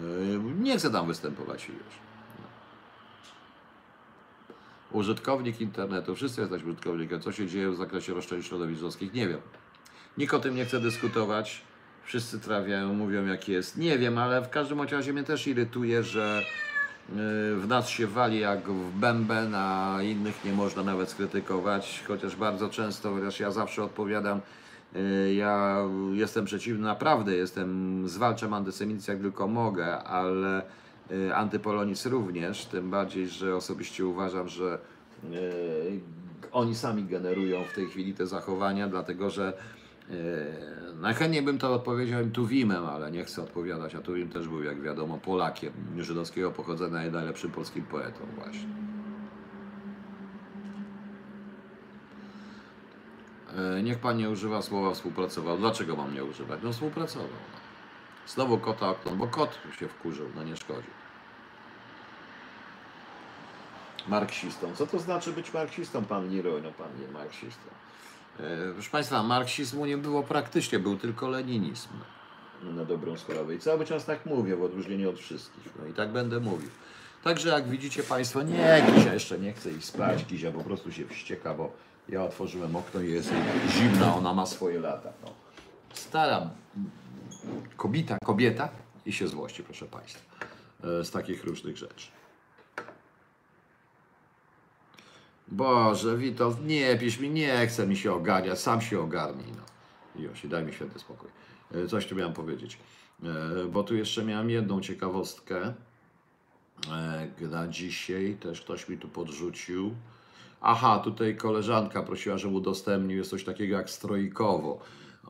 No. 0.00 0.08
Yy, 0.08 0.38
Nie 0.60 0.78
chcę 0.78 0.90
tam 0.90 1.06
występować 1.06 1.68
już. 1.68 1.76
Użytkownik 4.92 5.60
internetu, 5.60 6.14
wszyscy 6.14 6.40
jesteśmy 6.40 6.68
użytkownikiem. 6.68 7.20
Co 7.20 7.32
się 7.32 7.46
dzieje 7.46 7.70
w 7.70 7.76
zakresie 7.76 8.14
roszczeń 8.14 8.42
środowiskowskich? 8.42 9.12
Nie 9.12 9.28
wiem. 9.28 9.40
Nikt 10.18 10.34
o 10.34 10.38
tym 10.38 10.54
nie 10.54 10.64
chce 10.64 10.80
dyskutować. 10.80 11.62
Wszyscy 12.04 12.40
trawiają, 12.40 12.94
mówią 12.94 13.26
jak 13.26 13.48
jest. 13.48 13.76
Nie 13.76 13.98
wiem, 13.98 14.18
ale 14.18 14.42
w 14.42 14.50
każdym 14.50 14.80
razie 14.82 15.12
mnie 15.12 15.24
też 15.24 15.46
irytuje, 15.46 16.02
że 16.02 16.42
yy, 17.08 17.16
w 17.56 17.64
nas 17.68 17.88
się 17.88 18.06
wali 18.06 18.40
jak 18.40 18.68
w 18.68 18.98
bęben, 18.98 19.54
a 19.54 19.98
innych 20.02 20.44
nie 20.44 20.52
można 20.52 20.82
nawet 20.82 21.10
skrytykować, 21.10 22.04
chociaż 22.08 22.36
bardzo 22.36 22.68
często, 22.68 23.14
chociaż 23.14 23.40
ja 23.40 23.50
zawsze 23.50 23.84
odpowiadam, 23.84 24.40
ja 25.36 25.78
jestem 26.12 26.44
przeciwny, 26.44 26.82
naprawdę 26.82 27.36
jestem, 27.36 28.02
zwalczam 28.08 28.54
antysemityzm 28.54 29.10
jak 29.10 29.20
tylko 29.20 29.48
mogę, 29.48 29.98
ale 29.98 30.62
yy, 31.10 31.36
antypolonizm 31.36 32.10
również, 32.10 32.64
tym 32.64 32.90
bardziej, 32.90 33.28
że 33.28 33.56
osobiście 33.56 34.06
uważam, 34.06 34.48
że 34.48 34.78
yy, 35.30 35.40
oni 36.52 36.74
sami 36.74 37.04
generują 37.04 37.64
w 37.64 37.72
tej 37.72 37.86
chwili 37.86 38.14
te 38.14 38.26
zachowania, 38.26 38.88
dlatego 38.88 39.30
że 39.30 39.52
Najchętniej 41.00 41.42
bym 41.42 41.58
to 41.58 41.74
odpowiedział 41.74 42.22
im 42.22 42.30
Tuwimem, 42.30 42.86
ale 42.86 43.10
nie 43.10 43.24
chcę 43.24 43.42
odpowiadać, 43.42 43.94
a 43.94 44.00
Tuwim 44.00 44.28
też 44.28 44.48
był, 44.48 44.62
jak 44.62 44.82
wiadomo, 44.82 45.18
Polakiem 45.18 45.72
żydowskiego 45.98 46.50
pochodzenia 46.50 47.06
i 47.06 47.12
najlepszym 47.12 47.50
polskim 47.50 47.84
poetą 47.84 48.20
właśnie. 48.34 48.68
Niech 53.82 53.98
pan 53.98 54.16
nie 54.16 54.30
używa 54.30 54.62
słowa 54.62 54.94
współpracował. 54.94 55.58
Dlaczego 55.58 55.96
mam 55.96 56.14
nie 56.14 56.24
używać? 56.24 56.60
No 56.62 56.72
współpracował. 56.72 57.28
No. 57.28 57.60
Znowu 58.28 58.58
kota 58.58 58.88
okno, 58.90 59.12
bo 59.12 59.26
kot 59.26 59.58
się 59.78 59.88
wkurzył, 59.88 60.26
no 60.36 60.44
nie 60.44 60.56
szkodzi. 60.56 60.88
Marksistą. 64.08 64.74
Co 64.76 64.86
to 64.86 64.98
znaczy 64.98 65.32
być 65.32 65.52
marksistą, 65.52 66.04
pan 66.04 66.28
Niro? 66.28 66.50
No 66.62 66.72
pan 66.72 66.88
nie 67.00 67.08
marksistą. 67.12 67.68
E, 68.40 68.72
Proszę 68.72 68.90
Państwa, 68.90 69.22
marksizmu 69.22 69.86
nie 69.86 69.96
było 69.96 70.22
praktycznie, 70.22 70.78
był 70.78 70.96
tylko 70.96 71.28
leninizm. 71.28 71.88
No, 72.62 72.72
na 72.72 72.84
dobrą 72.84 73.16
sprawę. 73.18 73.54
I 73.54 73.58
cały 73.58 73.84
czas 73.84 74.04
tak 74.04 74.26
mówię, 74.26 74.56
w 74.56 74.62
odróżnieniu 74.62 75.10
od 75.10 75.18
wszystkich. 75.18 75.64
No 75.82 75.86
i 75.86 75.92
tak 75.92 76.12
będę 76.12 76.40
mówił. 76.40 76.68
Także 77.24 77.48
jak 77.48 77.68
widzicie 77.68 78.02
Państwo, 78.02 78.42
nie, 78.42 78.82
Kizia 78.94 79.14
jeszcze 79.14 79.38
nie 79.38 79.52
chce 79.52 79.70
iść 79.72 79.84
spać, 79.86 80.24
Kizia 80.24 80.52
po 80.52 80.64
prostu 80.64 80.92
się 80.92 81.06
wścieka, 81.06 81.54
bo 81.54 81.72
ja 82.10 82.24
otworzyłem 82.24 82.76
okno 82.76 83.00
i 83.00 83.12
jest 83.12 83.32
zimna, 83.68 84.16
ona 84.16 84.34
ma 84.34 84.46
swoje 84.46 84.80
lata. 84.80 85.12
No. 85.24 85.30
Stara 85.92 86.50
mm, 86.76 86.90
kobieta, 88.24 88.68
i 89.06 89.12
się 89.12 89.28
złości, 89.28 89.62
proszę 89.62 89.86
Państwa, 89.86 90.20
e, 90.84 91.04
z 91.04 91.10
takich 91.10 91.44
różnych 91.44 91.76
rzeczy. 91.76 92.08
Boże, 95.48 96.16
Witold, 96.16 96.66
nie 96.66 96.98
pisz 96.98 97.18
mi, 97.18 97.30
nie 97.30 97.66
chce 97.66 97.86
mi 97.86 97.96
się 97.96 98.12
ogarniać, 98.12 98.60
sam 98.60 98.80
się 98.80 99.00
ogarnij, 99.00 99.52
no. 99.52 100.22
Josi, 100.22 100.48
daj 100.48 100.64
mi 100.64 100.72
święty 100.72 100.98
spokój. 100.98 101.28
E, 101.74 101.86
Coś 101.86 102.06
tu 102.06 102.16
miałem 102.16 102.32
powiedzieć, 102.32 102.78
E, 103.24 103.64
bo 103.68 103.82
tu 103.82 103.96
jeszcze 103.96 104.24
miałem 104.24 104.50
jedną 104.50 104.80
ciekawostkę 104.80 105.74
na 107.40 107.68
dzisiaj, 107.68 108.36
też 108.40 108.60
ktoś 108.60 108.88
mi 108.88 108.98
tu 108.98 109.08
podrzucił. 109.08 109.94
Aha, 110.60 110.98
tutaj 110.98 111.36
koleżanka 111.36 112.02
prosiła, 112.02 112.38
żebym 112.38 112.56
udostępnił, 112.56 113.18
jest 113.18 113.30
coś 113.30 113.44
takiego 113.44 113.76
jak 113.76 113.90
strojkowo. 113.90 114.80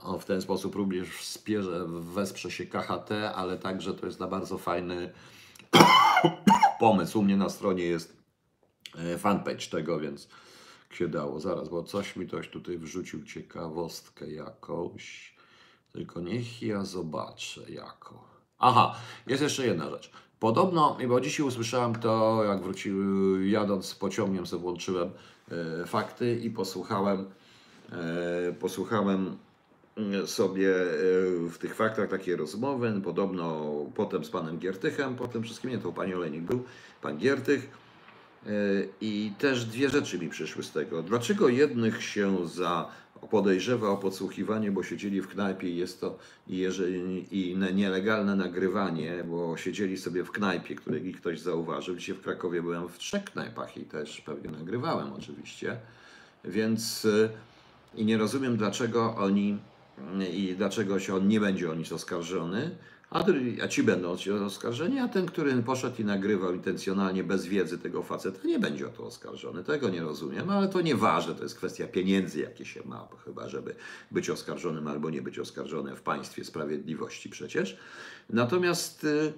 O, 0.00 0.18
w 0.18 0.24
ten 0.24 0.42
sposób 0.42 0.74
również 0.74 1.08
wspierze, 1.08 1.86
wesprze 1.88 2.50
się 2.50 2.66
KHT, 2.66 3.10
ale 3.34 3.58
także 3.58 3.94
to 3.94 4.06
jest 4.06 4.20
na 4.20 4.26
bardzo 4.26 4.58
fajny 4.58 5.12
pomysł. 6.80 7.18
U 7.18 7.22
mnie 7.22 7.36
na 7.36 7.48
stronie 7.48 7.84
jest 7.84 8.16
e, 8.98 9.18
fanpage 9.18 9.66
tego, 9.70 10.00
więc 10.00 10.28
się 10.90 11.08
dało. 11.08 11.40
Zaraz, 11.40 11.68
bo 11.68 11.82
coś 11.82 12.16
mi 12.16 12.26
ktoś 12.26 12.48
tutaj 12.48 12.78
wrzucił 12.78 13.24
ciekawostkę 13.24 14.30
jakąś. 14.30 15.34
Tylko 15.92 16.20
niech 16.20 16.62
ja 16.62 16.84
zobaczę 16.84 17.70
jako. 17.70 18.24
Aha, 18.58 18.94
jest 19.26 19.42
jeszcze 19.42 19.66
jedna 19.66 19.90
rzecz. 19.90 20.10
Podobno, 20.40 20.98
bo 21.08 21.20
dzisiaj 21.20 21.46
usłyszałem 21.46 21.94
to, 21.94 22.44
jak 22.44 22.62
wrócił, 22.62 22.96
jadąc 23.46 23.94
pociągiem 23.94 24.46
sobie 24.46 24.62
włączyłem 24.62 25.10
e, 25.50 25.86
fakty 25.86 26.40
i 26.42 26.50
posłuchałem, 26.50 27.24
e, 27.92 28.52
posłuchałem 28.52 29.36
mm, 29.96 30.26
sobie 30.26 30.74
e, 30.82 30.86
w 31.50 31.58
tych 31.58 31.74
faktach 31.74 32.08
takie 32.08 32.36
rozmowy, 32.36 33.00
podobno 33.04 33.74
potem 33.94 34.24
z 34.24 34.30
panem 34.30 34.58
Giertychem, 34.58 35.16
potem 35.16 35.42
wszystkim, 35.42 35.70
nie, 35.70 35.78
to 35.78 35.92
pani 35.92 36.14
Olenik 36.14 36.42
był, 36.42 36.64
pan 37.02 37.18
Giertych, 37.18 37.90
I 39.00 39.32
też 39.38 39.64
dwie 39.64 39.88
rzeczy 39.88 40.18
mi 40.18 40.28
przyszły 40.28 40.62
z 40.62 40.72
tego. 40.72 41.02
Dlaczego 41.02 41.48
jednych 41.48 42.02
się 42.02 42.48
za 42.48 42.88
podejrzewa 43.30 43.88
o 43.88 43.96
podsłuchiwanie, 43.96 44.70
bo 44.70 44.82
siedzieli 44.82 45.20
w 45.20 45.28
knajpie 45.28 45.68
i 45.68 45.76
jest 45.76 46.00
to 46.00 46.18
i 46.48 46.56
jeżeli, 46.56 47.26
i 47.50 47.56
ne- 47.56 47.72
nielegalne 47.72 48.36
nagrywanie, 48.36 49.24
bo 49.24 49.56
siedzieli 49.56 49.98
sobie 49.98 50.24
w 50.24 50.30
knajpie, 50.30 50.74
której 50.74 51.14
ktoś 51.14 51.40
zauważył. 51.40 51.96
Dzisiaj 51.96 52.14
w 52.16 52.20
Krakowie 52.20 52.62
byłem 52.62 52.88
w 52.88 52.98
trzech 52.98 53.24
knajpach 53.24 53.76
i 53.76 53.80
też 53.80 54.20
pewnie 54.20 54.50
nagrywałem 54.50 55.12
oczywiście. 55.12 55.76
Więc 56.44 57.04
y, 57.04 57.30
i 57.94 58.04
nie 58.04 58.18
rozumiem, 58.18 58.56
dlaczego 58.56 59.14
oni 59.16 59.58
i 60.32 60.54
dlaczego 60.56 61.00
się 61.00 61.14
on 61.14 61.28
nie 61.28 61.40
będzie 61.40 61.70
o 61.70 61.74
nic 61.74 61.92
oskarżony, 61.92 62.70
a, 63.10 63.24
a 63.62 63.68
ci 63.68 63.82
będą 63.82 64.16
oskarżeni, 64.46 64.98
a 64.98 65.08
ten, 65.08 65.26
który 65.26 65.62
poszedł 65.62 66.02
i 66.02 66.04
nagrywał 66.04 66.54
intencjonalnie 66.54 67.24
bez 67.24 67.46
wiedzy 67.46 67.78
tego 67.78 68.02
faceta, 68.02 68.38
nie 68.44 68.58
będzie 68.58 68.86
o 68.86 68.90
to 68.90 69.04
oskarżony. 69.04 69.64
Tego 69.64 69.88
nie 69.88 70.02
rozumiem, 70.02 70.50
ale 70.50 70.68
to 70.68 70.80
nieważne, 70.80 71.34
to 71.34 71.42
jest 71.42 71.56
kwestia 71.56 71.86
pieniędzy, 71.86 72.40
jakie 72.40 72.64
się 72.64 72.80
ma, 72.84 73.08
chyba 73.24 73.48
żeby 73.48 73.74
być 74.10 74.30
oskarżonym 74.30 74.88
albo 74.88 75.10
nie 75.10 75.22
być 75.22 75.38
oskarżonym 75.38 75.96
w 75.96 76.02
państwie 76.02 76.44
sprawiedliwości 76.44 77.28
przecież. 77.28 77.76
Natomiast 78.30 79.04
y, 79.04 79.08
y, 79.08 79.32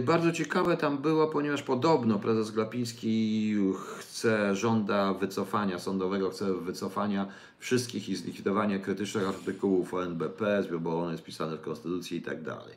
bardzo 0.00 0.32
ciekawe 0.32 0.76
tam 0.76 0.98
było, 0.98 1.26
ponieważ 1.26 1.62
podobno 1.62 2.18
prezes 2.18 2.50
Glapiński 2.50 3.56
chce, 3.98 4.56
żąda 4.56 5.14
wycofania 5.14 5.78
sądowego, 5.78 6.30
chce 6.30 6.54
wycofania 6.54 7.26
wszystkich 7.58 8.08
i 8.08 8.16
zlikwidowania 8.16 8.78
krytycznych 8.78 9.28
artykułów 9.28 9.94
o 9.94 10.04
NBP, 10.04 10.62
bo 10.80 11.02
one 11.02 11.12
jest 11.12 11.24
pisane 11.24 11.56
w 11.56 11.60
Konstytucji 11.60 12.18
i 12.18 12.22
tak 12.22 12.42
dalej. 12.42 12.74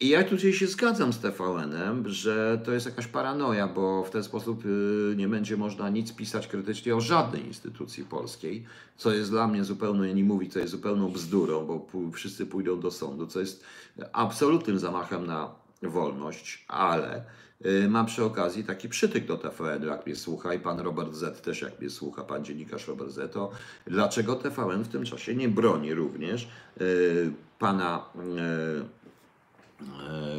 I 0.00 0.08
ja 0.08 0.24
tutaj 0.24 0.52
się 0.52 0.66
zgadzam 0.66 1.12
z 1.12 1.18
TVN-em, 1.18 2.08
że 2.08 2.60
to 2.64 2.72
jest 2.72 2.86
jakaś 2.86 3.06
paranoja, 3.06 3.68
bo 3.68 4.04
w 4.04 4.10
ten 4.10 4.24
sposób 4.24 4.64
y, 4.64 5.14
nie 5.16 5.28
będzie 5.28 5.56
można 5.56 5.88
nic 5.88 6.12
pisać 6.12 6.46
krytycznie 6.46 6.96
o 6.96 7.00
żadnej 7.00 7.46
instytucji 7.46 8.04
polskiej, 8.04 8.64
co 8.96 9.12
jest 9.12 9.30
dla 9.30 9.48
mnie 9.48 9.64
zupełnie, 9.64 10.14
nie 10.14 10.24
mówić, 10.24 10.52
co 10.52 10.58
jest 10.58 10.72
zupełną 10.72 11.08
bzdurą, 11.08 11.66
bo 11.66 11.86
wszyscy 12.12 12.46
pójdą 12.46 12.80
do 12.80 12.90
sądu, 12.90 13.26
co 13.26 13.40
jest 13.40 13.64
absolutnym 14.12 14.78
zamachem 14.78 15.26
na 15.26 15.50
wolność, 15.82 16.64
ale 16.68 17.24
y, 17.66 17.88
mam 17.88 18.06
przy 18.06 18.24
okazji 18.24 18.64
taki 18.64 18.88
przytyk 18.88 19.26
do 19.26 19.36
TVN, 19.36 19.82
jak 19.82 20.06
mnie 20.06 20.16
słucha 20.16 20.54
i 20.54 20.58
pan 20.58 20.80
Robert 20.80 21.14
Z 21.14 21.42
też 21.42 21.62
jak 21.62 21.80
mnie 21.80 21.90
słucha, 21.90 22.24
pan 22.24 22.44
dziennikarz 22.44 22.88
Robert 22.88 23.10
Z, 23.10 23.32
to 23.32 23.50
dlaczego 23.86 24.34
TVN 24.34 24.82
w 24.82 24.88
tym 24.88 25.04
czasie 25.04 25.34
nie 25.34 25.48
broni 25.48 25.94
również 25.94 26.48
y, 26.80 27.32
pana 27.58 28.04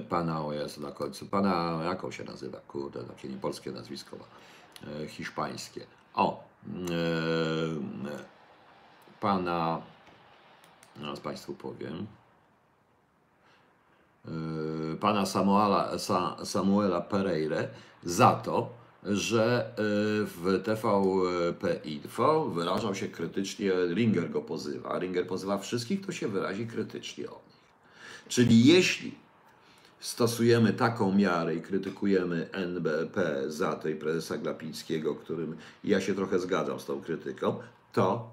pana, 0.09 0.45
o 0.45 0.53
Jezu, 0.53 0.81
na 0.81 0.91
końcu, 0.91 1.25
pana, 1.25 1.79
jaką 1.85 2.11
się 2.11 2.23
nazywa, 2.23 2.59
kurde, 2.67 3.03
takie 3.03 3.27
niepolskie 3.27 3.71
nazwisko, 3.71 4.17
ma, 4.17 4.25
e, 4.91 5.07
hiszpańskie. 5.07 5.85
O, 6.13 6.43
e, 6.67 6.99
pana, 9.19 9.81
zaraz 11.01 11.19
Państwu 11.19 11.53
powiem, 11.53 12.07
e, 14.25 14.29
pana 14.99 15.25
Samuela, 15.25 15.99
Sa, 15.99 16.45
Samuela 16.45 17.01
Pereire 17.01 17.69
za 18.03 18.31
to, 18.31 18.69
że 19.03 19.71
e, 19.71 19.73
w 20.25 20.61
TVP 20.63 21.73
Info 21.83 22.45
wyrażał 22.45 22.95
się 22.95 23.07
krytycznie, 23.07 23.71
Ringer 23.93 24.29
go 24.29 24.41
pozywa, 24.41 24.99
Ringer 24.99 25.27
pozywa 25.27 25.57
wszystkich, 25.57 26.01
kto 26.01 26.11
się 26.11 26.27
wyrazi 26.27 26.67
krytycznie 26.67 27.29
o 27.29 27.33
nich. 27.33 27.59
Czyli 28.27 28.65
jeśli 28.65 29.15
stosujemy 29.99 30.73
taką 30.73 31.15
miarę 31.15 31.55
i 31.55 31.61
krytykujemy 31.61 32.49
NBP 32.51 33.43
za 33.51 33.75
tej 33.75 33.95
prezesa 33.95 34.37
Glapińskiego, 34.37 35.15
którym 35.15 35.57
ja 35.83 36.01
się 36.01 36.15
trochę 36.15 36.39
zgadzam 36.39 36.79
z 36.79 36.85
tą 36.85 37.01
krytyką, 37.01 37.59
to 37.93 38.31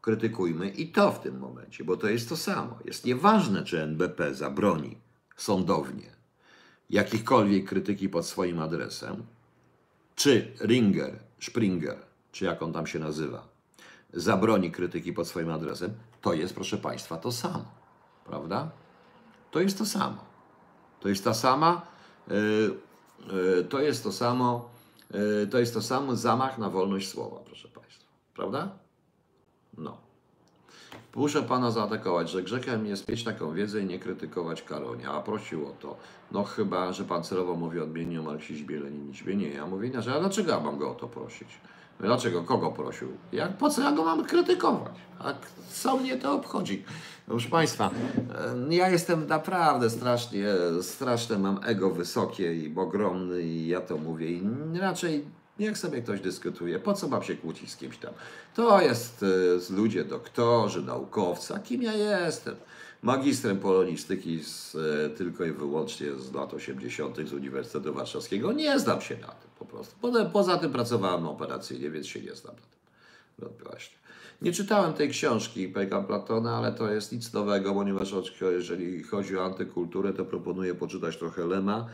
krytykujmy 0.00 0.68
i 0.68 0.88
to 0.88 1.12
w 1.12 1.20
tym 1.20 1.38
momencie, 1.38 1.84
bo 1.84 1.96
to 1.96 2.08
jest 2.08 2.28
to 2.28 2.36
samo. 2.36 2.78
Jest 2.84 3.04
nieważne, 3.04 3.64
czy 3.64 3.82
NBP 3.82 4.34
zabroni 4.34 4.98
sądownie 5.36 6.10
jakichkolwiek 6.90 7.68
krytyki 7.68 8.08
pod 8.08 8.26
swoim 8.26 8.60
adresem, 8.60 9.22
czy 10.14 10.52
Ringer, 10.60 11.18
Springer, 11.40 11.96
czy 12.32 12.44
jak 12.44 12.62
on 12.62 12.72
tam 12.72 12.86
się 12.86 12.98
nazywa, 12.98 13.48
zabroni 14.12 14.70
krytyki 14.70 15.12
pod 15.12 15.28
swoim 15.28 15.50
adresem, 15.50 15.90
to 16.20 16.32
jest, 16.32 16.54
proszę 16.54 16.78
Państwa, 16.78 17.16
to 17.16 17.32
samo. 17.32 17.64
Prawda? 18.24 18.70
To 19.50 19.60
jest 19.60 19.78
to 19.78 19.86
samo. 19.86 20.29
To 21.00 21.08
jest 21.08 21.24
ta 21.24 21.34
sama, 21.34 21.82
yy, 22.28 22.36
yy, 23.32 23.64
to 23.64 23.80
jest 23.80 24.04
to 24.04 24.12
samo, 24.12 24.68
yy, 25.10 25.46
to 25.50 25.58
jest 25.58 25.74
to 25.74 25.82
samo 25.82 26.16
zamach 26.16 26.58
na 26.58 26.70
wolność 26.70 27.08
słowa, 27.08 27.36
proszę 27.46 27.68
Państwa. 27.68 28.04
Prawda? 28.34 28.68
No. 29.78 29.96
Muszę 31.16 31.42
Pana 31.42 31.70
zaatakować, 31.70 32.30
że 32.30 32.42
grzechem 32.42 32.86
jest 32.86 33.08
mieć 33.08 33.24
taką 33.24 33.54
wiedzę 33.54 33.80
i 33.80 33.86
nie 33.86 33.98
krytykować 33.98 34.62
Karonia, 34.62 35.12
a 35.12 35.20
prosił 35.20 35.66
o 35.66 35.70
to. 35.70 35.96
No 36.32 36.44
chyba, 36.44 36.92
że 36.92 37.04
Pan 37.04 37.24
celowo 37.24 37.54
mówi 37.54 37.80
odmiennie 37.80 38.20
o 38.20 38.22
marksizmie, 38.22 38.80
leninizmie. 38.80 39.36
Nie, 39.36 39.48
ja 39.48 39.66
mówię 39.66 39.88
inaczej, 39.88 40.14
a 40.14 40.20
dlaczego 40.20 40.52
ja 40.52 40.60
mam 40.60 40.78
go 40.78 40.90
o 40.90 40.94
to 40.94 41.08
prosić? 41.08 41.48
Dlaczego? 42.00 42.42
Kogo 42.42 42.70
prosił? 42.70 43.08
Jak, 43.32 43.58
po 43.58 43.70
co 43.70 43.82
ja 43.82 43.92
go 43.92 44.04
mam 44.04 44.24
krytykować? 44.24 44.92
A 45.18 45.34
co 45.72 45.96
mnie 45.96 46.16
to 46.16 46.34
obchodzi? 46.34 46.84
Proszę 47.26 47.48
Państwa, 47.48 47.90
e, 48.70 48.74
ja 48.74 48.88
jestem 48.88 49.26
naprawdę 49.26 49.90
strasznie, 49.90 50.46
straszne 50.82 51.38
mam 51.38 51.60
ego 51.64 51.90
wysokie 51.90 52.54
i 52.54 52.74
ogromny 52.76 53.42
i 53.42 53.66
ja 53.66 53.80
to 53.80 53.96
mówię 53.96 54.28
i 54.28 54.42
raczej 54.80 55.24
niech 55.58 55.78
sobie 55.78 56.02
ktoś 56.02 56.20
dyskutuje. 56.20 56.78
Po 56.78 56.94
co 56.94 57.08
mam 57.08 57.22
się 57.22 57.36
kłócić 57.36 57.70
z 57.70 57.76
kimś 57.76 57.96
tam? 57.98 58.12
To 58.54 58.80
jest 58.80 59.24
e, 59.70 59.72
ludzie, 59.74 60.04
doktorzy, 60.04 60.82
naukowcy, 60.82 61.54
a 61.54 61.58
kim 61.58 61.82
ja 61.82 61.92
jestem? 61.92 62.56
Magistrem 63.02 63.58
polonistyki 63.58 64.44
z, 64.44 64.74
e, 64.74 65.10
tylko 65.10 65.44
i 65.44 65.52
wyłącznie 65.52 66.06
z 66.12 66.32
lat 66.32 66.54
80. 66.54 67.28
z 67.28 67.32
Uniwersytetu 67.32 67.94
Warszawskiego. 67.94 68.52
Nie 68.52 68.78
znam 68.78 69.00
się 69.00 69.14
na 69.14 69.28
tym 69.28 69.49
po 69.60 69.66
prostu. 69.66 69.94
Poza, 70.00 70.24
poza 70.24 70.58
tym 70.58 70.72
pracowałem 70.72 71.26
operacyjnie, 71.26 71.90
więc 71.90 72.06
się 72.06 72.20
nie 72.20 72.34
znam 72.34 72.54
na 72.56 72.62
tym. 72.62 72.80
No 73.38 73.48
właśnie. 73.70 73.96
Nie 74.42 74.52
czytałem 74.52 74.92
tej 74.92 75.08
książki 75.10 75.68
Pega 75.68 76.02
Platona, 76.02 76.56
ale 76.56 76.72
to 76.72 76.92
jest 76.92 77.12
nic 77.12 77.32
nowego, 77.32 77.74
ponieważ 77.74 78.14
jeżeli 78.40 79.02
chodzi 79.02 79.36
o 79.36 79.44
antykulturę, 79.44 80.12
to 80.12 80.24
proponuję 80.24 80.74
poczytać 80.74 81.16
trochę 81.16 81.46
Lema, 81.46 81.86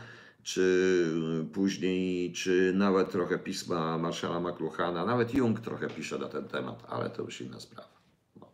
czy 0.43 1.05
później, 1.53 2.33
czy 2.33 2.73
nawet 2.75 3.11
trochę 3.11 3.39
pisma 3.39 3.97
Marszala 3.97 4.39
McLuhana, 4.39 5.05
nawet 5.05 5.33
Jung 5.33 5.59
trochę 5.59 5.87
pisze 5.87 6.17
na 6.17 6.27
ten 6.27 6.47
temat, 6.47 6.83
ale 6.89 7.09
to 7.09 7.23
już 7.23 7.41
inna 7.41 7.59
sprawa. 7.59 7.97
No. 8.39 8.51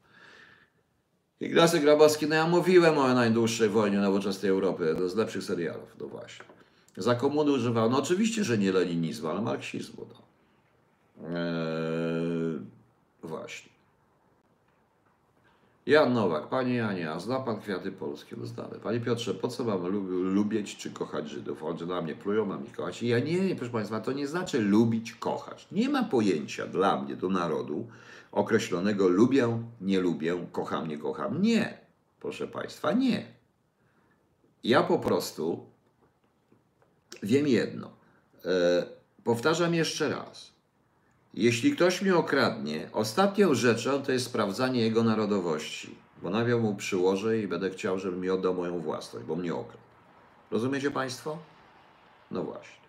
Ignacy 1.40 1.80
Grabowski, 1.80 2.28
no 2.28 2.36
ja 2.36 2.48
mówiłem 2.48 2.98
o 2.98 3.14
najdłuższej 3.14 3.70
wojnie 3.70 3.98
nowoczesnej 3.98 4.52
Europy, 4.52 4.96
to 4.98 5.10
z 5.10 5.16
lepszych 5.16 5.44
serialów, 5.44 5.96
no 6.00 6.08
właśnie. 6.08 6.53
Za 6.98 7.16
komuny 7.16 7.52
używał, 7.52 7.90
no 7.90 7.98
oczywiście, 7.98 8.44
że 8.44 8.58
nie 8.58 8.72
leninizmu, 8.72 9.30
ale 9.30 9.42
marksizmu, 9.42 10.06
no. 10.10 10.24
Eee, 11.30 12.60
właśnie. 13.24 13.74
Jan 15.86 16.14
Nowak, 16.14 16.48
Panie 16.48 16.76
Janie, 16.76 17.12
a 17.12 17.20
zna 17.20 17.40
Pan 17.40 17.60
kwiaty 17.60 17.92
polskie? 17.92 18.36
No 18.40 18.46
znamy. 18.46 18.80
Panie 18.80 19.00
Piotrze, 19.00 19.34
po 19.34 19.48
co 19.48 19.64
mam 19.64 19.88
lub, 19.88 20.06
lubić 20.10 20.78
czy 20.78 20.92
kochać 20.92 21.30
Żydów? 21.30 21.64
Oni 21.64 21.84
na 21.84 22.02
mnie 22.02 22.16
plują, 22.16 22.46
mam 22.46 22.66
ich 22.66 22.72
kochać. 22.72 23.04
Ja 23.04 23.20
nie, 23.20 23.56
proszę 23.56 23.72
Państwa, 23.72 24.00
to 24.00 24.12
nie 24.12 24.28
znaczy 24.28 24.62
lubić, 24.62 25.14
kochać. 25.14 25.68
Nie 25.72 25.90
ma 25.90 26.04
pojęcia 26.04 26.68
dla 26.68 27.02
mnie, 27.02 27.16
do 27.16 27.30
narodu, 27.30 27.88
określonego 28.32 29.08
lubię, 29.08 29.64
nie 29.82 30.00
lubię, 30.00 30.48
kocham, 30.52 30.88
nie 30.88 30.98
kocham. 30.98 31.42
Nie, 31.42 31.78
proszę 32.20 32.48
Państwa, 32.48 32.92
nie. 32.92 33.26
Ja 34.64 34.84
po 34.84 35.00
prostu 35.00 35.66
wiem 37.24 37.48
jedno. 37.48 37.90
E, 38.46 38.86
powtarzam 39.24 39.74
jeszcze 39.74 40.10
raz. 40.10 40.54
Jeśli 41.34 41.72
ktoś 41.72 42.02
mnie 42.02 42.16
okradnie, 42.16 42.90
ostatnią 42.94 43.54
rzeczą 43.54 44.02
to 44.04 44.12
jest 44.12 44.26
sprawdzanie 44.26 44.82
jego 44.82 45.04
narodowości, 45.04 45.96
bo 46.22 46.30
nawiał 46.30 46.60
mu 46.60 46.76
przyłożę 46.76 47.40
i 47.40 47.48
będę 47.48 47.70
chciał, 47.70 48.00
żeby 48.00 48.18
mi 48.18 48.30
oddał 48.30 48.54
moją 48.54 48.80
własność, 48.80 49.26
bo 49.26 49.36
mnie 49.36 49.56
okradł. 49.56 49.84
Rozumiecie 50.52 50.92
Państwo? 50.92 51.38
No 52.32 52.44
właśnie. 52.44 52.84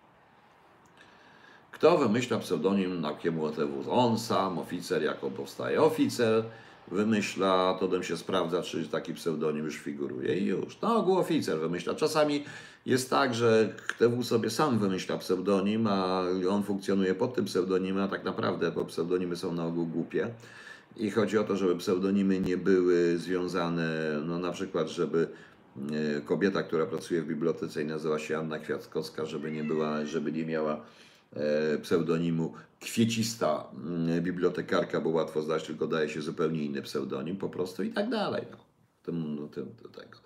Kto 1.71 1.97
wymyśla 1.97 2.39
pseudonim 2.39 3.01
na 3.01 3.13
KMWTW? 3.13 3.91
On 3.91 4.19
sam, 4.19 4.59
oficer, 4.59 5.03
jak 5.03 5.23
on 5.23 5.31
powstaje. 5.31 5.81
Oficer 5.81 6.43
wymyśla, 6.87 7.73
to 7.79 7.87
potem 7.87 8.03
się 8.03 8.17
sprawdza, 8.17 8.61
czy 8.61 8.87
taki 8.89 9.13
pseudonim 9.13 9.65
już 9.65 9.77
figuruje 9.77 10.37
i 10.37 10.45
już. 10.45 10.81
Na 10.81 10.95
ogół 10.95 11.17
oficer 11.17 11.59
wymyśla. 11.59 11.93
Czasami 11.93 12.45
jest 12.85 13.09
tak, 13.09 13.35
że 13.35 13.75
KTW 13.87 14.23
sobie 14.23 14.49
sam 14.49 14.79
wymyśla 14.79 15.17
pseudonim, 15.17 15.87
a 15.87 16.21
on 16.49 16.63
funkcjonuje 16.63 17.15
pod 17.15 17.35
tym 17.35 17.45
pseudonimem, 17.45 18.03
a 18.03 18.07
tak 18.07 18.23
naprawdę, 18.23 18.71
bo 18.71 18.85
pseudonimy 18.85 19.35
są 19.35 19.53
na 19.53 19.65
ogół 19.65 19.85
głupie. 19.85 20.29
I 20.97 21.11
chodzi 21.11 21.37
o 21.37 21.43
to, 21.43 21.57
żeby 21.57 21.75
pseudonimy 21.75 22.39
nie 22.39 22.57
były 22.57 23.17
związane, 23.17 24.19
no 24.25 24.39
na 24.39 24.51
przykład, 24.51 24.89
żeby 24.89 25.27
e, 26.17 26.21
kobieta, 26.21 26.63
która 26.63 26.85
pracuje 26.85 27.21
w 27.21 27.27
bibliotece 27.27 27.83
i 27.83 27.85
nazywa 27.85 28.19
się 28.19 28.37
Anna 28.37 28.59
Kwiatkowska, 28.59 29.25
żeby 29.25 29.51
nie 29.51 29.63
była, 29.63 30.05
żeby 30.05 30.31
nie 30.31 30.45
miała 30.45 30.81
e, 31.33 31.77
pseudonimu 31.77 32.53
kwiecista 32.79 33.67
bibliotekarka, 34.21 35.01
bo 35.01 35.09
łatwo 35.09 35.41
znać, 35.41 35.63
tylko 35.63 35.87
daje 35.87 36.09
się 36.09 36.21
zupełnie 36.21 36.65
inny 36.65 36.81
pseudonim 36.81 37.37
po 37.37 37.49
prostu 37.49 37.83
i 37.83 37.89
tak 37.89 38.09
dalej. 38.09 38.43
No. 38.51 38.57
Tym, 39.03 39.35
no, 39.35 39.47
tym, 39.47 39.65
do 39.83 39.89
tego. 39.89 40.24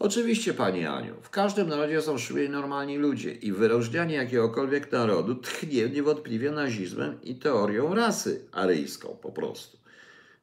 Oczywiście, 0.00 0.54
Pani 0.54 0.86
Aniu, 0.86 1.14
w 1.22 1.30
każdym 1.30 1.68
narodzie 1.68 2.02
są 2.02 2.18
szli 2.18 2.48
normalni 2.48 2.96
ludzie 2.96 3.32
i 3.32 3.52
wyróżnianie 3.52 4.14
jakiegokolwiek 4.14 4.92
narodu 4.92 5.34
tchnie 5.34 5.88
niewątpliwie 5.88 6.50
nazizmem 6.50 7.22
i 7.22 7.34
teorią 7.34 7.94
rasy 7.94 8.48
aryjską 8.52 9.16
po 9.22 9.32
prostu. 9.32 9.78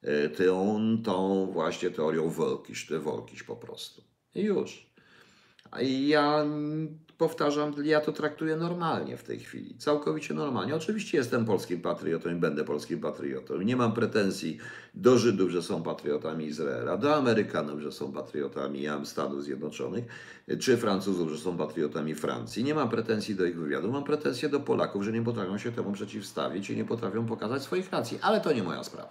E, 0.01 0.29
Tą, 0.29 0.79
tą 1.03 1.45
właśnie 1.51 1.91
teorią 1.91 2.29
Wolkiś, 2.29 2.87
te 2.87 2.99
Wolkiś 2.99 3.43
po 3.43 3.55
prostu. 3.55 4.03
I 4.35 4.41
już. 4.41 4.87
Ja 5.83 6.45
powtarzam, 7.17 7.73
ja 7.83 8.01
to 8.01 8.11
traktuję 8.11 8.55
normalnie 8.55 9.17
w 9.17 9.23
tej 9.23 9.39
chwili, 9.39 9.75
całkowicie 9.77 10.33
normalnie. 10.33 10.75
Oczywiście 10.75 11.17
jestem 11.17 11.45
polskim 11.45 11.81
patriotą 11.81 12.29
i 12.29 12.35
będę 12.35 12.63
polskim 12.63 12.99
patriotą. 12.99 13.61
Nie 13.61 13.75
mam 13.75 13.93
pretensji 13.93 14.57
do 14.93 15.17
Żydów, 15.17 15.49
że 15.49 15.63
są 15.63 15.83
patriotami 15.83 16.45
Izraela, 16.45 16.97
do 16.97 17.15
Amerykanów, 17.15 17.79
że 17.79 17.91
są 17.91 18.11
patriotami 18.11 18.85
Stanów 19.03 19.43
Zjednoczonych, 19.43 20.05
czy 20.59 20.77
Francuzów, 20.77 21.29
że 21.29 21.37
są 21.37 21.57
patriotami 21.57 22.15
Francji. 22.15 22.63
Nie 22.63 22.75
mam 22.75 22.89
pretensji 22.89 23.35
do 23.35 23.45
ich 23.45 23.59
wywiadu, 23.59 23.91
mam 23.91 24.03
pretensje 24.03 24.49
do 24.49 24.59
Polaków, 24.59 25.03
że 25.03 25.11
nie 25.11 25.21
potrafią 25.23 25.57
się 25.57 25.71
temu 25.71 25.91
przeciwstawić 25.91 26.69
i 26.69 26.75
nie 26.75 26.85
potrafią 26.85 27.25
pokazać 27.25 27.63
swoich 27.63 27.91
racji, 27.91 28.19
ale 28.21 28.41
to 28.41 28.53
nie 28.53 28.63
moja 28.63 28.83
sprawa. 28.83 29.09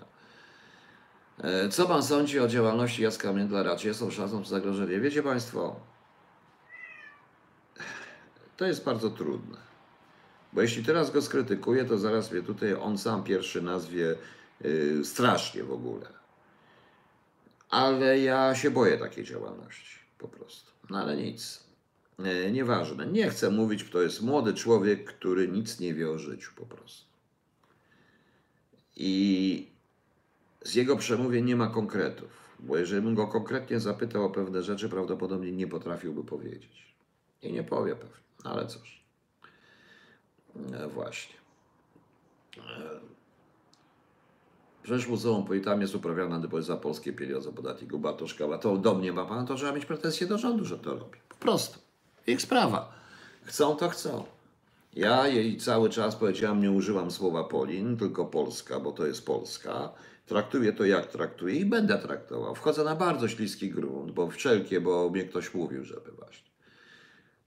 No. 0.00 0.06
E, 1.48 1.68
Co 1.68 1.86
pan 1.86 2.02
sądzi 2.02 2.40
o 2.40 2.48
działalności 2.48 3.02
Jacka 3.02 3.32
Międlara? 3.32 3.76
Czy 3.76 3.88
jest 3.88 4.02
on 4.02 4.10
szansą 4.10 4.44
zagrożenie? 4.44 5.00
Wiecie 5.00 5.22
Państwo, 5.22 5.80
to 8.58 8.66
jest 8.66 8.84
bardzo 8.84 9.10
trudne. 9.10 9.56
Bo 10.52 10.62
jeśli 10.62 10.84
teraz 10.84 11.10
go 11.10 11.22
skrytykuję, 11.22 11.84
to 11.84 11.98
zaraz 11.98 12.32
mnie 12.32 12.42
tutaj 12.42 12.74
on 12.74 12.98
sam 12.98 13.24
pierwszy 13.24 13.62
nazwie 13.62 14.14
yy, 14.60 15.04
strasznie 15.04 15.64
w 15.64 15.72
ogóle. 15.72 16.06
Ale 17.70 18.18
ja 18.18 18.54
się 18.54 18.70
boję 18.70 18.98
takiej 18.98 19.24
działalności 19.24 19.98
po 20.18 20.28
prostu. 20.28 20.70
No 20.90 20.98
ale 20.98 21.16
nic. 21.16 21.64
E, 22.18 22.52
nieważne. 22.52 23.06
Nie 23.06 23.30
chcę 23.30 23.50
mówić, 23.50 23.90
to 23.90 24.02
jest 24.02 24.22
młody 24.22 24.54
człowiek, 24.54 25.04
który 25.04 25.48
nic 25.48 25.80
nie 25.80 25.94
wie 25.94 26.10
o 26.10 26.18
życiu 26.18 26.52
po 26.56 26.66
prostu. 26.66 27.08
I 28.96 29.68
z 30.62 30.74
jego 30.74 30.96
przemówień 30.96 31.44
nie 31.44 31.56
ma 31.56 31.66
konkretów, 31.66 32.30
bo 32.60 32.76
jeżeli 32.76 33.02
bym 33.02 33.14
go 33.14 33.26
konkretnie 33.26 33.80
zapytał 33.80 34.24
o 34.24 34.30
pewne 34.30 34.62
rzeczy, 34.62 34.88
prawdopodobnie 34.88 35.52
nie 35.52 35.66
potrafiłby 35.66 36.24
powiedzieć. 36.24 36.94
I 37.42 37.52
nie 37.52 37.62
powie 37.62 37.96
pewnie, 37.96 38.27
ale 38.44 38.66
cóż. 38.66 39.04
E, 40.72 40.88
właśnie. 40.88 41.36
E, 42.56 43.00
Przecież 44.88 45.08
Muzeum 45.08 45.44
Poitami 45.44 45.82
jest 45.82 45.94
uprawiana 45.94 46.42
za 46.60 46.76
polskie 46.76 47.12
pieniądze 47.12 47.52
podatników 47.52 48.00
Bartoszkowa. 48.00 48.58
To 48.58 48.76
do 48.76 48.94
mnie 48.94 49.12
ma 49.12 49.24
pan, 49.24 49.46
to 49.46 49.54
trzeba 49.54 49.72
mieć 49.72 49.86
pretensje 49.86 50.26
do 50.26 50.38
rządu, 50.38 50.64
że 50.64 50.78
to 50.78 50.90
robi. 50.94 51.18
Po 51.28 51.34
prostu. 51.34 51.78
Ich 52.26 52.42
sprawa. 52.42 52.92
Chcą, 53.44 53.76
to 53.76 53.88
chcą. 53.88 54.24
Ja 54.94 55.26
jej 55.26 55.56
cały 55.56 55.90
czas 55.90 56.16
powiedziałam, 56.16 56.62
nie 56.62 56.70
używam 56.70 57.10
słowa 57.10 57.44
Polin, 57.44 57.96
tylko 57.96 58.24
Polska, 58.24 58.80
bo 58.80 58.92
to 58.92 59.06
jest 59.06 59.26
Polska. 59.26 59.92
Traktuję 60.26 60.72
to 60.72 60.84
jak 60.84 61.06
traktuję 61.06 61.54
i 61.54 61.64
będę 61.64 61.98
traktował. 61.98 62.54
Wchodzę 62.54 62.84
na 62.84 62.96
bardzo 62.96 63.28
śliski 63.28 63.70
grunt, 63.70 64.12
bo 64.12 64.30
wszelkie, 64.30 64.80
bo 64.80 65.10
mnie 65.10 65.24
ktoś 65.24 65.54
mówił, 65.54 65.84
żeby 65.84 66.12
właśnie. 66.12 66.47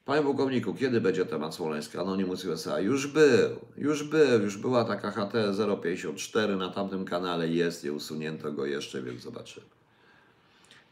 Panie 0.06 0.24
pułkowniku, 0.24 0.74
kiedy 0.74 1.02
będzie 1.02 1.26
temat 1.26 1.56
Smoleńska? 1.56 2.02
Anonymous 2.02 2.46
USA. 2.46 2.80
Już 2.80 3.08
był, 3.08 3.50
już 3.78 4.04
był, 4.04 4.42
już 4.44 4.58
była 4.58 4.86
taka 4.86 5.12
HT 5.12 5.34
054 5.84 6.56
na 6.56 6.70
tamtym 6.70 7.06
kanale, 7.06 7.50
jest, 7.50 7.84
nie 7.84 7.94
usunięto 7.94 8.52
go 8.52 8.66
jeszcze, 8.66 9.02
więc 9.02 9.22
zobaczymy. 9.22 9.66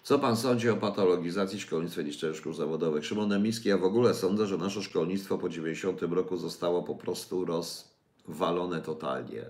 Co 0.03 0.19
pan 0.19 0.37
sądzi 0.37 0.69
o 0.69 0.77
patologizacji 0.77 1.59
szkolnictwa 1.59 2.01
niszczeniu 2.01 2.35
szkół 2.35 2.53
zawodowych? 2.53 3.05
Szymon 3.05 3.33
Emiski, 3.33 3.69
ja 3.69 3.77
w 3.77 3.83
ogóle 3.83 4.13
sądzę, 4.13 4.47
że 4.47 4.57
nasze 4.57 4.83
szkolnictwo 4.83 5.37
po 5.37 5.49
90 5.49 6.01
roku 6.01 6.37
zostało 6.37 6.83
po 6.83 6.95
prostu 6.95 7.45
rozwalone 7.45 8.81
totalnie. 8.81 9.45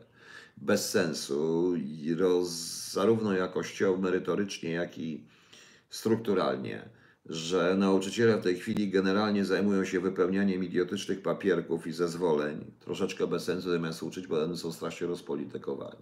Bez 0.57 0.89
sensu, 0.89 1.73
roz, 2.17 2.49
zarówno 2.91 3.33
jakościowo, 3.33 3.97
merytorycznie, 3.97 4.71
jak 4.71 4.97
i 4.97 5.23
strukturalnie. 5.89 6.98
Że 7.29 7.75
nauczyciele 7.77 8.37
w 8.37 8.43
tej 8.43 8.59
chwili 8.59 8.89
generalnie 8.89 9.45
zajmują 9.45 9.85
się 9.85 9.99
wypełnianiem 9.99 10.63
idiotycznych 10.63 11.21
papierków 11.21 11.87
i 11.87 11.91
zezwoleń, 11.91 12.65
troszeczkę 12.79 13.27
bez 13.27 13.43
sensu 13.43 13.71
zamiast 13.71 14.03
uczyć, 14.03 14.27
bo 14.27 14.43
one 14.43 14.57
są 14.57 14.71
strasznie 14.71 15.07
rozpolitykowani. 15.07 16.01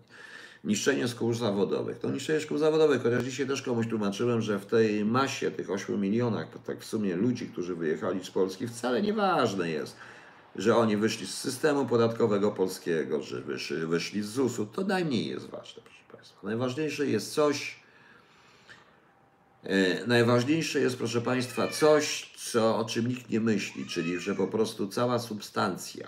Niszczenie 0.64 1.08
szkół 1.08 1.34
zawodowych. 1.34 2.00
To 2.00 2.12
niszczenie 2.12 2.40
szkół 2.40 2.58
zawodowych, 2.58 3.04
chociaż 3.04 3.24
dzisiaj 3.24 3.48
też 3.48 3.62
komuś 3.62 3.88
tłumaczyłem, 3.88 4.42
że 4.42 4.60
w 4.60 4.66
tej 4.66 5.06
masie, 5.06 5.52
tych 5.52 5.70
8 5.70 6.02
milionach, 6.02 6.48
tak 6.66 6.80
w 6.80 6.86
sumie 6.86 7.16
ludzi, 7.16 7.46
którzy 7.46 7.76
wyjechali 7.76 8.26
z 8.26 8.32
Polski, 8.32 8.68
wcale 8.68 9.02
nieważne 9.02 9.70
jest, 9.70 9.96
że 10.56 10.76
oni 10.76 10.98
wyszli 10.98 11.28
z 11.28 11.34
systemu 11.34 11.86
podatkowego 11.86 12.52
polskiego, 12.52 13.22
że 13.22 13.42
wyszli, 13.42 13.78
wyszli 13.78 14.24
z 14.24 14.30
ZUS-u. 14.30 14.66
To 14.66 14.84
najmniej 14.84 15.28
jest 15.28 15.50
ważne, 15.50 15.82
proszę 15.84 16.04
Państwa. 16.12 16.40
Najważniejsze 16.44 17.08
jest 17.08 17.34
coś, 17.34 17.80
najważniejsze 20.08 20.80
jest, 20.80 20.98
proszę 20.98 21.22
Państwa, 21.22 21.68
coś, 21.68 22.32
co, 22.38 22.78
o 22.78 22.86
czym 22.86 23.08
nikt 23.08 23.30
nie 23.30 23.40
myśli, 23.40 23.86
czyli 23.86 24.20
że 24.20 24.36
po 24.36 24.48
prostu 24.48 24.88
cała 24.88 25.20
substancja, 25.20 26.08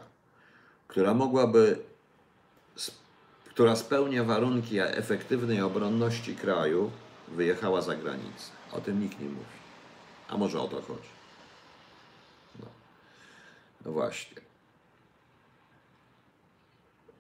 która 0.88 1.14
mogłaby 1.14 1.80
która 3.60 3.76
spełnia 3.76 4.24
warunki 4.24 4.80
efektywnej 4.80 5.62
obronności 5.62 6.36
kraju, 6.36 6.92
wyjechała 7.28 7.82
za 7.82 7.96
granicę. 7.96 8.52
O 8.72 8.82
tym 8.82 9.02
nikt 9.02 9.20
nie 9.20 9.30
mówi. 9.30 9.46
A 10.28 10.38
może 10.38 10.62
o 10.62 10.68
to 10.68 10.82
chodzi. 10.82 11.10
No, 12.60 12.66
no 13.86 13.92
właśnie. 13.92 14.42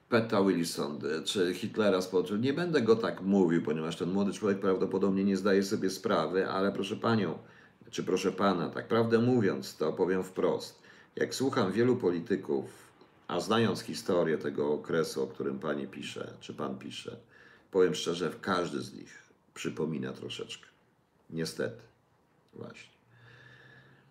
Peta 0.09 0.43
Wilson, 0.43 0.99
czy 1.25 1.53
Hitlera 1.53 2.01
spoczył. 2.01 2.37
Nie 2.37 2.53
będę 2.53 2.81
go 2.81 2.95
tak 2.95 3.21
mówił, 3.21 3.63
ponieważ 3.63 3.95
ten 3.95 4.11
młody 4.11 4.33
człowiek 4.33 4.59
prawdopodobnie 4.59 5.23
nie 5.23 5.37
zdaje 5.37 5.63
sobie 5.63 5.89
sprawy, 5.89 6.49
ale 6.49 6.71
proszę 6.71 6.95
panią, 6.95 7.37
czy 7.91 8.03
proszę 8.03 8.31
pana, 8.31 8.69
tak 8.69 8.87
prawdę 8.87 9.19
mówiąc, 9.19 9.77
to 9.77 9.93
powiem 9.93 10.23
wprost. 10.23 10.81
Jak 11.15 11.35
słucham 11.35 11.71
wielu 11.71 11.95
polityków, 11.95 12.65
a 13.27 13.39
znając 13.39 13.79
historię 13.79 14.37
tego 14.37 14.73
okresu, 14.73 15.23
o 15.23 15.27
którym 15.27 15.59
pani 15.59 15.87
pisze, 15.87 16.33
czy 16.39 16.53
pan 16.53 16.79
pisze, 16.79 17.17
powiem 17.71 17.95
szczerze, 17.95 18.31
każdy 18.41 18.81
z 18.81 18.93
nich 18.93 19.23
przypomina 19.53 20.13
troszeczkę. 20.13 20.67
Niestety. 21.29 21.81
Właśnie. 22.53 22.98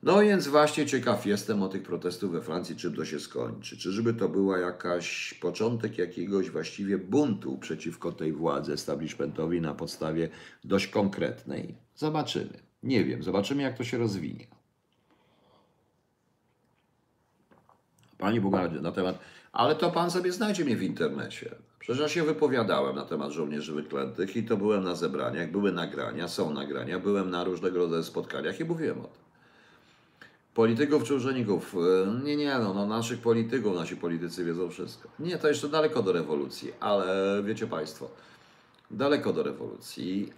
No 0.03 0.21
więc 0.21 0.49
właśnie 0.49 0.87
ciekaw 0.87 1.27
jestem 1.27 1.63
o 1.63 1.69
tych 1.69 1.83
protestów 1.83 2.33
we 2.33 2.43
Francji, 2.43 2.77
czym 2.77 2.97
to 2.97 3.05
się 3.05 3.21
skończy. 3.21 3.77
Czy 3.77 3.93
żeby 3.93 4.15
to 4.15 4.29
była 4.29 4.59
jakaś 4.59 5.35
początek 5.35 5.99
jakiegoś 5.99 6.51
właściwie 6.51 6.99
buntu 6.99 7.59
przeciwko 7.59 8.13
tej 8.13 8.33
władzy 8.33 8.73
establishmentowi 8.73 9.61
na 9.61 9.75
podstawie 9.75 10.29
dość 10.65 10.87
konkretnej? 10.87 11.75
Zobaczymy. 11.97 12.59
Nie 12.83 13.05
wiem, 13.05 13.23
zobaczymy 13.23 13.63
jak 13.63 13.79
to 13.79 13.85
się 13.85 13.99
rozwinie. 13.99 14.47
Pani 18.19 18.41
Bugardzie, 18.41 18.81
na 18.81 18.93
temat. 18.93 19.19
Ale 19.53 19.75
to 19.75 19.91
pan 19.91 20.11
sobie 20.11 20.33
znajdzie 20.33 20.65
mnie 20.65 20.77
w 20.77 20.83
internecie. 20.83 21.55
Przecież 21.79 22.01
ja 22.03 22.09
się 22.09 22.23
wypowiadałem 22.23 22.97
na 22.97 23.05
temat 23.05 23.33
żołnierzy 23.33 23.73
wyklętych 23.73 24.37
i 24.37 24.43
to 24.43 24.57
byłem 24.57 24.85
na 24.85 24.95
zebraniach, 24.95 25.51
były 25.51 25.73
nagrania, 25.73 26.29
są 26.29 26.55
nagrania, 26.55 26.99
byłem 26.99 27.31
na 27.31 27.45
różnego 27.45 27.79
rodzaju 27.79 28.03
spotkaniach 28.03 28.61
i 28.61 28.65
mówiłem 28.65 29.01
o 29.01 29.05
tym. 29.05 29.28
Polityków 30.59 31.05
czy 31.05 31.15
urzędników? 31.15 31.75
E, 31.75 32.25
nie, 32.25 32.37
nie, 32.37 32.59
no, 32.59 32.75
no 32.75 32.87
naszych 32.87 33.21
polityków, 33.21 33.75
nasi 33.77 33.97
politycy 33.97 34.45
wiedzą 34.45 34.71
wszystko. 34.71 35.09
Nie, 35.19 35.39
to 35.39 35.49
jeszcze 35.49 35.69
daleko 35.69 36.03
do 36.03 36.13
rewolucji, 36.13 36.73
ale 36.81 37.43
wiecie 37.43 37.67
Państwo, 37.67 38.11
daleko 38.91 39.33
do 39.33 39.43
rewolucji, 39.43 40.33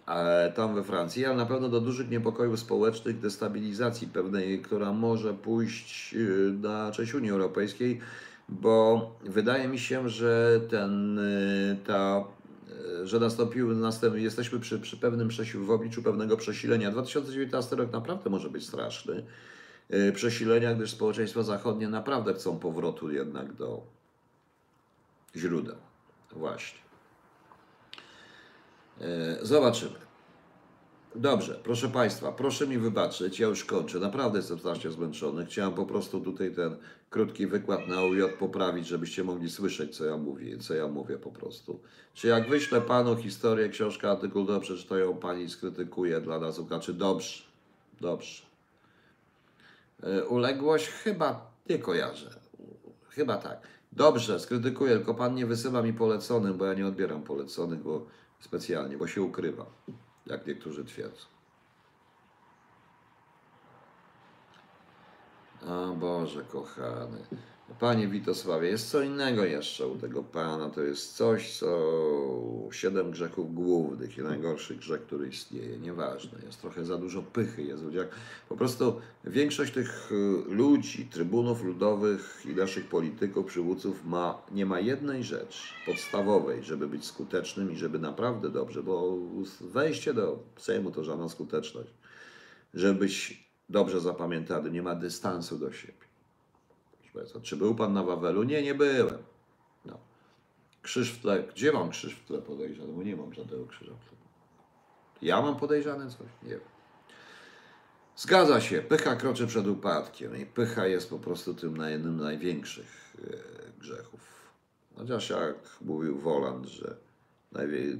tam 0.56 0.74
we 0.74 0.84
Francji, 0.84 1.24
ale 1.24 1.36
na 1.36 1.46
pewno 1.46 1.68
do 1.68 1.80
dużych 1.80 2.10
niepokojów 2.10 2.60
społecznych, 2.60 3.20
destabilizacji 3.20 4.08
pewnej, 4.08 4.62
która 4.62 4.92
może 4.92 5.34
pójść 5.34 6.14
y, 6.14 6.54
na 6.62 6.92
część 6.92 7.14
Unii 7.14 7.30
Europejskiej, 7.30 8.00
bo 8.48 9.10
wydaje 9.24 9.68
mi 9.68 9.78
się, 9.78 10.08
że 10.08 10.60
ten, 10.70 11.18
y, 11.18 11.76
ta, 11.86 12.24
że 13.04 13.20
nastąpił, 13.20 13.74
następ, 13.74 14.16
jesteśmy 14.16 14.60
przy, 14.60 14.78
przy 14.80 14.96
pewnym 14.96 15.28
w 15.54 15.70
obliczu 15.70 16.02
pewnego 16.02 16.36
przesilenia. 16.36 16.90
2019 16.90 17.76
rok 17.76 17.92
naprawdę 17.92 18.30
może 18.30 18.50
być 18.50 18.66
straszny. 18.66 19.22
Przesilenia, 20.14 20.74
gdyż 20.74 20.90
społeczeństwa 20.90 21.42
zachodnie 21.42 21.88
naprawdę 21.88 22.34
chcą 22.34 22.58
powrotu 22.58 23.10
jednak 23.10 23.52
do 23.52 23.82
źródeł. 25.36 25.76
Właśnie. 26.32 26.78
E, 29.00 29.38
zobaczymy. 29.42 30.10
Dobrze, 31.14 31.60
proszę 31.64 31.88
Państwa, 31.88 32.32
proszę 32.32 32.66
mi 32.66 32.78
wybaczyć, 32.78 33.40
ja 33.40 33.46
już 33.46 33.64
kończę. 33.64 33.98
Naprawdę 33.98 34.38
jestem 34.38 34.58
strasznie 34.58 34.90
zmęczony. 34.90 35.46
Chciałem 35.46 35.72
po 35.72 35.86
prostu 35.86 36.20
tutaj 36.20 36.54
ten 36.54 36.76
krótki 37.10 37.46
wykład 37.46 37.88
na 37.88 38.04
UJ 38.04 38.20
poprawić, 38.38 38.86
żebyście 38.86 39.24
mogli 39.24 39.50
słyszeć, 39.50 39.96
co 39.96 40.04
ja 40.04 40.16
mówię, 40.16 40.58
co 40.58 40.74
ja 40.74 40.88
mówię 40.88 41.18
po 41.18 41.30
prostu. 41.30 41.80
Czy 42.14 42.28
jak 42.28 42.48
wyślę 42.48 42.80
Panu 42.80 43.16
historię, 43.16 43.68
książkę, 43.68 44.10
artykuł 44.10 44.44
do 44.44 44.60
przeczytają 44.60 45.16
Pani 45.16 45.50
skrytykuje 45.50 46.20
dla 46.20 46.38
nas 46.38 46.54
słuchaczy? 46.54 46.94
Dobrze, 46.94 47.42
dobrze. 48.00 48.49
E, 50.02 50.24
uległość? 50.24 50.88
Chyba 50.88 51.50
nie 51.68 51.78
kojarzę. 51.78 52.40
Chyba 53.10 53.36
tak. 53.36 53.66
Dobrze, 53.92 54.40
skrytykuję, 54.40 54.96
tylko 54.96 55.14
Pan 55.14 55.34
nie 55.34 55.46
wysyła 55.46 55.82
mi 55.82 55.92
poleconym, 55.92 56.58
bo 56.58 56.66
ja 56.66 56.74
nie 56.74 56.86
odbieram 56.86 57.22
poleconych, 57.22 57.82
bo 57.82 58.06
specjalnie, 58.40 58.96
bo 58.96 59.06
się 59.06 59.22
ukrywa, 59.22 59.66
jak 60.26 60.46
niektórzy 60.46 60.84
twierdzą. 60.84 61.26
O 65.68 65.86
Boże, 65.86 66.44
kochany. 66.44 67.18
Panie 67.78 68.08
Witosławie, 68.08 68.68
jest 68.68 68.90
co 68.90 69.02
innego 69.02 69.44
jeszcze 69.44 69.86
u 69.86 69.98
tego 69.98 70.22
Pana. 70.22 70.70
To 70.70 70.82
jest 70.82 71.16
coś, 71.16 71.58
co 71.58 71.68
siedem 72.72 73.10
grzechów 73.10 73.54
głównych 73.54 74.18
i 74.18 74.22
najgorszy 74.22 74.76
grzech, 74.76 75.02
który 75.02 75.28
istnieje. 75.28 75.78
Nieważne. 75.78 76.38
Jest 76.46 76.60
trochę 76.60 76.84
za 76.84 76.98
dużo 76.98 77.22
pychy. 77.22 77.62
Jest 77.62 77.82
jak 77.92 78.08
po 78.48 78.56
prostu 78.56 79.00
większość 79.24 79.72
tych 79.72 80.12
y, 80.12 80.54
ludzi, 80.54 81.04
trybunów 81.04 81.64
ludowych 81.64 82.42
i 82.44 82.54
naszych 82.54 82.86
polityków, 82.86 83.46
przywódców 83.46 84.04
ma, 84.04 84.42
nie 84.50 84.66
ma 84.66 84.80
jednej 84.80 85.24
rzeczy 85.24 85.62
podstawowej, 85.86 86.64
żeby 86.64 86.88
być 86.88 87.04
skutecznym 87.04 87.72
i 87.72 87.76
żeby 87.76 87.98
naprawdę 87.98 88.50
dobrze, 88.50 88.82
bo 88.82 89.16
wejście 89.60 90.14
do 90.14 90.42
Sejmu 90.56 90.90
to 90.90 91.04
żadna 91.04 91.28
skuteczność. 91.28 91.90
Żeby 92.74 92.98
być 92.98 93.44
dobrze 93.68 94.00
zapamiętany, 94.00 94.70
nie 94.70 94.82
ma 94.82 94.94
dystansu 94.94 95.58
do 95.58 95.72
siebie 95.72 96.09
czy 97.42 97.56
był 97.56 97.74
pan 97.74 97.92
na 97.92 98.02
Wawelu? 98.02 98.42
Nie, 98.42 98.62
nie 98.62 98.74
byłem. 98.74 99.18
No. 99.84 99.98
Krzyż 100.82 101.12
w 101.12 101.22
tle. 101.22 101.42
Gdzie 101.42 101.72
mam 101.72 101.90
krzyż 101.90 102.14
w 102.14 102.24
tle 102.24 102.38
podejrzany? 102.38 102.92
Bo 102.92 103.02
nie 103.02 103.16
mam 103.16 103.34
żadnego 103.34 103.66
krzyża 103.66 103.92
w 103.92 104.08
tle. 104.08 104.18
Ja 105.22 105.42
mam 105.42 105.56
podejrzane 105.56 106.10
coś? 106.10 106.28
Nie 106.42 106.50
wiem. 106.50 106.60
Zgadza 108.16 108.60
się, 108.60 108.82
pycha 108.82 109.16
kroczy 109.16 109.46
przed 109.46 109.66
upadkiem 109.66 110.36
i 110.36 110.46
pycha 110.46 110.86
jest 110.86 111.10
po 111.10 111.18
prostu 111.18 111.54
tym 111.54 111.76
jednym 111.88 112.18
z 112.18 112.22
największych 112.22 113.16
e, 113.24 113.80
grzechów. 113.80 114.20
Chociaż 114.96 115.30
jak 115.30 115.56
mówił 115.80 116.18
Woland, 116.18 116.66
że 116.66 116.96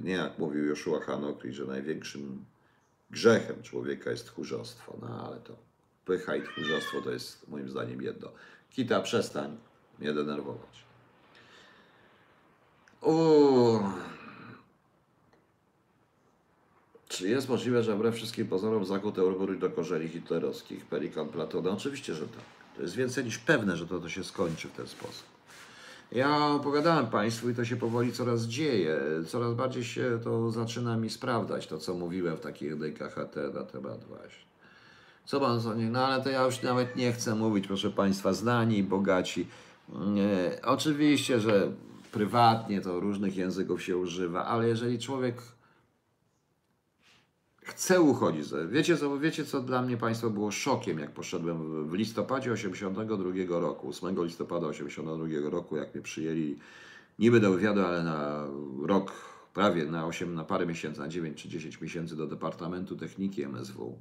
nie 0.03 0.13
jak 0.13 0.39
mówił 0.39 0.65
Joshua 0.65 0.99
Hanokli, 0.99 1.53
że 1.53 1.65
największym 1.65 2.45
grzechem 3.11 3.63
człowieka 3.63 4.11
jest 4.11 4.25
tchórzostwo. 4.25 4.97
No 5.01 5.27
ale 5.27 5.37
to 5.37 5.55
pycha 6.05 6.35
i 6.35 6.43
tchórzostwo 6.43 7.01
to 7.01 7.11
jest 7.11 7.47
moim 7.47 7.69
zdaniem 7.69 8.01
jedno. 8.01 8.31
Kita, 8.71 9.01
przestań 9.01 9.57
mnie 9.99 10.13
denerwować. 10.13 10.83
Uuu. 13.01 13.79
Czy 17.07 17.29
jest 17.29 17.49
możliwe, 17.49 17.83
że 17.83 17.95
wbrew 17.95 18.15
wszystkim 18.15 18.47
pozorom 18.47 18.85
Zachód 18.85 19.17
Europy 19.17 19.55
do 19.55 19.69
korzeni 19.69 20.07
hitlerowskich, 20.07 20.85
Pelikan 20.85 21.29
Platona? 21.29 21.69
Oczywiście, 21.69 22.15
że 22.15 22.27
tak. 22.27 22.43
To 22.75 22.81
jest 22.81 22.95
więcej 22.95 23.25
niż 23.25 23.37
pewne, 23.37 23.77
że 23.77 23.87
to, 23.87 23.99
to 23.99 24.09
się 24.09 24.23
skończy 24.23 24.67
w 24.67 24.71
ten 24.71 24.87
sposób. 24.87 25.23
Ja 26.11 26.47
opowiadałem 26.47 27.07
Państwu 27.07 27.49
i 27.49 27.55
to 27.55 27.65
się 27.65 27.75
powoli 27.75 28.13
coraz 28.13 28.43
dzieje. 28.43 28.99
Coraz 29.27 29.53
bardziej 29.53 29.83
się 29.83 30.19
to 30.23 30.51
zaczyna 30.51 30.97
mi 30.97 31.09
sprawdzać, 31.09 31.67
to 31.67 31.77
co 31.77 31.93
mówiłem 31.93 32.37
w 32.37 32.41
takich 32.41 32.77
DKHT 32.77 33.35
na 33.53 33.63
temat 33.63 34.03
właśnie 34.03 34.50
Co 35.25 35.39
pan 35.39 35.61
sądzi? 35.61 35.85
No 35.85 36.05
ale 36.05 36.23
to 36.23 36.29
ja 36.29 36.45
już 36.45 36.61
nawet 36.61 36.95
nie 36.95 37.13
chcę 37.13 37.35
mówić, 37.35 37.67
proszę 37.67 37.89
państwa, 37.89 38.33
znani 38.33 38.83
bogaci. 38.83 39.47
Nie, 39.89 40.51
oczywiście, 40.63 41.39
że 41.39 41.71
prywatnie 42.11 42.81
to 42.81 42.99
różnych 42.99 43.35
języków 43.35 43.83
się 43.83 43.97
używa, 43.97 44.45
ale 44.45 44.67
jeżeli 44.67 44.99
człowiek 44.99 45.41
chce 47.61 48.01
uchodzić, 48.01 48.45
wiecie 48.69 48.97
co, 48.97 49.19
wiecie 49.19 49.45
co 49.45 49.61
dla 49.61 49.81
mnie 49.81 49.97
państwo 49.97 50.29
było 50.29 50.51
szokiem, 50.51 50.99
jak 50.99 51.11
poszedłem 51.11 51.87
w 51.89 51.93
listopadzie 51.93 52.51
82 52.51 53.59
roku, 53.59 53.89
8 53.89 54.23
listopada 54.23 54.67
82 54.67 55.49
roku, 55.49 55.77
jak 55.77 55.93
mnie 55.93 56.03
przyjęli 56.03 56.57
niby 57.19 57.39
do 57.39 57.51
wywiadu, 57.51 57.81
ale 57.81 58.03
na 58.03 58.47
rok, 58.83 59.11
prawie 59.53 59.85
na 59.85 60.05
8, 60.05 60.35
na 60.35 60.43
parę 60.43 60.65
miesięcy, 60.65 60.99
na 60.99 61.07
9 61.07 61.41
czy 61.41 61.49
10 61.49 61.81
miesięcy 61.81 62.15
do 62.15 62.27
Departamentu 62.27 62.95
Techniki 62.95 63.43
MSW. 63.43 63.97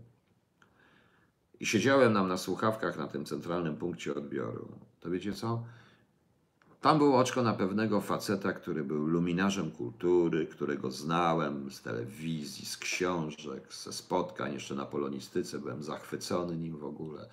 I 1.60 1.66
siedziałem 1.66 2.12
nam 2.12 2.28
na 2.28 2.36
słuchawkach 2.36 2.98
na 2.98 3.06
tym 3.06 3.24
centralnym 3.24 3.76
punkcie 3.76 4.14
odbioru. 4.14 4.68
To 5.00 5.10
wiecie 5.10 5.32
co? 5.32 5.64
Tam 6.80 6.98
było 6.98 7.18
oczko 7.18 7.42
na 7.42 7.52
pewnego 7.52 8.00
faceta, 8.00 8.52
który 8.52 8.84
był 8.84 9.06
luminarzem 9.06 9.70
kultury, 9.70 10.46
którego 10.46 10.90
znałem 10.90 11.70
z 11.70 11.82
telewizji, 11.82 12.66
z 12.66 12.76
książek, 12.76 13.74
ze 13.74 13.92
spotkań, 13.92 14.54
jeszcze 14.54 14.74
na 14.74 14.86
polonistyce. 14.86 15.58
Byłem 15.58 15.82
zachwycony 15.82 16.56
nim 16.56 16.76
w 16.78 16.84
ogóle. 16.84 17.28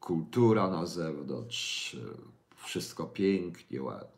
Kultura 0.00 0.70
na 0.70 0.86
zewnątrz, 0.86 1.96
wszystko 2.56 3.04
pięknie, 3.04 3.82
ładnie. 3.82 4.16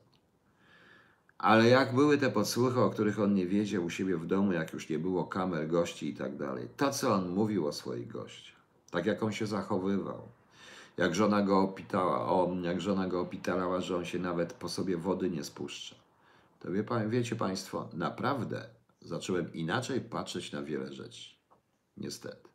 Ale 1.39 1.69
jak 1.69 1.95
były 1.95 2.19
te 2.19 2.31
podsłuchy, 2.31 2.81
o 2.81 2.91
których 2.91 3.21
on 3.21 3.35
nie 3.35 3.47
wiedział 3.47 3.85
u 3.85 3.91
siebie 3.91 4.17
w 4.17 4.27
domu, 4.27 4.53
jak 4.53 4.73
już 4.73 4.89
nie 4.89 4.99
było 4.99 5.25
kamer, 5.25 5.69
gości 5.69 6.09
i 6.09 6.15
tak 6.15 6.37
dalej, 6.37 6.69
to 6.77 6.91
co 6.91 7.15
on 7.15 7.29
mówił 7.29 7.67
o 7.67 7.73
swoich 7.73 8.09
gościach, 8.09 8.58
tak 8.91 9.07
jak 9.07 9.23
on 9.23 9.33
się 9.33 9.47
zachowywał, 9.47 10.29
jak 10.97 11.15
żona 11.15 11.43
go 11.43 11.61
opitała, 11.61 12.27
o, 12.27 12.57
jak 12.63 12.81
żona 12.81 13.07
go 13.07 13.21
opitalała, 13.21 13.81
że 13.81 13.97
on 13.97 14.05
się 14.05 14.19
nawet 14.19 14.53
po 14.53 14.69
sobie 14.69 14.97
wody 14.97 15.31
nie 15.31 15.45
spuszcza. 15.45 15.97
To 16.61 16.71
wie 16.73 16.85
wiecie 17.09 17.37
Państwo, 17.37 17.89
naprawdę 17.93 18.69
zacząłem 19.01 19.53
inaczej 19.53 20.01
patrzeć 20.01 20.53
na 20.53 20.63
wiele 20.63 20.93
rzeczy. 20.93 21.31
Niestety. 21.97 22.49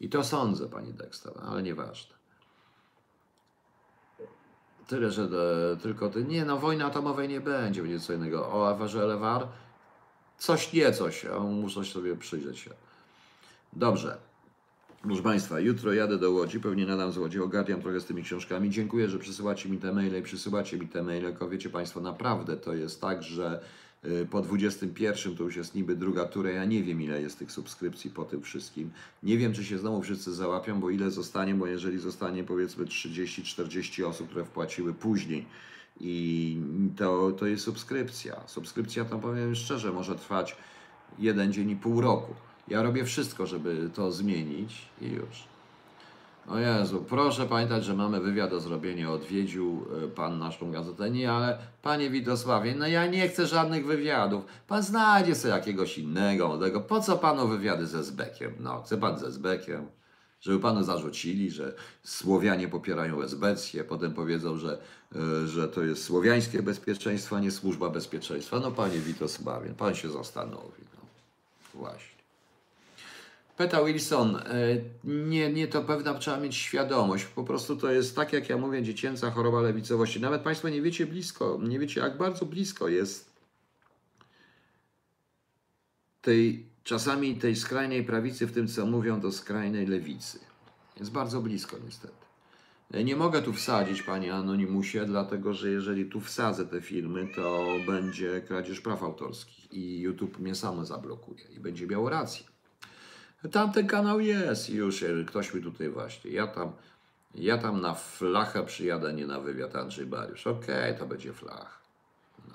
I 0.00 0.08
to 0.08 0.24
sądzę, 0.24 0.68
pani 0.68 0.94
Dexter, 0.94 1.32
ale 1.42 1.62
nieważne. 1.62 2.18
Tyle, 4.86 5.10
że 5.10 5.22
e, 5.22 5.76
tylko 5.76 6.10
ty. 6.10 6.24
Nie, 6.24 6.44
no 6.44 6.58
wojny 6.58 6.84
atomowej 6.84 7.28
nie 7.28 7.40
będzie, 7.40 7.82
będzie 7.82 8.00
co 8.00 8.12
innego. 8.12 8.48
O 8.52 8.68
aferze 8.70 9.06
Lewar? 9.06 9.48
Coś 10.38 10.72
nie 10.72 10.92
coś, 10.92 11.26
muszę 11.50 11.84
sobie 11.84 12.16
przyjrzeć 12.16 12.58
się. 12.58 12.70
Dobrze. 13.72 14.27
Proszę 15.08 15.22
Państwa, 15.22 15.60
jutro 15.60 15.92
jadę 15.92 16.18
do 16.18 16.30
Łodzi, 16.30 16.60
pewnie 16.60 16.86
nadam 16.86 17.12
z 17.12 17.18
Łodzi, 17.18 17.40
ogarniam 17.40 17.82
trochę 17.82 18.00
z 18.00 18.04
tymi 18.04 18.22
książkami. 18.22 18.70
Dziękuję, 18.70 19.08
że 19.08 19.18
przysyłacie 19.18 19.68
mi 19.68 19.78
te 19.78 19.92
maile 19.92 20.18
i 20.18 20.22
przysyłacie 20.22 20.78
mi 20.78 20.88
te 20.88 21.02
maile, 21.02 21.22
tylko 21.22 21.48
wiecie 21.48 21.70
Państwo, 21.70 22.00
naprawdę 22.00 22.56
to 22.56 22.74
jest 22.74 23.00
tak, 23.00 23.22
że 23.22 23.60
y, 24.04 24.26
po 24.30 24.40
21 24.40 25.36
to 25.36 25.44
już 25.44 25.56
jest 25.56 25.74
niby 25.74 25.96
druga 25.96 26.24
tura, 26.24 26.50
ja 26.50 26.64
nie 26.64 26.82
wiem 26.82 27.02
ile 27.02 27.22
jest 27.22 27.38
tych 27.38 27.52
subskrypcji 27.52 28.10
po 28.10 28.24
tym 28.24 28.42
wszystkim. 28.42 28.90
Nie 29.22 29.38
wiem, 29.38 29.52
czy 29.52 29.64
się 29.64 29.78
znowu 29.78 30.02
wszyscy 30.02 30.34
załapią, 30.34 30.80
bo 30.80 30.90
ile 30.90 31.10
zostanie, 31.10 31.54
bo 31.54 31.66
jeżeli 31.66 31.98
zostanie 31.98 32.44
powiedzmy 32.44 32.84
30-40 32.84 34.04
osób, 34.04 34.28
które 34.28 34.44
wpłaciły 34.44 34.94
później, 34.94 35.46
i 36.00 36.56
to, 36.96 37.32
to 37.32 37.46
jest 37.46 37.64
subskrypcja. 37.64 38.40
Subskrypcja, 38.46 39.04
to 39.04 39.18
powiem 39.18 39.54
szczerze, 39.54 39.92
może 39.92 40.14
trwać 40.14 40.56
jeden 41.18 41.52
dzień 41.52 41.70
i 41.70 41.76
pół 41.76 42.00
roku. 42.00 42.34
Ja 42.70 42.82
robię 42.82 43.04
wszystko, 43.04 43.46
żeby 43.46 43.90
to 43.94 44.12
zmienić 44.12 44.88
i 45.00 45.06
już. 45.06 45.48
O 46.48 46.58
Jezu, 46.58 47.04
proszę 47.08 47.46
pamiętać, 47.46 47.84
że 47.84 47.94
mamy 47.94 48.20
wywiad 48.20 48.50
do 48.50 48.60
zrobienia. 48.60 49.12
Odwiedził 49.12 49.86
y, 50.04 50.08
pan 50.08 50.38
naszą 50.38 50.72
gazetę. 50.72 51.10
Nie, 51.10 51.32
ale 51.32 51.58
panie 51.82 52.10
Witosławie, 52.10 52.74
no 52.74 52.86
ja 52.86 53.06
nie 53.06 53.28
chcę 53.28 53.46
żadnych 53.46 53.86
wywiadów. 53.86 54.44
Pan 54.68 54.82
znajdzie 54.82 55.34
sobie 55.34 55.54
jakiegoś 55.54 55.98
innego, 55.98 56.48
młodego. 56.48 56.80
Po 56.80 57.00
co 57.00 57.18
panu 57.18 57.48
wywiady 57.48 57.86
ze 57.86 58.04
Zbekiem? 58.04 58.54
No, 58.60 58.82
chce 58.82 58.96
pan 58.96 59.18
ze 59.18 59.32
Zbekiem? 59.32 59.86
Żeby 60.40 60.60
panu 60.60 60.82
zarzucili, 60.82 61.50
że 61.50 61.74
Słowianie 62.02 62.68
popierają 62.68 63.22
esbecję, 63.22 63.84
potem 63.84 64.14
powiedzą, 64.14 64.56
że, 64.56 64.78
y, 65.16 65.48
że 65.48 65.68
to 65.68 65.82
jest 65.82 66.04
słowiańskie 66.04 66.62
bezpieczeństwo, 66.62 67.36
a 67.36 67.40
nie 67.40 67.50
służba 67.50 67.90
bezpieczeństwa. 67.90 68.60
No 68.60 68.70
panie 68.70 68.98
Witosławie, 68.98 69.70
pan 69.70 69.94
się 69.94 70.10
zastanowi. 70.10 70.82
No. 70.94 71.00
Właśnie. 71.74 72.17
Peter 73.58 73.84
Wilson, 73.84 74.36
e, 74.36 74.42
nie, 75.04 75.52
nie 75.52 75.68
to 75.68 75.82
pewna 75.82 76.14
trzeba 76.14 76.40
mieć 76.40 76.56
świadomość. 76.56 77.24
Po 77.24 77.44
prostu 77.44 77.76
to 77.76 77.92
jest 77.92 78.16
tak, 78.16 78.32
jak 78.32 78.48
ja 78.48 78.56
mówię, 78.56 78.82
dziecięca 78.82 79.30
choroba 79.30 79.60
lewicowości. 79.60 80.20
Nawet 80.20 80.42
Państwo 80.42 80.68
nie 80.68 80.82
wiecie 80.82 81.06
blisko, 81.06 81.58
nie 81.62 81.78
wiecie, 81.78 82.00
jak 82.00 82.18
bardzo 82.18 82.46
blisko 82.46 82.88
jest 82.88 83.30
tej, 86.22 86.66
czasami 86.84 87.36
tej 87.36 87.56
skrajnej 87.56 88.04
prawicy 88.04 88.46
w 88.46 88.52
tym, 88.52 88.68
co 88.68 88.86
mówią, 88.86 89.20
do 89.20 89.32
skrajnej 89.32 89.86
lewicy. 89.86 90.38
Jest 90.98 91.12
bardzo 91.12 91.40
blisko, 91.40 91.76
niestety. 91.84 92.14
Ja 92.90 93.02
Nie 93.02 93.16
mogę 93.16 93.42
tu 93.42 93.52
wsadzić, 93.52 94.02
panie 94.02 94.34
Anonimusie, 94.34 95.04
dlatego 95.06 95.54
że 95.54 95.70
jeżeli 95.70 96.06
tu 96.06 96.20
wsadzę 96.20 96.66
te 96.66 96.80
filmy, 96.80 97.28
to 97.36 97.66
będzie 97.86 98.42
kradzież 98.48 98.80
praw 98.80 99.02
autorskich 99.02 99.72
i 99.72 100.00
YouTube 100.00 100.38
mnie 100.38 100.54
samo 100.54 100.84
zablokuje 100.84 101.44
i 101.56 101.60
będzie 101.60 101.86
miał 101.86 102.08
rację. 102.08 102.57
Tamten 103.52 103.86
kanał 103.86 104.20
jest 104.20 104.70
już 104.70 105.02
e, 105.02 105.24
ktoś 105.26 105.54
mi 105.54 105.62
tutaj 105.62 105.88
właśnie. 105.88 106.30
Ja 106.30 106.46
tam, 106.46 106.72
ja 107.34 107.58
tam 107.58 107.80
na 107.80 107.94
flachę 107.94 108.64
przyjadę, 108.64 109.12
nie 109.12 109.26
na 109.26 109.40
wywiad 109.40 109.76
Andrzej 109.76 110.06
Bariusz. 110.06 110.46
Okej, 110.46 110.98
to 110.98 111.06
będzie 111.06 111.32
flach. 111.32 111.82
No. 112.48 112.54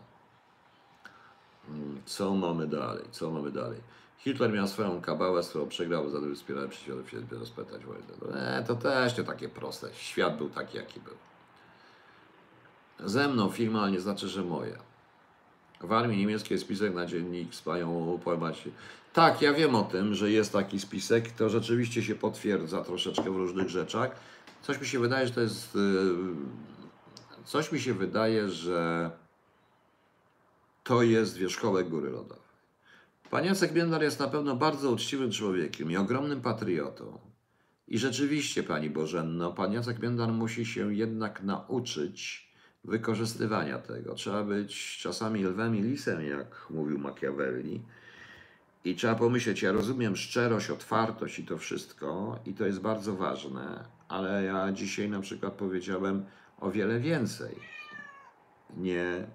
Mm, 1.69 2.01
Co 2.05 2.36
mamy 2.36 2.67
dalej? 2.67 3.05
Co 3.11 3.31
mamy 3.31 3.51
dalej? 3.51 3.81
Hitler 4.17 4.53
miał 4.53 4.67
swoją 4.67 5.01
kabałę, 5.01 5.41
którą 5.49 5.67
przegrał, 5.67 6.09
za 6.09 6.19
to 6.19 6.36
wspierał 6.36 6.69
przeciwko 6.69 7.09
się 7.09 7.21
rozpętać 7.31 7.81
wojnę. 7.86 8.39
E, 8.39 8.63
to 8.63 8.75
też 8.75 9.17
nie 9.17 9.23
takie 9.23 9.49
proste. 9.49 9.93
Świat 9.93 10.38
był 10.38 10.49
taki, 10.49 10.77
jaki 10.77 10.99
był. 10.99 11.15
Ze 12.99 13.27
mną 13.27 13.49
film, 13.49 13.75
ale 13.75 13.91
nie 13.91 13.99
znaczy, 13.99 14.27
że 14.27 14.43
moja. 14.43 14.92
W 15.84 15.93
armii 15.93 16.17
niemieckiej 16.17 16.59
spisek 16.59 16.93
na 16.93 17.05
dziennik 17.05 17.49
panią 17.65 18.19
pojmać. 18.23 18.69
Tak, 19.13 19.41
ja 19.41 19.53
wiem 19.53 19.75
o 19.75 19.84
tym, 19.84 20.15
że 20.15 20.31
jest 20.31 20.53
taki 20.53 20.79
spisek. 20.79 21.31
To 21.31 21.49
rzeczywiście 21.49 22.03
się 22.03 22.15
potwierdza 22.15 22.84
troszeczkę 22.84 23.31
w 23.31 23.36
różnych 23.36 23.69
rzeczach. 23.69 24.15
Coś 24.61 24.81
mi 24.81 24.88
się 24.88 24.99
wydaje, 24.99 25.27
że 25.27 25.34
to 25.34 25.41
jest. 25.41 25.75
yy, 25.75 26.36
Coś 27.45 27.71
mi 27.71 27.79
się 27.81 27.93
wydaje, 27.93 28.49
że 28.49 29.11
to 30.84 31.03
jest 31.03 31.38
wierzchołek 31.38 31.89
góry 31.89 32.09
lodowej. 32.09 32.43
Pan 33.29 33.45
Jacek 33.45 33.73
Biendar 33.73 34.03
jest 34.03 34.19
na 34.19 34.27
pewno 34.27 34.55
bardzo 34.55 34.91
uczciwym 34.91 35.31
człowiekiem 35.31 35.91
i 35.91 35.97
ogromnym 35.97 36.41
patriotą. 36.41 37.19
I 37.88 37.97
rzeczywiście, 37.99 38.63
pani 38.63 38.89
Bożenno, 38.89 39.53
pan 39.53 39.73
Jacek 39.73 39.99
Biendar 39.99 40.31
musi 40.31 40.65
się 40.65 40.95
jednak 40.95 41.43
nauczyć 41.43 42.53
wykorzystywania 42.84 43.79
tego. 43.79 44.15
Trzeba 44.15 44.43
być 44.43 44.97
czasami 44.97 45.43
lwem 45.43 45.75
i 45.75 45.81
lisem, 45.81 46.21
jak 46.21 46.67
mówił 46.69 46.99
Machiavelli. 46.99 47.81
I 48.86 48.95
trzeba 48.95 49.15
pomyśleć, 49.15 49.61
ja 49.61 49.71
rozumiem 49.71 50.15
szczerość, 50.15 50.69
otwartość 50.69 51.39
i 51.39 51.45
to 51.45 51.57
wszystko, 51.57 52.39
i 52.45 52.53
to 52.53 52.65
jest 52.65 52.79
bardzo 52.79 53.15
ważne, 53.15 53.86
ale 54.07 54.43
ja 54.43 54.71
dzisiaj 54.71 55.09
na 55.09 55.21
przykład 55.21 55.53
powiedziałem 55.53 56.25
o 56.59 56.71
wiele 56.71 56.99
więcej. 56.99 57.55
Nie 58.77 59.27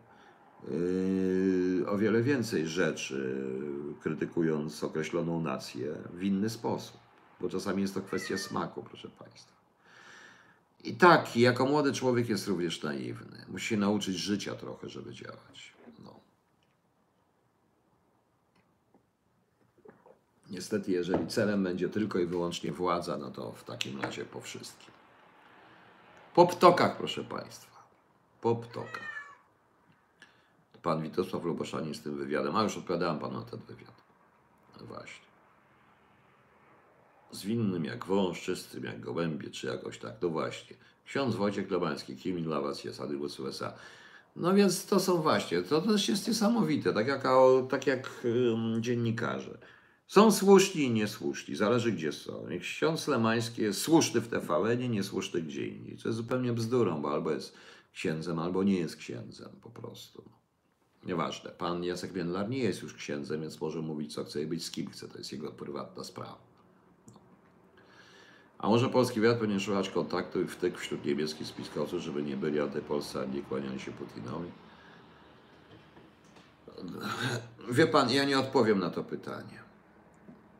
yy, 0.68 1.88
o 1.88 1.98
wiele 1.98 2.22
więcej 2.22 2.66
rzeczy, 2.66 3.44
krytykując 4.00 4.84
określoną 4.84 5.40
nację 5.40 5.94
w 6.12 6.22
inny 6.22 6.50
sposób, 6.50 7.00
bo 7.40 7.48
czasami 7.48 7.82
jest 7.82 7.94
to 7.94 8.00
kwestia 8.00 8.38
smaku, 8.38 8.82
proszę 8.82 9.08
Państwa. 9.08 9.57
I 10.84 10.96
tak, 10.96 11.36
jako 11.36 11.66
młody 11.66 11.92
człowiek 11.92 12.28
jest 12.28 12.48
również 12.48 12.82
naiwny. 12.82 13.44
Musi 13.48 13.66
się 13.66 13.76
nauczyć 13.76 14.16
życia 14.16 14.54
trochę, 14.54 14.88
żeby 14.88 15.14
działać. 15.14 15.72
No. 16.04 16.20
Niestety, 20.50 20.92
jeżeli 20.92 21.26
celem 21.26 21.64
będzie 21.64 21.88
tylko 21.88 22.18
i 22.18 22.26
wyłącznie 22.26 22.72
władza, 22.72 23.16
no 23.16 23.30
to 23.30 23.52
w 23.52 23.64
takim 23.64 24.00
razie 24.00 24.24
po 24.24 24.40
wszystkim. 24.40 24.94
Po 26.34 26.46
ptokach, 26.46 26.96
proszę 26.96 27.24
Państwa. 27.24 27.82
Po 28.40 28.56
ptokach. 28.56 29.18
Pan 30.82 31.02
Witosław 31.02 31.44
Luboszanin 31.44 31.94
z 31.94 32.02
tym 32.02 32.16
wywiadem, 32.16 32.56
a 32.56 32.62
już 32.62 32.76
odpowiadałem 32.76 33.18
Panu 33.18 33.40
na 33.40 33.44
ten 33.44 33.60
wywiad. 33.60 34.02
No 34.80 34.86
właśnie. 34.86 35.27
Zwinnym 37.32 37.84
jak 37.84 38.04
wąż, 38.04 38.42
czystym 38.42 38.84
jak 38.84 39.00
gołębie, 39.00 39.50
czy 39.50 39.66
jakoś 39.66 39.98
tak. 39.98 40.14
No 40.22 40.28
właśnie. 40.28 40.76
Ksiądz 41.04 41.36
Wojciech 41.36 41.68
Globański, 41.68 42.16
kim 42.16 42.42
dla 42.42 42.60
Was 42.60 42.84
jest 42.84 43.00
Adybus 43.00 43.40
USA. 43.40 43.72
No 44.36 44.54
więc 44.54 44.86
to 44.86 45.00
są 45.00 45.22
właśnie, 45.22 45.62
to 45.62 45.80
też 45.80 46.08
jest 46.08 46.28
niesamowite, 46.28 46.92
tak 46.92 47.08
jak, 47.08 47.24
tak 47.70 47.86
jak 47.86 48.10
ym, 48.24 48.82
dziennikarze. 48.82 49.58
Są 50.06 50.32
słuszni 50.32 50.82
i 50.82 50.90
niesłuszni, 50.90 51.56
zależy 51.56 51.92
gdzie 51.92 52.12
są. 52.12 52.46
Ksiądz 52.60 53.08
Lemański 53.08 53.62
jest 53.62 53.80
słuszny 53.80 54.20
w 54.20 54.28
TVN, 54.28 54.90
niesłuszny 54.90 55.42
gdzie 55.42 55.66
indziej. 55.66 55.96
To 55.96 56.08
jest 56.08 56.16
zupełnie 56.16 56.52
bzdurą, 56.52 57.02
bo 57.02 57.12
albo 57.12 57.30
jest 57.30 57.54
księdzem, 57.92 58.38
albo 58.38 58.64
nie 58.64 58.78
jest 58.78 58.96
księdzem 58.96 59.48
po 59.62 59.70
prostu. 59.70 60.24
Nieważne. 61.04 61.50
Pan 61.50 61.84
Jacek 61.84 62.14
Międlar 62.14 62.48
nie 62.48 62.58
jest 62.58 62.82
już 62.82 62.94
księdzem, 62.94 63.40
więc 63.40 63.60
może 63.60 63.82
mówić 63.82 64.14
co 64.14 64.24
chce 64.24 64.42
i 64.42 64.46
być 64.46 64.64
z 64.64 64.70
kim 64.70 64.90
chce. 64.90 65.08
To 65.08 65.18
jest 65.18 65.32
jego 65.32 65.52
prywatna 65.52 66.04
sprawa. 66.04 66.47
A 68.58 68.68
może 68.68 68.88
polski 68.88 69.20
wywiad 69.20 69.38
powinien 69.38 69.60
szukać 69.60 69.90
kontaktu 69.90 70.42
i 70.42 70.46
wtyk 70.46 70.78
wśród 70.78 71.04
niemieckich 71.04 71.46
spiskowców, 71.46 72.00
żeby 72.00 72.22
nie 72.22 72.36
byli 72.36 72.60
antypolscy, 72.60 73.20
ani 73.20 73.34
nie 73.34 73.42
kłaniali 73.42 73.80
się 73.80 73.92
Putinowi? 73.92 74.50
Wie 77.70 77.86
pan, 77.86 78.10
ja 78.10 78.24
nie 78.24 78.38
odpowiem 78.38 78.78
na 78.78 78.90
to 78.90 79.04
pytanie. 79.04 79.62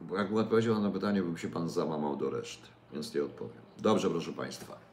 Bo 0.01 0.16
jakbym 0.16 0.38
odpowiedział 0.38 0.74
na 0.74 0.88
to 0.88 0.94
pytanie, 0.94 1.22
bym 1.22 1.38
się 1.38 1.49
pan 1.49 1.68
załamał 1.68 2.16
do 2.16 2.30
reszty, 2.30 2.68
więc 2.92 3.14
nie 3.14 3.24
odpowiem. 3.24 3.62
Dobrze, 3.78 4.11
proszę 4.11 4.32
państwa. 4.32 4.88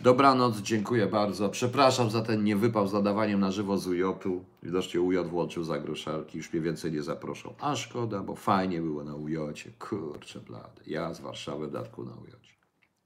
Dobranoc, 0.00 0.56
dziękuję 0.56 1.06
bardzo. 1.06 1.48
Przepraszam 1.48 2.10
za 2.10 2.22
ten 2.22 2.44
niewypał 2.44 2.88
z 2.88 2.92
na 3.38 3.50
żywo 3.50 3.78
z 3.78 3.86
UJ-u. 3.86 4.44
Widocznie 4.62 5.00
UJ 5.00 5.16
włączył 5.16 5.64
zagroszarki, 5.64 6.38
już 6.38 6.52
mnie 6.52 6.62
więcej 6.62 6.92
nie 6.92 7.02
zaproszą. 7.02 7.54
A 7.60 7.76
szkoda, 7.76 8.22
bo 8.22 8.36
fajnie 8.36 8.80
było 8.80 9.04
na 9.04 9.14
UJ-cie. 9.14 9.70
Kurczę 9.78 10.40
blady. 10.40 10.82
Ja 10.86 11.14
z 11.14 11.20
Warszawy 11.20 11.68
w 11.68 11.70
dodatku 11.72 12.04
na 12.04 12.12
UJ-cie. 12.12 12.54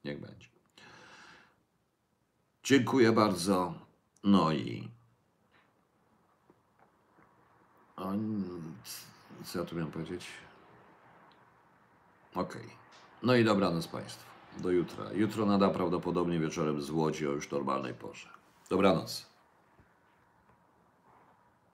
Niech 0.05 0.21
będzie. 0.21 0.49
Dziękuję 2.65 3.13
bardzo. 3.13 3.75
No 4.25 4.53
i... 4.53 4.89
Co 9.45 9.59
ja 9.59 9.65
tu 9.65 9.77
miałem 9.77 9.93
powiedzieć? 9.93 10.27
Okej. 12.35 12.67
No 13.23 13.35
i 13.35 13.45
dobranoc 13.45 13.87
Państwu. 13.87 14.30
Do 14.59 14.71
jutra. 14.71 15.05
Jutro 15.13 15.47
nada 15.47 15.69
prawdopodobnie 15.69 16.41
wieczorem 16.41 16.83
z 16.83 16.91
Łodzi 16.91 17.29
o 17.29 17.31
już 17.31 17.51
normalnej 17.51 17.95
porze. 17.95 18.29
Dobranoc. 18.71 19.30